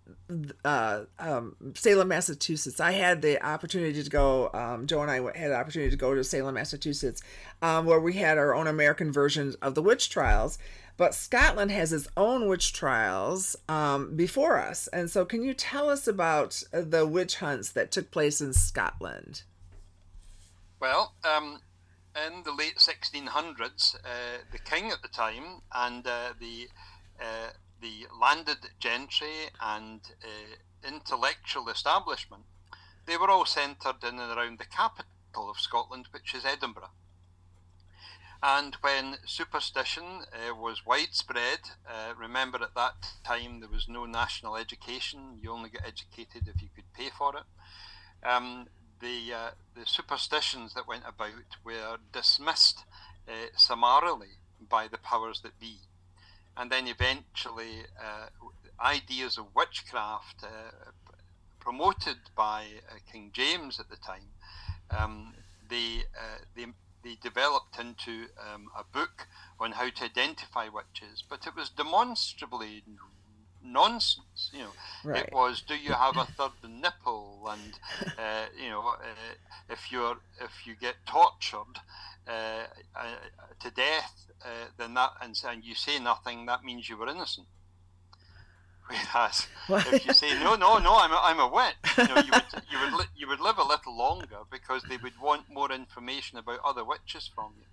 uh, 0.65 1.05
um, 1.19 1.57
Salem, 1.75 2.09
Massachusetts. 2.09 2.81
I 2.81 2.93
had 2.93 3.23
the 3.23 3.43
opportunity 3.45 4.03
to 4.03 4.11
go. 4.11 4.51
Um, 4.53 4.87
Joe 4.87 5.01
and 5.01 5.11
I 5.11 5.17
had 5.39 5.51
the 5.51 5.57
opportunity 5.57 5.91
to 5.91 5.97
go 5.97 6.15
to 6.15 6.23
Salem, 6.23 6.55
Massachusetts, 6.55 7.23
um, 7.62 7.87
where 7.87 8.01
we 8.01 8.15
had 8.15 8.37
our 8.37 8.55
own 8.55 8.67
American 8.67 9.11
version 9.11 9.55
of 9.62 9.75
the 9.75 9.83
witch 9.83 10.11
trials. 10.11 10.59
But 10.97 11.14
Scotland 11.14 11.72
has 11.72 11.92
its 11.92 12.07
own 12.16 12.47
witch 12.49 12.72
trials 12.72 13.57
um, 13.68 14.14
before 14.14 14.59
us. 14.59 14.86
And 14.88 15.11
so, 15.11 15.24
can 15.24 15.42
you 15.42 15.53
tell 15.53 15.90
us 15.90 16.07
about 16.07 16.62
the 16.70 17.07
witch 17.07 17.36
hunts 17.36 17.72
that 17.72 17.90
took 17.90 18.11
place 18.11 18.40
in 18.40 18.53
Scotland? 18.53 19.42
Well, 20.78 21.14
um, 21.24 21.61
in 22.26 22.45
the 22.45 22.53
late 22.53 22.76
1600s, 22.76 23.97
uh, 23.97 23.99
the 24.53 24.59
king 24.59 24.90
at 24.90 25.03
the 25.03 25.09
time 25.09 25.62
and 25.74 26.07
uh, 26.07 26.34
the 26.38 26.68
uh, 27.20 27.51
the 27.80 28.07
landed 28.20 28.70
gentry 28.78 29.51
and 29.61 30.01
uh, 30.22 30.88
intellectual 30.88 31.68
establishment, 31.68 32.45
they 33.07 33.16
were 33.16 33.30
all 33.30 33.45
centred 33.45 34.03
in 34.03 34.18
and 34.18 34.36
around 34.36 34.59
the 34.59 34.64
capital 34.64 35.51
of 35.51 35.59
Scotland, 35.59 36.07
which 36.12 36.34
is 36.34 36.45
Edinburgh. 36.45 36.90
And 38.47 38.74
when 38.82 39.16
superstition 39.24 40.05
uh, 40.05 40.55
was 40.55 40.84
widespread, 40.84 41.61
uh, 41.88 42.12
remember 42.14 42.62
at 42.62 42.74
that 42.74 43.14
time 43.24 43.61
there 43.61 43.70
was 43.70 43.88
no 43.88 44.05
national 44.05 44.57
education. 44.57 45.38
You 45.40 45.51
only 45.51 45.70
got 45.70 45.86
educated 45.86 46.47
if 46.47 46.61
you 46.61 46.68
could 46.74 46.92
pay 46.92 47.09
for 47.09 47.34
it. 47.38 47.45
Um, 48.22 48.66
the, 49.01 49.32
uh, 49.32 49.51
the 49.74 49.86
superstitions 49.86 50.74
that 50.74 50.86
went 50.86 51.05
about 51.09 51.57
were 51.64 51.97
dismissed 52.12 52.84
uh, 53.26 53.47
summarily 53.57 54.36
by 54.68 54.88
the 54.88 54.99
powers 54.99 55.40
that 55.40 55.59
be. 55.59 55.78
And 56.55 56.70
then 56.70 56.86
eventually, 56.86 57.86
uh, 57.99 58.26
ideas 58.78 59.38
of 59.38 59.55
witchcraft 59.55 60.45
uh, 60.45 60.90
promoted 61.61 62.18
by 62.36 62.66
King 63.11 63.30
James 63.32 63.80
at 63.80 63.88
the 63.88 63.97
time, 63.97 64.28
um, 64.90 65.32
they, 65.70 66.03
they 67.05 67.17
developed 67.23 67.79
into 67.79 68.27
um, 68.41 68.69
a 68.77 68.83
book 68.83 69.29
on 69.61 69.73
how 69.73 69.91
to 69.91 70.05
identify 70.05 70.69
witches, 70.69 71.23
but 71.29 71.47
it 71.47 71.55
was 71.55 71.69
demonstrably 71.69 72.83
nonsense. 73.63 74.51
You 74.53 74.61
know, 74.61 74.73
right. 75.05 75.25
it 75.25 75.33
was, 75.33 75.63
do 75.63 75.77
you 75.77 75.93
have 75.93 76.17
a 76.17 76.25
third 76.25 76.53
nipple, 76.69 77.49
and 77.51 77.79
uh, 78.19 78.47
you 78.61 78.71
know, 78.71 78.81
uh, 78.89 79.35
if 79.69 79.93
you're 79.93 80.17
if 80.41 80.67
you 80.67 80.75
get 80.75 80.97
tortured 81.07 81.81
uh, 82.27 82.67
uh 82.97 83.17
to 83.61 83.71
death, 83.71 84.27
uh, 84.45 84.69
then 84.79 84.95
that 84.95 85.11
and, 85.21 85.41
and 85.47 85.65
you 85.65 85.75
say 85.75 85.99
nothing, 85.99 86.47
that 86.47 86.65
means 86.65 86.89
you 86.89 86.97
were 86.97 87.09
innocent. 87.09 87.47
Whereas 89.66 89.93
if 89.93 90.07
you 90.07 90.12
say 90.12 90.39
no, 90.41 90.57
no, 90.57 90.78
no, 90.78 90.97
I'm 90.99 91.12
a, 91.12 91.20
I'm 91.22 91.41
a 91.41 91.49
witch, 91.49 91.97
you 91.97 92.14
know, 92.14 92.20
you 92.20 92.32
would 92.32 92.45
you 92.70 92.78
would 92.80 92.93
li- 92.93 93.14
you 93.16 93.28
would 93.28 93.41
live 93.41 93.59
a 93.59 93.64
little 93.64 93.97
longer 93.97 94.41
because 94.51 94.82
they 94.89 94.99
would 94.99 95.20
want 95.20 95.51
more 95.51 95.72
information 95.72 96.39
about 96.39 96.61
other 96.64 96.85
witches 96.85 97.30
from 97.35 97.53
you. 97.59 97.66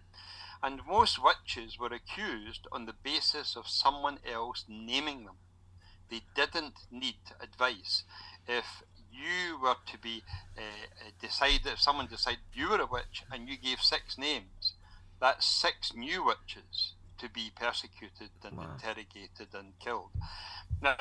And 0.63 0.81
most 0.87 1.17
witches 1.21 1.77
were 1.77 1.87
accused 1.93 2.67
on 2.71 2.85
the 2.85 2.93
basis 2.93 3.55
of 3.55 3.67
someone 3.67 4.19
else 4.31 4.63
naming 4.69 5.25
them. 5.25 5.35
They 6.09 6.21
didn't 6.35 6.75
need 6.91 7.15
advice. 7.41 8.03
If 8.47 8.83
you 9.11 9.59
were 9.61 9.75
to 9.91 9.97
be 9.97 10.23
uh, 10.57 10.61
decided, 11.19 11.65
if 11.65 11.81
someone 11.81 12.07
decided 12.07 12.39
you 12.53 12.69
were 12.69 12.81
a 12.81 12.85
witch 12.85 13.23
and 13.31 13.49
you 13.49 13.57
gave 13.57 13.81
six 13.81 14.17
names, 14.17 14.73
that's 15.19 15.45
six 15.45 15.93
new 15.93 16.23
witches 16.23 16.93
to 17.21 17.29
be 17.29 17.51
persecuted 17.55 18.31
and 18.43 18.57
wow. 18.57 18.73
interrogated 18.73 19.53
and 19.53 19.73
killed. 19.79 20.09
Now, 20.81 20.95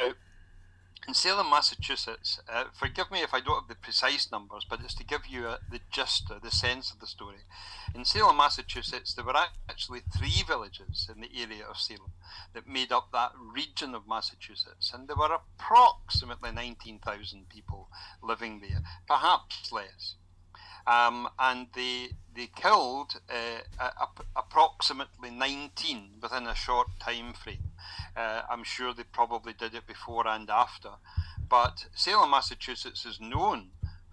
in 1.08 1.14
Salem, 1.14 1.48
Massachusetts, 1.48 2.40
uh, 2.46 2.64
forgive 2.78 3.10
me 3.10 3.22
if 3.22 3.32
I 3.32 3.40
don't 3.40 3.60
have 3.62 3.68
the 3.68 3.74
precise 3.74 4.30
numbers, 4.30 4.66
but 4.68 4.80
it's 4.84 4.94
to 4.96 5.04
give 5.04 5.26
you 5.26 5.46
a, 5.46 5.58
the 5.70 5.80
gist 5.90 6.30
the 6.42 6.50
sense 6.50 6.92
of 6.92 7.00
the 7.00 7.06
story. 7.06 7.38
In 7.94 8.04
Salem, 8.04 8.36
Massachusetts, 8.36 9.14
there 9.14 9.24
were 9.24 9.34
actually 9.68 10.00
three 10.16 10.42
villages 10.46 11.08
in 11.12 11.22
the 11.22 11.30
area 11.34 11.64
of 11.64 11.78
Salem 11.78 12.12
that 12.52 12.68
made 12.68 12.92
up 12.92 13.08
that 13.12 13.32
region 13.34 13.94
of 13.94 14.06
Massachusetts, 14.06 14.92
and 14.92 15.08
there 15.08 15.16
were 15.16 15.34
approximately 15.34 16.52
19,000 16.52 17.48
people 17.48 17.88
living 18.22 18.60
there, 18.60 18.82
perhaps 19.08 19.72
less. 19.72 20.16
Um, 20.90 21.28
and 21.38 21.68
they 21.74 22.08
they 22.34 22.48
killed 22.54 23.20
uh, 23.28 23.90
approximately 24.36 25.30
19 25.30 26.20
within 26.22 26.46
a 26.46 26.54
short 26.54 26.88
time 26.98 27.32
frame. 27.32 27.72
Uh, 28.16 28.42
I'm 28.50 28.64
sure 28.64 28.94
they 28.94 29.04
probably 29.04 29.52
did 29.52 29.74
it 29.74 29.86
before 29.86 30.26
and 30.26 30.48
after, 30.48 30.90
but 31.48 31.86
Salem, 31.94 32.30
Massachusetts, 32.30 33.04
is 33.04 33.20
known 33.20 33.70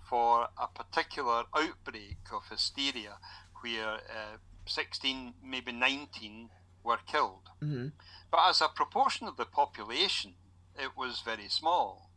for 0.09 0.47
a 0.57 0.67
particular 0.67 1.43
outbreak 1.55 2.17
of 2.33 2.47
hysteria 2.49 3.17
where 3.61 3.95
uh, 3.95 4.37
16, 4.65 5.33
maybe 5.43 5.71
19 5.71 6.49
were 6.83 6.99
killed. 7.05 7.49
Mm-hmm. 7.63 7.87
But 8.31 8.49
as 8.49 8.61
a 8.61 8.67
proportion 8.67 9.27
of 9.27 9.37
the 9.37 9.45
population, 9.45 10.33
it 10.77 10.91
was 10.97 11.21
very 11.23 11.47
small. 11.49 12.09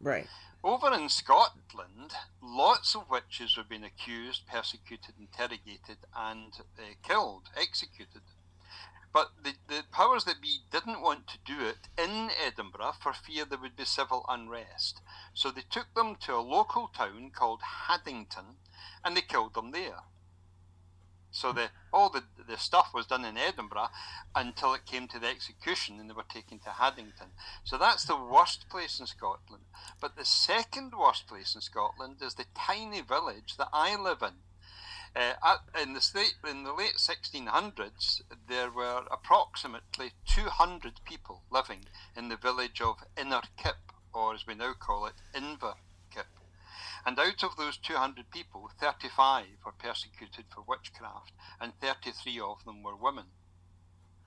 Right. 0.00 0.26
Over 0.62 0.92
in 0.92 1.08
Scotland, 1.08 2.12
lots 2.42 2.94
of 2.94 3.08
witches 3.08 3.56
were 3.56 3.64
being 3.64 3.82
accused, 3.82 4.46
persecuted, 4.46 5.14
interrogated, 5.18 6.04
and 6.14 6.52
uh, 6.78 6.82
killed, 7.02 7.48
executed. 7.56 8.20
But 9.12 9.30
the, 9.42 9.54
the 9.68 9.84
powers 9.90 10.24
that 10.24 10.42
be 10.42 10.58
didn't 10.70 11.00
want 11.00 11.26
to 11.28 11.38
do 11.46 11.60
it 11.60 11.88
in 11.96 12.30
Edinburgh 12.30 12.96
for 13.00 13.14
fear 13.14 13.46
there 13.46 13.58
would 13.58 13.74
be 13.74 13.86
civil 13.86 14.26
unrest. 14.28 15.00
So 15.32 15.50
they 15.50 15.62
took 15.62 15.94
them 15.94 16.16
to 16.26 16.34
a 16.34 16.42
local 16.42 16.88
town 16.88 17.30
called 17.30 17.62
Haddington 17.62 18.58
and 19.02 19.16
they 19.16 19.22
killed 19.22 19.54
them 19.54 19.70
there. 19.70 20.02
So 21.32 21.52
the 21.52 21.70
all 21.92 22.10
the 22.10 22.24
the 22.36 22.58
stuff 22.58 22.92
was 22.92 23.06
done 23.06 23.24
in 23.24 23.36
Edinburgh 23.36 23.90
until 24.34 24.74
it 24.74 24.84
came 24.84 25.06
to 25.08 25.18
the 25.20 25.28
execution 25.28 26.00
and 26.00 26.10
they 26.10 26.14
were 26.14 26.24
taken 26.24 26.58
to 26.60 26.70
Haddington. 26.70 27.32
So 27.62 27.78
that's 27.78 28.04
the 28.04 28.16
worst 28.16 28.68
place 28.68 28.98
in 28.98 29.06
Scotland. 29.06 29.64
But 30.00 30.16
the 30.16 30.24
second 30.24 30.92
worst 30.98 31.28
place 31.28 31.54
in 31.54 31.60
Scotland 31.60 32.16
is 32.20 32.34
the 32.34 32.46
tiny 32.54 33.00
village 33.00 33.56
that 33.58 33.68
I 33.72 33.94
live 33.94 34.22
in. 34.22 34.42
Uh, 35.14 35.34
at, 35.42 35.82
in 35.82 35.94
the 35.94 36.00
state, 36.00 36.34
in 36.48 36.62
the 36.62 36.72
late 36.72 36.96
1600s, 36.96 38.22
there 38.48 38.70
were 38.70 39.02
approximately 39.10 40.12
200 40.26 41.00
people 41.04 41.42
living 41.50 41.86
in 42.16 42.28
the 42.28 42.36
village 42.36 42.80
of 42.80 43.02
Innerkip, 43.16 43.92
or 44.12 44.34
as 44.34 44.46
we 44.46 44.54
now 44.54 44.72
call 44.72 45.06
it, 45.06 45.14
Inver 45.34 45.74
and 47.06 47.18
out 47.18 47.42
of 47.42 47.56
those 47.56 47.76
200 47.76 48.30
people, 48.30 48.70
35 48.80 49.46
were 49.64 49.72
persecuted 49.72 50.46
for 50.52 50.62
witchcraft, 50.66 51.32
and 51.60 51.72
33 51.80 52.40
of 52.40 52.64
them 52.64 52.82
were 52.82 52.96
women. 52.96 53.26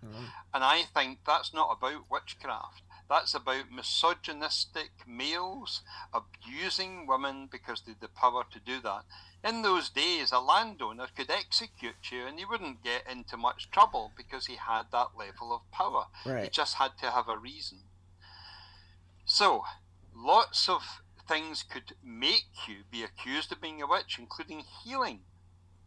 Mm. 0.03 0.25
And 0.53 0.63
I 0.63 0.83
think 0.93 1.19
that's 1.25 1.53
not 1.53 1.77
about 1.77 2.09
witchcraft. 2.09 2.81
That's 3.09 3.33
about 3.33 3.71
misogynistic 3.71 4.91
males 5.07 5.81
abusing 6.13 7.05
women 7.07 7.47
because 7.51 7.81
they 7.81 7.91
had 7.91 8.01
the 8.01 8.07
power 8.07 8.43
to 8.51 8.59
do 8.59 8.81
that. 8.81 9.03
In 9.43 9.61
those 9.61 9.89
days, 9.89 10.31
a 10.31 10.39
landowner 10.39 11.07
could 11.15 11.29
execute 11.29 12.11
you 12.11 12.25
and 12.25 12.39
he 12.39 12.45
wouldn't 12.45 12.83
get 12.83 13.03
into 13.09 13.37
much 13.37 13.69
trouble 13.71 14.11
because 14.15 14.47
he 14.47 14.55
had 14.55 14.83
that 14.91 15.09
level 15.17 15.53
of 15.53 15.69
power. 15.71 16.05
Right. 16.25 16.45
He 16.45 16.49
just 16.49 16.75
had 16.75 16.97
to 17.01 17.11
have 17.11 17.27
a 17.27 17.37
reason. 17.37 17.79
So, 19.25 19.63
lots 20.15 20.69
of 20.69 21.02
things 21.27 21.63
could 21.63 21.95
make 22.03 22.67
you 22.67 22.83
be 22.91 23.03
accused 23.03 23.51
of 23.51 23.61
being 23.61 23.81
a 23.81 23.87
witch, 23.87 24.17
including 24.19 24.63
healing, 24.83 25.21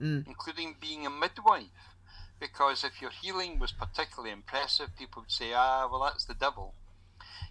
mm. 0.01 0.27
including 0.27 0.77
being 0.81 1.07
a 1.07 1.11
midwife. 1.11 1.95
Because 2.39 2.85
if 2.85 3.01
your 3.01 3.11
healing 3.11 3.59
was 3.59 3.73
particularly 3.73 4.31
impressive, 4.31 4.97
people 4.99 5.23
would 5.23 5.33
say, 5.33 5.53
ah, 5.55 5.89
well, 5.91 6.03
that's 6.03 6.25
the 6.25 6.35
devil. 6.35 6.75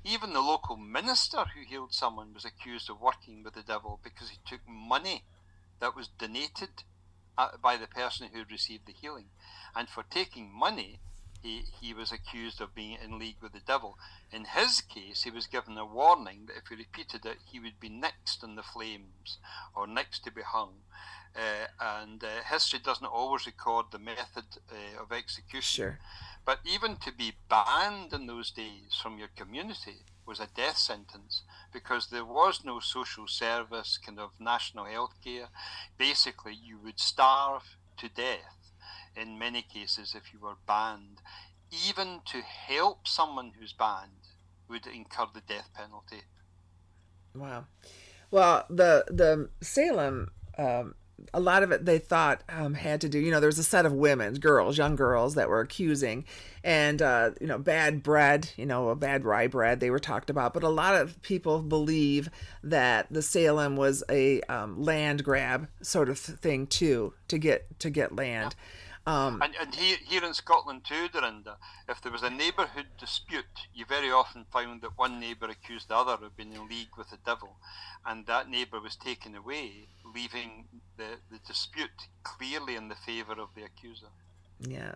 Even 0.04 0.34
the 0.34 0.42
local 0.42 0.78
minister 0.78 1.46
who 1.56 1.66
healed 1.68 1.94
someone 1.94 2.34
was 2.34 2.46
accused 2.46 2.90
of 2.90 3.02
working 3.02 3.44
with 3.44 3.56
the 3.56 3.64
devil 3.64 4.00
because 4.04 4.30
he 4.30 4.38
took 4.46 4.62
money 4.68 5.24
that 5.80 5.96
was 5.96 6.08
donated 6.08 6.84
uh, 7.38 7.58
by 7.62 7.78
the 7.78 7.88
person 7.88 8.30
who 8.32 8.44
received 8.50 8.86
the 8.86 8.94
healing. 8.94 9.26
And 9.76 9.90
for 9.90 10.04
taking 10.04 10.52
money, 10.54 11.00
he, 11.42 11.64
he 11.80 11.94
was 11.94 12.12
accused 12.12 12.62
of 12.62 12.76
being 12.76 12.98
in 13.04 13.20
league 13.20 13.38
with 13.42 13.54
the 13.54 13.60
devil. 13.60 13.98
In 14.32 14.46
his 14.46 14.82
case, 14.82 15.24
he 15.24 15.32
was 15.32 15.48
given 15.48 15.78
a 15.78 15.86
warning 15.86 16.48
that 16.48 16.58
if 16.58 16.68
he 16.70 16.76
repeated 16.76 17.26
it, 17.26 17.38
he 17.46 17.60
would 17.60 17.80
be 17.80 17.90
next 17.90 18.44
in 18.44 18.56
the 18.56 18.64
flames 18.64 19.38
or 19.76 19.88
next 19.88 20.24
to 20.24 20.32
be 20.32 20.42
hung. 20.42 20.74
Uh, 21.36 21.68
and 21.80 22.24
uh, 22.24 22.44
history 22.50 22.80
doesn't 22.80 23.06
always 23.06 23.46
record 23.46 23.88
the 23.92 24.00
method 24.00 24.46
uh, 24.72 25.02
of 25.02 25.12
execution. 25.12 25.84
Sure. 25.84 26.00
But 26.46 26.60
even 26.64 26.98
to 26.98 27.12
be 27.12 27.34
banned 27.50 28.14
in 28.14 28.28
those 28.28 28.52
days 28.52 28.98
from 29.02 29.18
your 29.18 29.30
community 29.36 30.06
was 30.26 30.40
a 30.40 30.48
death 30.56 30.78
sentence 30.78 31.42
because 31.74 32.08
there 32.08 32.26
was 32.26 32.64
no 32.64 32.80
social 32.80 33.28
service, 33.28 33.98
kind 33.98 34.20
of 34.20 34.32
national 34.40 34.86
health 34.86 35.16
care. 35.24 35.50
Basically, 35.98 36.54
you 36.54 36.80
would 36.84 37.00
starve 37.00 37.78
to 37.98 38.10
death 38.10 38.55
in 39.16 39.39
many 39.39 39.61
cases 39.61 40.16
if 40.16 40.34
you 40.34 40.39
were 40.39 40.57
banned. 40.68 41.22
Even 41.88 42.22
to 42.26 42.41
help 42.41 43.07
someone 43.07 43.51
who's 43.59 43.74
banned 43.74 44.11
would 44.70 44.86
incur 44.88 45.26
the 45.34 45.41
death 45.41 45.70
penalty. 45.76 46.22
Wow. 47.34 47.66
Well, 48.32 48.66
the 48.70 49.05
the 49.09 49.49
Salem 49.61 50.32
um, 50.57 50.95
a 51.34 51.39
lot 51.39 51.63
of 51.63 51.72
it 51.72 51.86
they 51.86 51.97
thought 51.97 52.43
um, 52.49 52.74
had 52.74 53.01
to 53.01 53.09
do 53.09 53.20
you 53.20 53.32
know 53.32 53.39
there 53.39 53.47
was 53.47 53.59
a 53.59 53.63
set 53.63 53.86
of 53.86 53.93
women 53.93 54.34
girls 54.36 54.78
young 54.78 54.95
girls 54.95 55.36
that 55.36 55.49
were 55.49 55.61
accusing 55.61 56.26
and 56.63 57.01
uh, 57.01 57.32
you 57.39 57.47
know 57.47 57.57
bad 57.57 58.03
bread 58.03 58.49
you 58.57 58.66
know 58.66 58.89
a 58.89 58.95
bad 58.95 59.24
rye 59.24 59.47
bread 59.47 59.80
they 59.80 59.89
were 59.89 59.99
talked 59.99 60.30
about 60.30 60.53
but 60.53 60.63
a 60.63 60.70
lot 60.70 60.95
of 60.95 61.22
people 61.22 61.61
believe 61.61 62.30
that 62.63 63.07
the 63.11 63.22
salem 63.22 63.76
was 63.76 64.03
a 64.09 64.41
um, 64.43 64.82
land 64.82 65.24
grab 65.24 65.68
sort 65.82 66.09
of 66.09 66.20
thing 66.20 66.68
too 66.68 67.13
to 67.28 67.38
get 67.38 67.80
to 67.80 67.89
get 67.89 68.16
land 68.16 68.55
yeah 68.57 68.82
um, 69.06 69.41
and, 69.41 69.56
and 69.60 69.76
here, 69.76 69.97
here 70.03 70.24
in 70.24 70.34
Scotland 70.34 70.84
too, 70.84 71.08
Dorinda, 71.10 71.58
if 71.88 72.01
there 72.01 72.12
was 72.12 72.24
a 72.24 72.30
neighbourhood 72.30 72.88
dispute, 72.99 73.68
you 73.74 73.86
very 73.86 74.12
often 74.12 74.45
found 74.51 74.82
that 74.82 74.97
one 74.97 75.20
neighbour 75.20 75.47
accused 75.47 75.89
the 75.89 75.95
other 75.95 76.26
of 76.26 76.36
being 76.36 76.53
in 76.53 76.68
league 76.68 76.97
with 76.97 77.10
the 77.12 77.18
devil, 77.26 77.58
and 78.06 78.26
that 78.26 78.49
neighbour 78.49 78.80
was 78.80 78.95
taken 78.95 79.36
away, 79.36 79.88
leaving 80.03 80.66
the, 80.97 81.18
the 81.32 81.39
dispute 81.45 82.08
clearly 82.24 82.76
in 82.76 82.88
the 82.88 82.95
favour 82.95 83.34
of 83.34 83.49
the 83.56 83.64
accuser. 83.64 84.08
Yeah. 84.60 84.95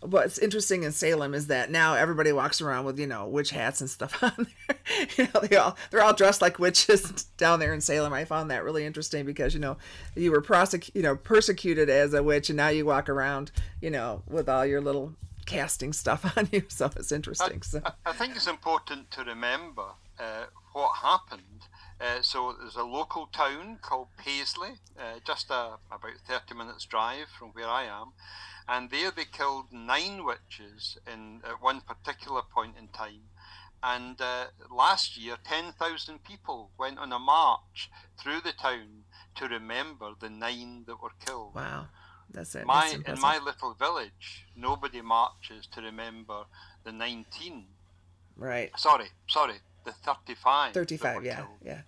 What's 0.00 0.38
interesting 0.38 0.82
in 0.82 0.92
Salem 0.92 1.34
is 1.34 1.46
that 1.46 1.70
now 1.70 1.94
everybody 1.94 2.32
walks 2.32 2.60
around 2.60 2.84
with, 2.84 2.98
you 2.98 3.06
know, 3.06 3.26
witch 3.26 3.50
hats 3.50 3.80
and 3.80 3.88
stuff 3.88 4.22
on 4.22 4.46
there. 4.68 5.08
you 5.16 5.28
know, 5.32 5.40
they 5.40 5.56
all 5.56 5.76
they're 5.90 6.02
all 6.02 6.14
dressed 6.14 6.42
like 6.42 6.58
witches 6.58 7.24
down 7.36 7.60
there 7.60 7.72
in 7.72 7.80
Salem. 7.80 8.12
I 8.12 8.24
found 8.24 8.50
that 8.50 8.64
really 8.64 8.84
interesting 8.84 9.24
because, 9.24 9.54
you 9.54 9.60
know, 9.60 9.76
you 10.14 10.30
were 10.30 10.40
prosecuted, 10.40 10.94
you 10.94 11.02
know, 11.02 11.16
persecuted 11.16 11.88
as 11.88 12.14
a 12.14 12.22
witch 12.22 12.50
and 12.50 12.56
now 12.56 12.68
you 12.68 12.86
walk 12.86 13.08
around, 13.08 13.50
you 13.80 13.90
know, 13.90 14.22
with 14.28 14.48
all 14.48 14.66
your 14.66 14.80
little 14.80 15.14
casting 15.46 15.92
stuff 15.92 16.32
on 16.36 16.48
you. 16.52 16.64
So 16.68 16.90
it's 16.96 17.12
interesting. 17.12 17.60
I, 17.62 17.66
so 17.66 17.82
I, 17.84 17.92
I 18.06 18.12
think 18.12 18.36
it's 18.36 18.46
important 18.46 19.10
to 19.12 19.24
remember 19.24 19.84
uh, 20.18 20.44
what 20.72 20.96
happened 20.96 21.42
uh, 22.00 22.22
so 22.22 22.54
there's 22.58 22.76
a 22.76 22.82
local 22.82 23.26
town 23.26 23.78
called 23.80 24.08
Paisley, 24.16 24.80
uh, 24.98 25.20
just 25.24 25.50
a, 25.50 25.78
about 25.90 26.18
30 26.26 26.54
minutes 26.54 26.84
drive 26.84 27.28
from 27.38 27.48
where 27.50 27.68
I 27.68 27.84
am, 27.84 28.12
and 28.68 28.90
there 28.90 29.10
they 29.10 29.24
killed 29.24 29.66
nine 29.72 30.24
witches 30.24 30.98
in 31.06 31.40
at 31.44 31.62
one 31.62 31.80
particular 31.80 32.42
point 32.42 32.76
in 32.78 32.88
time. 32.88 33.30
And 33.82 34.18
uh, 34.18 34.46
last 34.74 35.18
year, 35.18 35.36
10,000 35.44 36.24
people 36.24 36.70
went 36.78 36.98
on 36.98 37.12
a 37.12 37.18
march 37.18 37.90
through 38.18 38.40
the 38.40 38.52
town 38.52 39.04
to 39.36 39.46
remember 39.46 40.12
the 40.18 40.30
nine 40.30 40.84
that 40.86 41.02
were 41.02 41.10
killed. 41.24 41.54
Wow, 41.54 41.88
that's 42.32 42.54
it. 42.54 42.64
My 42.64 42.96
that's 43.04 43.18
in 43.18 43.20
my 43.20 43.38
little 43.38 43.74
village, 43.74 44.46
nobody 44.56 45.02
marches 45.02 45.66
to 45.74 45.82
remember 45.82 46.44
the 46.84 46.92
19. 46.92 47.66
Right. 48.36 48.70
Sorry, 48.78 49.08
sorry, 49.28 49.56
the 49.84 49.92
35. 49.92 50.74
35, 50.74 51.24
yeah, 51.24 51.36
killed. 51.36 51.48
yeah. 51.64 51.80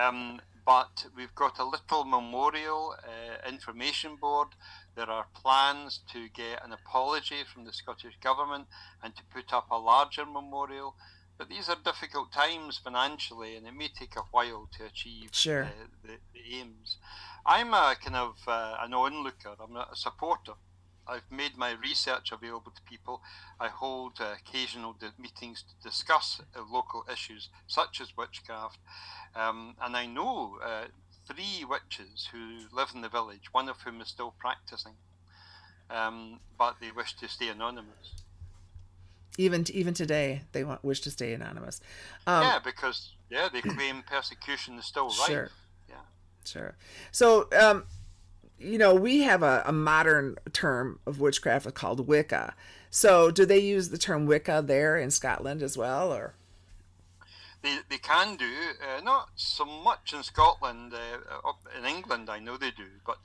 Um, 0.00 0.40
but 0.64 1.06
we've 1.16 1.34
got 1.34 1.58
a 1.58 1.64
little 1.64 2.04
memorial 2.04 2.94
uh, 3.02 3.48
information 3.48 4.16
board 4.16 4.48
there 4.94 5.10
are 5.10 5.26
plans 5.34 6.00
to 6.12 6.28
get 6.28 6.64
an 6.64 6.72
apology 6.72 7.44
from 7.44 7.64
the 7.64 7.72
Scottish 7.72 8.18
Government 8.20 8.66
and 9.02 9.16
to 9.16 9.22
put 9.24 9.52
up 9.52 9.70
a 9.70 9.78
larger 9.78 10.26
memorial. 10.26 10.94
But 11.38 11.48
these 11.48 11.68
are 11.68 11.76
difficult 11.82 12.30
times 12.30 12.78
financially, 12.82 13.56
and 13.56 13.66
it 13.66 13.74
may 13.74 13.88
take 13.88 14.16
a 14.16 14.24
while 14.30 14.68
to 14.76 14.84
achieve 14.84 15.30
sure. 15.32 15.64
uh, 15.64 15.68
the, 16.02 16.18
the, 16.34 16.56
aims. 16.56 16.98
I'm 17.46 17.72
a 17.72 17.96
kind 18.00 18.16
of 18.16 18.36
uh, 18.46 18.76
an 18.80 18.92
onlooker. 18.92 19.56
I'm 19.58 19.72
not 19.72 19.92
a 19.92 19.96
supporter. 19.96 20.52
I've 21.06 21.30
made 21.30 21.56
my 21.56 21.72
research 21.72 22.32
available 22.32 22.72
to 22.72 22.82
people. 22.82 23.22
I 23.58 23.68
hold 23.68 24.20
uh, 24.20 24.34
occasional 24.38 24.96
meetings 25.18 25.62
to 25.62 25.88
discuss 25.88 26.40
uh, 26.56 26.62
local 26.70 27.04
issues 27.10 27.48
such 27.66 28.00
as 28.00 28.16
witchcraft. 28.16 28.78
Um, 29.34 29.74
and 29.82 29.96
I 29.96 30.06
know 30.06 30.58
uh, 30.64 30.84
three 31.26 31.64
witches 31.64 32.28
who 32.32 32.60
live 32.72 32.90
in 32.94 33.00
the 33.00 33.08
village, 33.08 33.52
one 33.52 33.68
of 33.68 33.80
whom 33.82 34.00
is 34.00 34.08
still 34.08 34.34
practicing, 34.38 34.94
um, 35.90 36.40
but 36.58 36.76
they 36.80 36.90
wish 36.90 37.14
to 37.16 37.28
stay 37.28 37.48
anonymous. 37.48 38.24
Even 39.38 39.64
even 39.72 39.94
today, 39.94 40.42
they 40.52 40.62
want 40.62 40.84
wish 40.84 41.00
to 41.00 41.10
stay 41.10 41.32
anonymous. 41.32 41.80
Um, 42.26 42.42
yeah, 42.42 42.58
because 42.62 43.12
yeah, 43.30 43.48
they 43.50 43.62
claim 43.62 44.02
persecution 44.06 44.78
is 44.78 44.84
still 44.84 45.08
right. 45.08 45.28
Sure. 45.28 45.50
Yeah. 45.88 45.94
Sure. 46.44 46.74
So, 47.12 47.48
um, 47.58 47.84
you 48.62 48.78
know, 48.78 48.94
we 48.94 49.22
have 49.22 49.42
a, 49.42 49.62
a 49.66 49.72
modern 49.72 50.36
term 50.52 51.00
of 51.06 51.20
witchcraft 51.20 51.72
called 51.74 52.06
Wicca. 52.06 52.54
So, 52.90 53.30
do 53.30 53.46
they 53.46 53.58
use 53.58 53.88
the 53.88 53.98
term 53.98 54.26
Wicca 54.26 54.62
there 54.66 54.96
in 54.96 55.10
Scotland 55.10 55.62
as 55.62 55.76
well, 55.76 56.12
or? 56.12 56.34
They, 57.62 57.78
they 57.88 57.98
can 57.98 58.36
do, 58.36 58.50
uh, 58.82 59.00
not 59.02 59.30
so 59.36 59.64
much 59.64 60.12
in 60.12 60.22
Scotland. 60.22 60.92
Uh, 60.92 61.48
up 61.48 61.60
in 61.78 61.84
England, 61.84 62.28
I 62.28 62.38
know 62.38 62.56
they 62.56 62.70
do, 62.70 62.86
but 63.06 63.18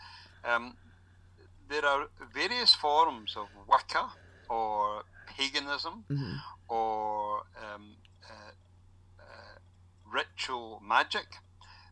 um, 0.43 0.77
there 1.69 1.85
are 1.85 2.07
various 2.33 2.73
forms 2.75 3.35
of 3.35 3.47
Wicca 3.67 4.09
or 4.49 5.03
paganism 5.27 6.05
mm-hmm. 6.09 6.35
or 6.69 7.41
um, 7.57 7.95
uh, 8.23 8.51
uh 9.19 9.57
ritual 10.05 10.81
magic 10.85 11.25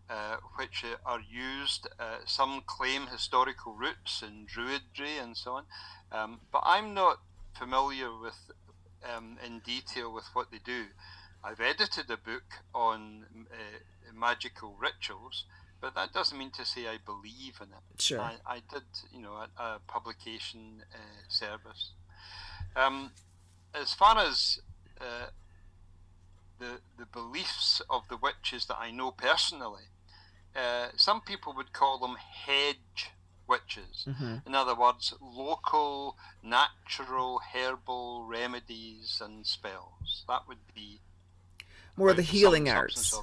uh, 0.10 0.38
which 0.58 0.84
are 1.06 1.20
used. 1.20 1.88
Uh, 2.00 2.18
some 2.26 2.62
claim 2.66 3.08
historical 3.08 3.74
roots 3.74 4.22
in 4.22 4.46
Druidry 4.46 5.22
and 5.22 5.36
so 5.36 5.54
on, 5.54 5.64
um, 6.12 6.40
but 6.52 6.62
I'm 6.66 6.94
not 6.94 7.20
familiar 7.58 8.10
with 8.18 8.52
um, 9.16 9.38
in 9.46 9.60
detail 9.60 10.14
with 10.14 10.26
what 10.34 10.52
they 10.52 10.60
do. 10.64 10.86
I've 11.44 11.60
edited 11.60 12.10
a 12.10 12.18
book 12.18 12.64
on 12.74 13.26
uh, 13.52 14.14
magical 14.18 14.76
rituals, 14.80 15.46
but 15.80 15.94
that 15.96 16.12
doesn't 16.14 16.38
mean 16.38 16.52
to 16.52 16.66
say 16.66 16.88
I 16.88 16.98
believe 17.06 17.60
in 17.62 17.68
it. 17.68 18.02
Sure. 18.02 18.20
I, 18.20 18.36
I 18.48 18.56
did, 18.72 18.84
you 19.12 19.22
know, 19.22 19.34
a, 19.34 19.62
a 19.62 19.80
publication 19.88 20.84
uh, 20.94 20.98
service. 21.28 21.92
Um, 22.76 23.12
as 23.74 23.94
far 23.94 24.18
as 24.18 24.60
uh, 25.00 25.28
the 26.60 26.80
the 26.98 27.06
beliefs 27.06 27.82
of 27.90 28.08
the 28.10 28.18
witches 28.18 28.66
that 28.66 28.78
I 28.80 28.92
know 28.92 29.12
personally, 29.12 29.84
uh, 30.56 30.88
some 30.96 31.22
people 31.22 31.54
would 31.56 31.74
call 31.74 32.00
them 32.00 32.16
hedge 32.16 33.12
witches. 33.48 34.06
Mm-hmm. 34.08 34.48
In 34.48 34.56
other 34.56 34.76
words, 34.76 35.14
local, 35.22 36.18
natural, 36.44 37.42
herbal 37.54 38.26
remedies 38.28 39.22
and 39.24 39.46
spells. 39.46 40.24
That 40.28 40.48
would 40.48 40.74
be 40.74 41.02
more 41.98 42.14
the 42.14 42.22
healing 42.22 42.70
arts. 42.70 43.18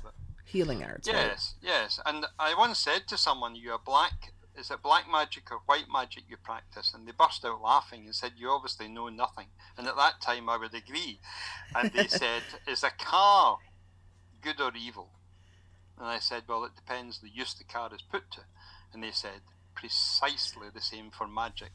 Healing 0.45 0.85
arts. 0.85 1.07
Yes, 1.07 1.55
right? 1.63 1.69
yes. 1.69 2.01
And 2.05 2.27
I 2.39 2.55
once 2.55 2.79
said 2.79 3.07
to 3.09 3.17
someone, 3.17 3.55
"You 3.55 3.73
are 3.73 3.79
black. 3.79 4.33
Is 4.55 4.71
it 4.71 4.83
black 4.83 5.11
magic 5.11 5.51
or 5.51 5.61
white 5.67 5.87
magic 5.91 6.25
you 6.29 6.37
practice?" 6.37 6.93
And 6.95 7.07
they 7.07 7.13
burst 7.13 7.45
out 7.45 7.63
laughing 7.63 8.05
and 8.05 8.15
said, 8.15 8.33
"You 8.37 8.51
obviously 8.51 8.89
know 8.89 9.09
nothing." 9.09 9.49
And 9.77 9.87
at 9.87 9.97
that 9.97 10.21
time, 10.21 10.49
I 10.49 10.57
would 10.57 10.75
agree. 10.75 11.21
And 11.75 11.91
they 11.93 12.07
said, 12.09 12.43
"Is 12.67 12.83
a 12.83 12.91
car 12.91 13.59
good 14.43 14.61
or 14.61 14.73
evil?" 14.75 15.11
And 16.03 16.11
I 16.11 16.19
said, 16.19 16.43
well, 16.49 16.65
it 16.65 16.75
depends 16.75 17.21
the 17.21 17.29
use 17.29 17.55
the 17.55 17.63
card 17.63 17.93
is 17.93 18.03
put 18.03 18.29
to. 18.33 18.41
And 18.93 19.05
they 19.05 19.13
said, 19.13 19.43
precisely 19.77 20.67
the 20.75 20.81
same 20.81 21.13
for 21.13 21.29
magic. 21.29 21.71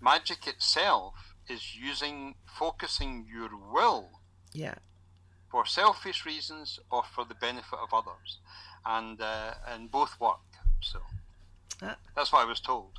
Magic 0.00 0.48
itself 0.48 1.36
is 1.48 1.76
using, 1.76 2.34
focusing 2.44 3.26
your 3.32 3.50
will. 3.72 4.08
Yeah. 4.52 4.74
For 5.52 5.64
selfish 5.66 6.26
reasons 6.26 6.80
or 6.90 7.04
for 7.04 7.24
the 7.24 7.36
benefit 7.36 7.78
of 7.80 7.94
others. 7.94 8.38
And, 8.84 9.20
uh, 9.20 9.54
and 9.68 9.88
both 9.88 10.18
work. 10.18 10.40
So 10.80 10.98
uh, 11.80 11.94
that's 12.16 12.32
what 12.32 12.42
I 12.42 12.48
was 12.48 12.58
told. 12.58 12.98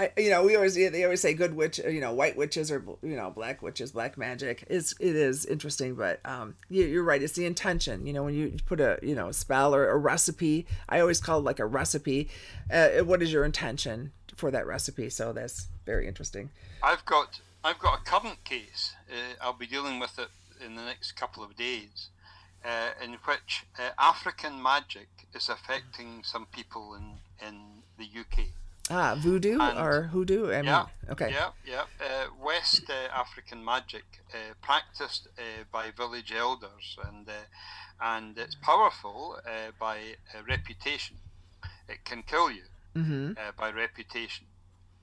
I, 0.00 0.10
you 0.16 0.30
know, 0.30 0.42
we 0.42 0.56
always 0.56 0.76
they 0.76 1.04
always 1.04 1.20
say 1.20 1.34
good 1.34 1.54
witch, 1.54 1.78
you 1.78 2.00
know, 2.00 2.14
white 2.14 2.34
witches 2.34 2.70
or 2.70 2.82
you 3.02 3.16
know, 3.16 3.30
black 3.30 3.60
witches, 3.60 3.92
black 3.92 4.16
magic. 4.16 4.64
It's 4.66 4.94
it 4.98 5.14
is 5.14 5.44
interesting, 5.44 5.94
but 5.94 6.20
um, 6.24 6.54
you, 6.70 6.98
are 6.98 7.04
right. 7.04 7.22
It's 7.22 7.34
the 7.34 7.44
intention. 7.44 8.06
You 8.06 8.14
know, 8.14 8.22
when 8.22 8.32
you 8.32 8.56
put 8.64 8.80
a 8.80 8.98
you 9.02 9.14
know 9.14 9.30
spell 9.30 9.74
or 9.74 9.90
a 9.90 9.98
recipe, 9.98 10.66
I 10.88 11.00
always 11.00 11.20
call 11.20 11.40
it 11.40 11.44
like 11.44 11.58
a 11.58 11.66
recipe. 11.66 12.30
Uh, 12.72 13.04
what 13.04 13.20
is 13.20 13.30
your 13.30 13.44
intention 13.44 14.12
for 14.36 14.50
that 14.50 14.66
recipe? 14.66 15.10
So 15.10 15.34
that's 15.34 15.68
very 15.84 16.08
interesting. 16.08 16.48
I've 16.82 17.04
got 17.04 17.40
I've 17.62 17.78
got 17.78 18.00
a 18.00 18.02
current 18.02 18.42
case. 18.44 18.94
Uh, 19.12 19.34
I'll 19.42 19.52
be 19.52 19.66
dealing 19.66 20.00
with 20.00 20.18
it 20.18 20.28
in 20.64 20.76
the 20.76 20.82
next 20.82 21.12
couple 21.12 21.44
of 21.44 21.56
days, 21.56 22.08
uh, 22.64 22.92
in 23.04 23.18
which 23.26 23.66
uh, 23.78 23.90
African 23.98 24.62
magic 24.62 25.08
is 25.34 25.50
affecting 25.50 26.22
some 26.24 26.46
people 26.46 26.94
in 26.94 27.18
in 27.46 27.82
the 27.98 28.08
UK. 28.18 28.46
Ah, 28.90 29.14
voodoo 29.16 29.58
and, 29.60 29.78
or 29.78 30.02
hoodoo? 30.12 30.50
I 30.50 30.56
mean, 30.56 30.64
yeah, 30.64 30.86
okay. 31.08 31.30
Yeah, 31.30 31.50
yeah. 31.64 31.84
Uh, 32.00 32.26
West 32.42 32.90
uh, 32.90 33.08
African 33.14 33.64
magic 33.64 34.04
uh, 34.34 34.54
practiced 34.60 35.28
uh, 35.38 35.64
by 35.70 35.92
village 35.96 36.32
elders, 36.32 36.98
and 37.06 37.28
uh, 37.28 37.32
and 38.00 38.36
it's 38.36 38.56
powerful 38.56 39.38
uh, 39.46 39.70
by 39.78 40.16
reputation. 40.48 41.16
It 41.88 42.04
can 42.04 42.22
kill 42.22 42.50
you 42.50 42.64
mm-hmm. 42.96 43.32
by 43.56 43.70
reputation. 43.70 44.46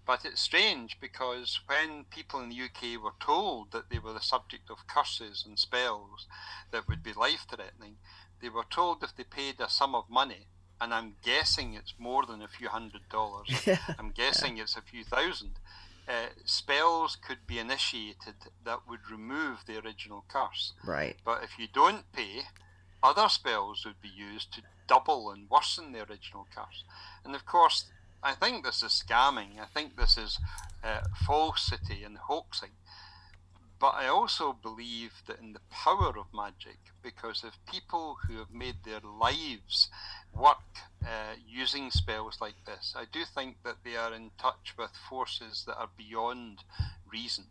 But 0.05 0.23
it's 0.23 0.39
strange 0.41 0.97
because 1.01 1.59
when 1.67 2.05
people 2.05 2.39
in 2.39 2.49
the 2.49 2.61
UK 2.61 3.01
were 3.03 3.15
told 3.19 3.71
that 3.71 3.89
they 3.89 3.99
were 3.99 4.13
the 4.13 4.21
subject 4.21 4.69
of 4.69 4.88
curses 4.88 5.43
and 5.45 5.59
spells 5.59 6.27
that 6.71 6.88
would 6.88 7.03
be 7.03 7.11
life 7.11 7.45
threatening, 7.49 7.97
they 8.41 8.47
were 8.47 8.63
told 8.69 9.03
if 9.03 9.15
they 9.15 9.25
paid 9.25 9.59
a 9.59 9.69
sum 9.69 9.95
of 9.95 10.09
money, 10.09 10.47
and 10.80 10.93
I'm 10.93 11.15
guessing 11.23 11.73
it's 11.73 11.93
more 11.97 12.25
than 12.25 12.41
a 12.41 12.47
few 12.47 12.69
hundred 12.69 13.09
dollars. 13.09 13.49
I'm 13.99 14.11
guessing 14.11 14.57
it's 14.57 14.75
a 14.75 14.82
few 14.82 15.03
thousand. 15.03 15.59
Uh, 16.07 16.28
spells 16.45 17.17
could 17.17 17.45
be 17.45 17.59
initiated 17.59 18.36
that 18.63 18.88
would 18.88 19.11
remove 19.11 19.65
the 19.65 19.78
original 19.84 20.23
curse. 20.30 20.73
Right. 20.86 21.17
But 21.25 21.43
if 21.43 21.59
you 21.59 21.67
don't 21.71 22.09
pay, 22.13 22.43
other 23.03 23.28
spells 23.28 23.86
would 23.86 24.01
be 24.01 24.09
used 24.09 24.53
to 24.53 24.61
double 24.88 25.30
and 25.32 25.49
worsen 25.49 25.91
the 25.91 25.99
original 25.99 26.47
curse. 26.55 26.84
And 27.25 27.36
of 27.36 27.45
course, 27.45 27.86
I 28.23 28.34
think 28.34 28.63
this 28.63 28.82
is 28.82 29.03
scamming. 29.05 29.59
I 29.59 29.65
think 29.65 29.97
this 29.97 30.17
is 30.17 30.39
uh, 30.84 31.01
falsity 31.25 32.03
and 32.03 32.17
hoaxing. 32.17 32.71
But 33.80 33.93
I 33.93 34.07
also 34.07 34.53
believe 34.53 35.21
that 35.28 35.39
in 35.39 35.53
the 35.53 35.59
power 35.69 36.17
of 36.17 36.34
magic, 36.34 36.80
because 37.03 37.43
if 37.43 37.59
people 37.71 38.17
who 38.28 38.38
have 38.38 38.51
made 38.51 38.84
their 38.84 39.01
lives 39.01 39.89
work 40.34 40.57
uh, 41.03 41.36
using 41.47 41.91
spells 41.91 42.39
like 42.41 42.55
this, 42.65 42.93
I 42.95 43.05
do 43.11 43.21
think 43.36 43.57
that 43.63 43.75
they 43.84 43.95
are 43.95 44.13
in 44.13 44.32
touch 44.38 44.73
with 44.78 44.91
forces 45.09 45.63
that 45.67 45.78
are 45.78 45.89
beyond 45.97 46.59
reason. 47.11 47.45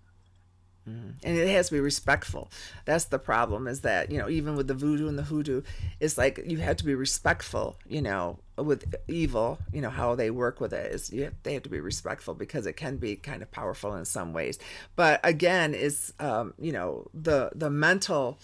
Mm-hmm. 0.89 1.11
And 1.25 1.37
it 1.37 1.49
has 1.49 1.69
to 1.69 1.75
be 1.75 1.81
respectful. 1.81 2.49
That's 2.85 3.07
the 3.07 3.19
problem. 3.19 3.67
Is 3.67 3.81
that 3.81 4.11
you 4.11 4.19
know 4.19 4.29
even 4.29 4.55
with 4.55 4.69
the 4.69 4.75
voodoo 4.75 5.09
and 5.09 5.19
the 5.19 5.25
hoodoo, 5.25 5.63
it's 5.99 6.17
like 6.17 6.41
you 6.47 6.59
have 6.59 6.77
to 6.77 6.85
be 6.85 6.95
respectful. 6.95 7.77
You 7.89 8.03
know, 8.03 8.39
with 8.57 8.95
evil, 9.09 9.59
you 9.73 9.81
know 9.81 9.91
how 9.91 10.15
they 10.15 10.31
work 10.31 10.61
with 10.61 10.73
it 10.73 10.93
is 10.93 11.13
you 11.13 11.25
have, 11.25 11.35
they 11.43 11.55
have 11.55 11.65
to 11.65 11.69
be 11.69 11.81
respectful 11.81 12.35
because 12.35 12.67
it 12.67 12.75
can 12.75 12.99
be 12.99 13.17
kind 13.17 13.43
of 13.43 13.51
powerful 13.51 13.97
in 13.97 14.05
some 14.05 14.33
ways. 14.33 14.61
But 14.95 15.19
again, 15.25 15.75
is 15.75 16.13
um, 16.21 16.55
you 16.57 16.71
know 16.71 17.09
the 17.13 17.51
the 17.55 17.71
mental 17.71 18.39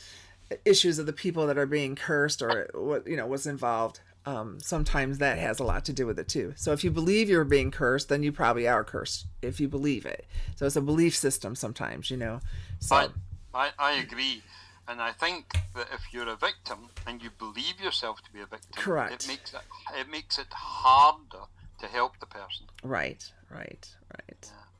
issues 0.64 0.98
of 0.98 1.06
the 1.06 1.12
people 1.12 1.46
that 1.46 1.56
are 1.56 1.66
being 1.66 1.94
cursed 1.94 2.42
or 2.42 2.68
what 2.74 3.06
you 3.06 3.16
know 3.16 3.26
what's 3.26 3.46
involved 3.46 4.00
um, 4.24 4.58
sometimes 4.60 5.18
that 5.18 5.38
has 5.38 5.58
a 5.58 5.64
lot 5.64 5.84
to 5.86 5.92
do 5.92 6.06
with 6.06 6.18
it 6.18 6.28
too. 6.28 6.54
So 6.56 6.72
if 6.72 6.84
you 6.84 6.90
believe 6.90 7.28
you're 7.28 7.44
being 7.44 7.70
cursed, 7.70 8.08
then 8.08 8.22
you 8.22 8.32
probably 8.32 8.68
are 8.68 8.84
cursed 8.84 9.26
if 9.40 9.60
you 9.60 9.68
believe 9.68 10.06
it. 10.06 10.26
So 10.56 10.66
it's 10.66 10.76
a 10.76 10.80
belief 10.80 11.16
system 11.16 11.54
sometimes, 11.54 12.10
you 12.10 12.16
know. 12.16 12.40
So 12.78 12.96
I, 12.96 13.08
I, 13.54 13.70
I 13.78 13.92
agree. 13.92 14.42
And 14.88 15.00
I 15.00 15.12
think 15.12 15.52
that 15.74 15.88
if 15.92 16.12
you're 16.12 16.28
a 16.28 16.36
victim 16.36 16.90
and 17.06 17.22
you 17.22 17.30
believe 17.38 17.80
yourself 17.82 18.22
to 18.24 18.32
be 18.32 18.40
a 18.40 18.46
victim, 18.46 18.72
correct, 18.74 19.12
it 19.12 19.28
makes 19.28 19.54
it 19.54 19.60
it 19.98 20.10
makes 20.10 20.38
it 20.38 20.52
harder 20.52 21.46
to 21.80 21.86
help 21.86 22.18
the 22.18 22.26
person. 22.26 22.66
Right, 22.82 23.24
right, 23.50 23.88
right. 24.12 24.42
Yeah. 24.42 24.72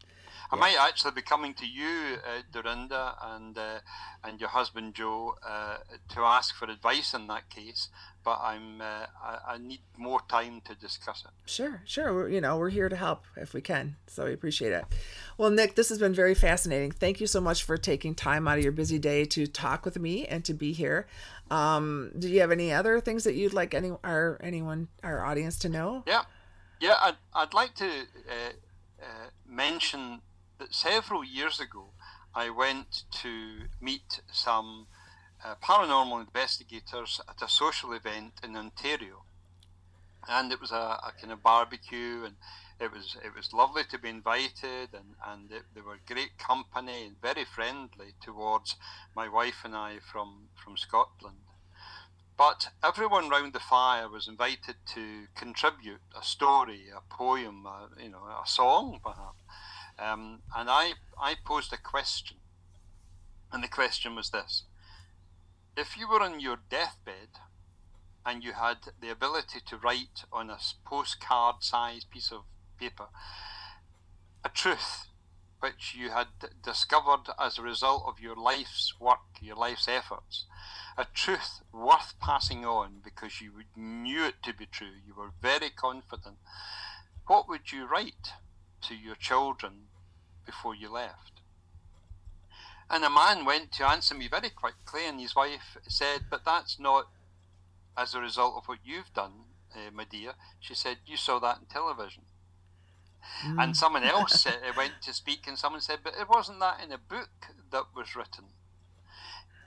I 0.53 0.57
might 0.57 0.77
actually 0.79 1.13
be 1.13 1.23
coming 1.23 1.55
to 1.55 1.67
you, 1.67 2.19
uh, 2.27 2.43
Dorinda, 2.53 3.15
and 3.23 3.57
uh, 3.57 3.79
and 4.23 4.39
your 4.39 4.51
husband 4.51 4.95
Joe 4.95 5.37
uh, 5.47 5.79
to 6.11 6.21
ask 6.21 6.55
for 6.55 6.69
advice 6.69 7.15
in 7.15 7.27
that 7.29 7.49
case. 7.49 7.89
But 8.25 8.39
I'm 8.41 8.81
uh, 8.81 9.07
I, 9.23 9.39
I, 9.49 9.59
need 9.59 9.81
more 9.97 10.21
time 10.29 10.61
to 10.67 10.77
discuss 10.77 11.25
it. 11.25 11.33
Sure, 11.51 11.83
sure. 11.85 12.15
We're, 12.15 12.29
you 12.29 12.41
know, 12.41 12.57
we're 12.57 12.71
here 12.71 12.89
to 12.89 12.95
help 12.95 13.25
if 13.37 13.53
we 13.53 13.61
can, 13.61 13.97
so 14.07 14.27
we 14.27 14.33
appreciate 14.33 14.73
it. 14.73 14.85
Well, 15.37 15.51
Nick, 15.51 15.75
this 15.75 15.89
has 15.89 15.99
been 15.99 16.15
very 16.15 16.35
fascinating. 16.35 16.93
Thank 16.93 17.21
you 17.21 17.27
so 17.27 17.41
much 17.41 17.65
for 17.65 17.77
taking 17.77 18.15
time 18.15 18.47
out 18.47 18.59
of 18.59 18.63
your 18.65 18.73
busy 18.73 18.99
day 18.99 19.25
to 19.25 19.49
talk 19.49 19.85
with 19.85 19.99
me 19.99 20.25
and 20.27 20.45
to 20.45 20.55
be 20.55 20.73
here. 20.73 21.09
Um, 21.51 22.13
do 22.17 22.29
you 22.29 22.41
have 22.41 22.53
any 22.53 22.73
other 22.73 23.01
things 23.01 23.25
that 23.25 23.35
you'd 23.35 23.53
like 23.53 23.75
any 23.75 23.93
our 24.05 24.39
anyone 24.41 24.89
our 25.03 25.25
audience 25.25 25.59
to 25.61 25.69
know? 25.69 26.05
Yeah, 26.07 26.23
yeah. 26.81 26.95
I'd 27.03 27.17
I'd 27.35 27.55
like 27.55 27.75
to 27.77 27.87
uh, 27.87 28.53
uh, 29.03 29.31
mention 29.49 30.21
that 30.59 30.73
several 30.73 31.25
years 31.25 31.59
ago 31.59 31.87
I 32.35 32.51
went 32.51 33.03
to 33.23 33.63
meet 33.81 34.21
some 34.33 34.87
uh, 35.45 35.55
paranormal 35.63 36.21
investigators 36.21 37.21
at 37.29 37.43
a 37.43 37.49
social 37.49 37.93
event 37.93 38.35
in 38.43 38.57
Ontario, 38.57 39.25
and 40.29 40.53
it 40.53 40.61
was 40.61 40.71
a, 40.71 40.75
a, 40.75 41.13
kind 41.21 41.33
of 41.33 41.43
barbecue, 41.43 42.25
and 42.25 42.37
it 42.81 42.93
was 42.93 43.17
it 43.25 43.35
was 43.35 43.53
lovely 43.53 43.83
to 43.91 43.99
be 43.99 44.09
invited, 44.09 44.91
and 44.93 45.15
and 45.27 45.51
it, 45.51 45.63
they 45.75 45.81
were 45.81 45.99
great 46.07 46.39
company 46.39 47.07
and 47.07 47.21
very 47.21 47.45
friendly 47.45 48.15
towards 48.21 48.77
my 49.17 49.29
wife 49.29 49.63
and 49.65 49.75
I 49.75 49.99
from 50.01 50.49
from 50.63 50.77
Scotland. 50.77 51.37
But 52.37 52.71
everyone 52.83 53.29
round 53.29 53.53
the 53.53 53.61
fire 53.61 54.09
was 54.09 54.27
invited 54.27 54.77
to 54.95 55.27
contribute 55.35 56.01
a 56.19 56.25
story, 56.25 56.87
a 56.95 57.01
poem, 57.15 57.67
a, 57.67 57.89
you 58.03 58.09
know, 58.09 58.25
a 58.25 58.47
song 58.47 59.01
perhaps. 59.03 59.43
Um, 59.99 60.41
and 60.57 60.69
I, 60.71 60.95
I 61.21 61.37
posed 61.45 61.73
a 61.73 61.77
question. 61.77 62.39
And 63.53 63.63
the 63.63 63.69
question 63.69 64.17
was 64.17 64.31
this 64.31 64.65
If 65.77 65.97
you 65.97 66.07
were 66.07 66.21
on 66.21 66.39
your 66.39 66.59
deathbed 66.69 67.41
and 68.27 68.45
you 68.45 68.53
had 68.53 68.79
the 69.01 69.11
ability 69.11 69.61
to 69.67 69.79
write 69.79 70.25
on 70.31 70.51
a 70.51 70.59
postcard 70.85 71.57
sized 71.61 72.11
piece 72.11 72.31
of 72.31 72.45
paper 72.79 73.09
a 74.45 74.49
truth 74.49 75.07
which 75.61 75.95
you 75.95 76.11
had 76.11 76.27
discovered 76.63 77.31
as 77.39 77.57
a 77.57 77.63
result 77.63 78.05
of 78.07 78.21
your 78.21 78.35
life's 78.35 78.95
work, 78.99 79.21
your 79.41 79.55
life's 79.55 79.87
efforts, 79.87 80.47
a 80.99 81.07
truth 81.15 81.63
worth 81.73 82.15
passing 82.21 82.67
on 82.67 83.01
because 83.03 83.41
you 83.41 83.53
knew 83.77 84.25
it 84.25 84.43
to 84.43 84.53
be 84.53 84.67
true, 84.67 84.97
you 85.07 85.15
were 85.15 85.31
very 85.41 85.71
confident, 85.71 86.37
what 87.27 87.49
would 87.49 87.71
you 87.71 87.87
write 87.87 88.33
to 88.83 88.97
your 88.97 89.15
children 89.15 89.87
before 90.45 90.75
you 90.75 90.91
left? 90.91 91.42
And 92.93 93.05
a 93.07 93.11
man 93.11 93.47
went 93.47 93.73
to 93.73 93.89
answer 93.89 94.15
me 94.15 94.29
very 94.29 94.51
quickly, 94.51 95.07
and 95.07 95.19
his 95.19 95.35
wife 95.35 95.79
said, 95.89 96.27
But 96.29 96.45
that's 96.45 96.79
not 96.79 97.09
as 97.97 98.15
a 98.15 98.21
result 98.21 98.55
of 98.59 98.67
what 98.67 98.81
you've 98.85 99.15
done, 99.15 99.33
uh, 99.75 99.91
my 99.91 100.05
dear. 100.05 100.35
She 100.61 100.75
said, 100.75 100.99
You 101.07 101.17
saw 101.17 101.39
that 101.39 101.61
in 101.61 101.67
television. 101.67 102.25
Mm. 103.47 103.63
And 103.63 103.77
someone 103.77 104.05
else 104.05 104.47
uh, 104.47 104.53
went 104.77 105.01
to 105.05 105.15
speak, 105.15 105.47
and 105.47 105.59
someone 105.59 105.81
said, 105.81 106.01
But 106.05 106.17
it 106.21 106.29
wasn't 106.29 106.61
that 106.61 106.81
in 106.85 106.93
a 106.93 106.99
book 106.99 107.31
that 107.71 107.87
was 107.97 108.15
written. 108.15 108.45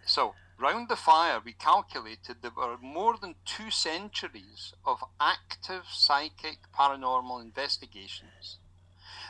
So, 0.06 0.36
round 0.60 0.88
the 0.88 0.96
fire, 0.96 1.42
we 1.44 1.54
calculated 1.54 2.38
there 2.44 2.52
were 2.56 2.78
more 2.78 3.18
than 3.18 3.36
two 3.44 3.72
centuries 3.72 4.74
of 4.86 5.04
active 5.20 5.86
psychic 5.92 6.60
paranormal 6.78 7.42
investigations 7.42 8.60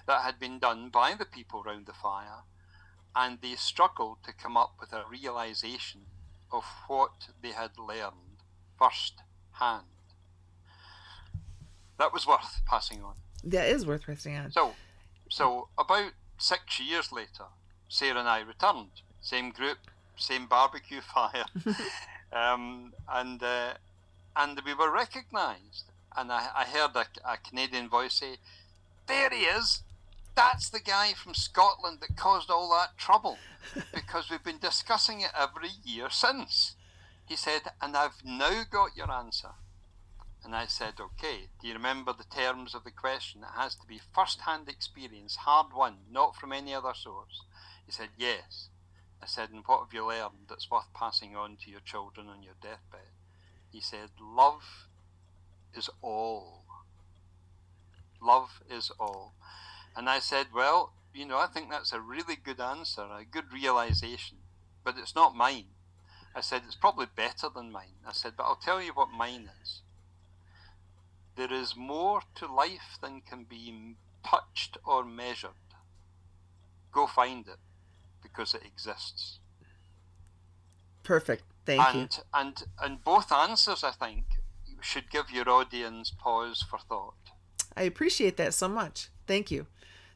that 0.06 0.24
had 0.24 0.38
been 0.38 0.60
done 0.60 0.90
by 0.90 1.14
the 1.14 1.26
people 1.26 1.64
round 1.64 1.86
the 1.86 1.94
fire, 1.94 2.44
and 3.16 3.40
they 3.42 3.56
struggled 3.56 4.18
to 4.26 4.34
come 4.34 4.58
up 4.58 4.74
with 4.80 4.92
a 4.92 5.04
realization 5.10 6.02
of 6.52 6.64
what 6.88 7.30
they 7.42 7.52
had 7.52 7.72
learned 7.78 8.44
first 8.78 9.22
hand. 9.54 9.86
That 11.98 12.12
was 12.12 12.28
worth 12.28 12.62
passing 12.66 13.04
on. 13.04 13.16
That 13.44 13.68
is 13.68 13.86
worth 13.86 14.06
passing 14.06 14.36
on. 14.36 14.52
So, 14.52 14.74
so 15.30 15.70
about 15.78 16.12
six 16.38 16.80
years 16.80 17.12
later, 17.12 17.46
Sarah 17.88 18.20
and 18.20 18.28
I 18.28 18.40
returned. 18.40 19.02
Same 19.22 19.52
group, 19.52 19.78
same 20.18 20.48
barbecue 20.48 21.02
fire, 21.14 21.46
um, 22.34 22.94
and 23.10 23.42
uh, 23.42 23.74
and 24.36 24.62
we 24.66 24.74
were 24.74 24.92
recognised. 24.92 25.86
And 26.18 26.32
I, 26.32 26.48
I 26.56 26.64
heard 26.66 26.96
a, 26.96 27.06
a 27.30 27.38
Canadian 27.38 27.90
voice 27.90 28.16
say, 28.16 28.38
"There 29.08 29.30
he 29.30 29.44
is." 29.44 29.84
That's 30.36 30.70
the 30.70 30.80
guy 30.80 31.14
from 31.14 31.34
Scotland 31.34 32.00
that 32.02 32.18
caused 32.18 32.50
all 32.50 32.70
that 32.72 32.98
trouble 32.98 33.38
because 33.94 34.30
we've 34.30 34.44
been 34.44 34.60
discussing 34.60 35.22
it 35.22 35.32
every 35.38 35.70
year 35.84 36.10
since. 36.10 36.76
He 37.26 37.36
said, 37.36 37.62
and 37.82 37.96
I've 37.96 38.24
now 38.24 38.64
got 38.70 38.96
your 38.96 39.12
answer. 39.12 39.52
And 40.44 40.54
I 40.56 40.68
said, 40.68 40.96
okay, 41.00 41.48
do 41.60 41.68
you 41.68 41.74
remember 41.74 42.14
the 42.14 42.24
terms 42.24 42.76
of 42.76 42.84
the 42.84 42.92
question? 42.92 43.42
It 43.42 43.60
has 43.60 43.74
to 43.76 43.88
be 43.88 44.00
first 44.14 44.42
hand 44.42 44.70
experience, 44.70 45.38
hard 45.38 45.68
won, 45.76 45.96
not 46.12 46.36
from 46.36 46.54
any 46.54 46.74
other 46.74 46.94
source. 46.94 47.42
He 47.86 47.92
said, 47.92 48.10
yes. 48.18 48.70
I 49.24 49.26
said, 49.26 49.50
and 49.50 49.64
what 49.66 49.80
have 49.80 49.94
you 49.94 50.06
learned 50.08 50.48
that's 50.48 50.70
worth 50.70 50.94
passing 50.94 51.36
on 51.36 51.58
to 51.64 51.72
your 51.72 51.80
children 51.80 52.28
on 52.28 52.44
your 52.44 52.54
deathbed? 52.62 53.10
He 53.72 53.82
said, 53.82 54.10
love 54.22 54.88
is 55.76 55.90
all. 56.04 56.64
Love 58.22 58.62
is 58.70 58.92
all. 59.00 59.34
And 59.96 60.10
I 60.10 60.20
said, 60.20 60.48
Well, 60.54 60.94
you 61.14 61.26
know, 61.26 61.38
I 61.38 61.48
think 61.48 61.70
that's 61.70 61.94
a 61.94 62.00
really 62.00 62.36
good 62.36 62.60
answer, 62.60 63.04
a 63.04 63.24
good 63.24 63.54
realization, 63.54 64.38
but 64.84 64.96
it's 64.98 65.16
not 65.16 65.36
mine. 65.36 65.66
I 66.36 66.42
said, 66.42 66.64
It's 66.66 66.76
probably 66.76 67.08
better 67.16 67.48
than 67.54 67.72
mine. 67.72 68.02
I 68.06 68.12
said, 68.12 68.34
But 68.38 68.44
I'll 68.44 68.56
tell 68.58 68.82
you 68.82 68.92
what 68.94 69.10
mine 69.12 69.50
is. 69.62 69.82
There 71.36 71.52
is 71.52 71.76
more 71.76 72.22
to 72.36 72.54
life 72.54 72.98
than 73.02 73.22
can 73.22 73.44
be 73.44 73.96
touched 74.24 74.78
or 74.86 75.04
measured. 75.06 75.52
Go 76.92 77.08
find 77.08 77.48
it 77.48 77.60
because 78.24 78.54
it 78.54 78.64
exists. 78.66 79.40
Perfect. 81.04 81.44
Thank 81.66 81.96
and, 81.96 82.18
you. 82.18 82.24
And 82.34 82.64
and 82.82 83.04
both 83.04 83.32
answers, 83.32 83.84
I 83.84 83.92
think, 83.92 84.26
should 84.82 85.10
give 85.10 85.30
your 85.32 85.50
audience 85.50 86.12
pause 86.12 86.64
for 86.68 86.80
thought. 86.80 87.16
I 87.76 87.84
appreciate 87.84 88.38
that 88.38 88.54
so 88.54 88.68
much. 88.68 89.10
Thank 89.28 89.52
you. 89.52 89.68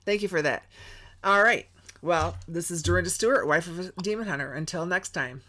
Thank 0.09 0.23
you 0.23 0.27
for 0.27 0.41
that. 0.41 0.63
All 1.23 1.43
right. 1.43 1.67
Well, 2.01 2.35
this 2.47 2.71
is 2.71 2.81
Dorinda 2.81 3.11
Stewart, 3.11 3.45
wife 3.45 3.67
of 3.67 3.79
a 3.79 3.91
demon 4.01 4.27
hunter. 4.27 4.51
Until 4.51 4.87
next 4.87 5.09
time. 5.09 5.43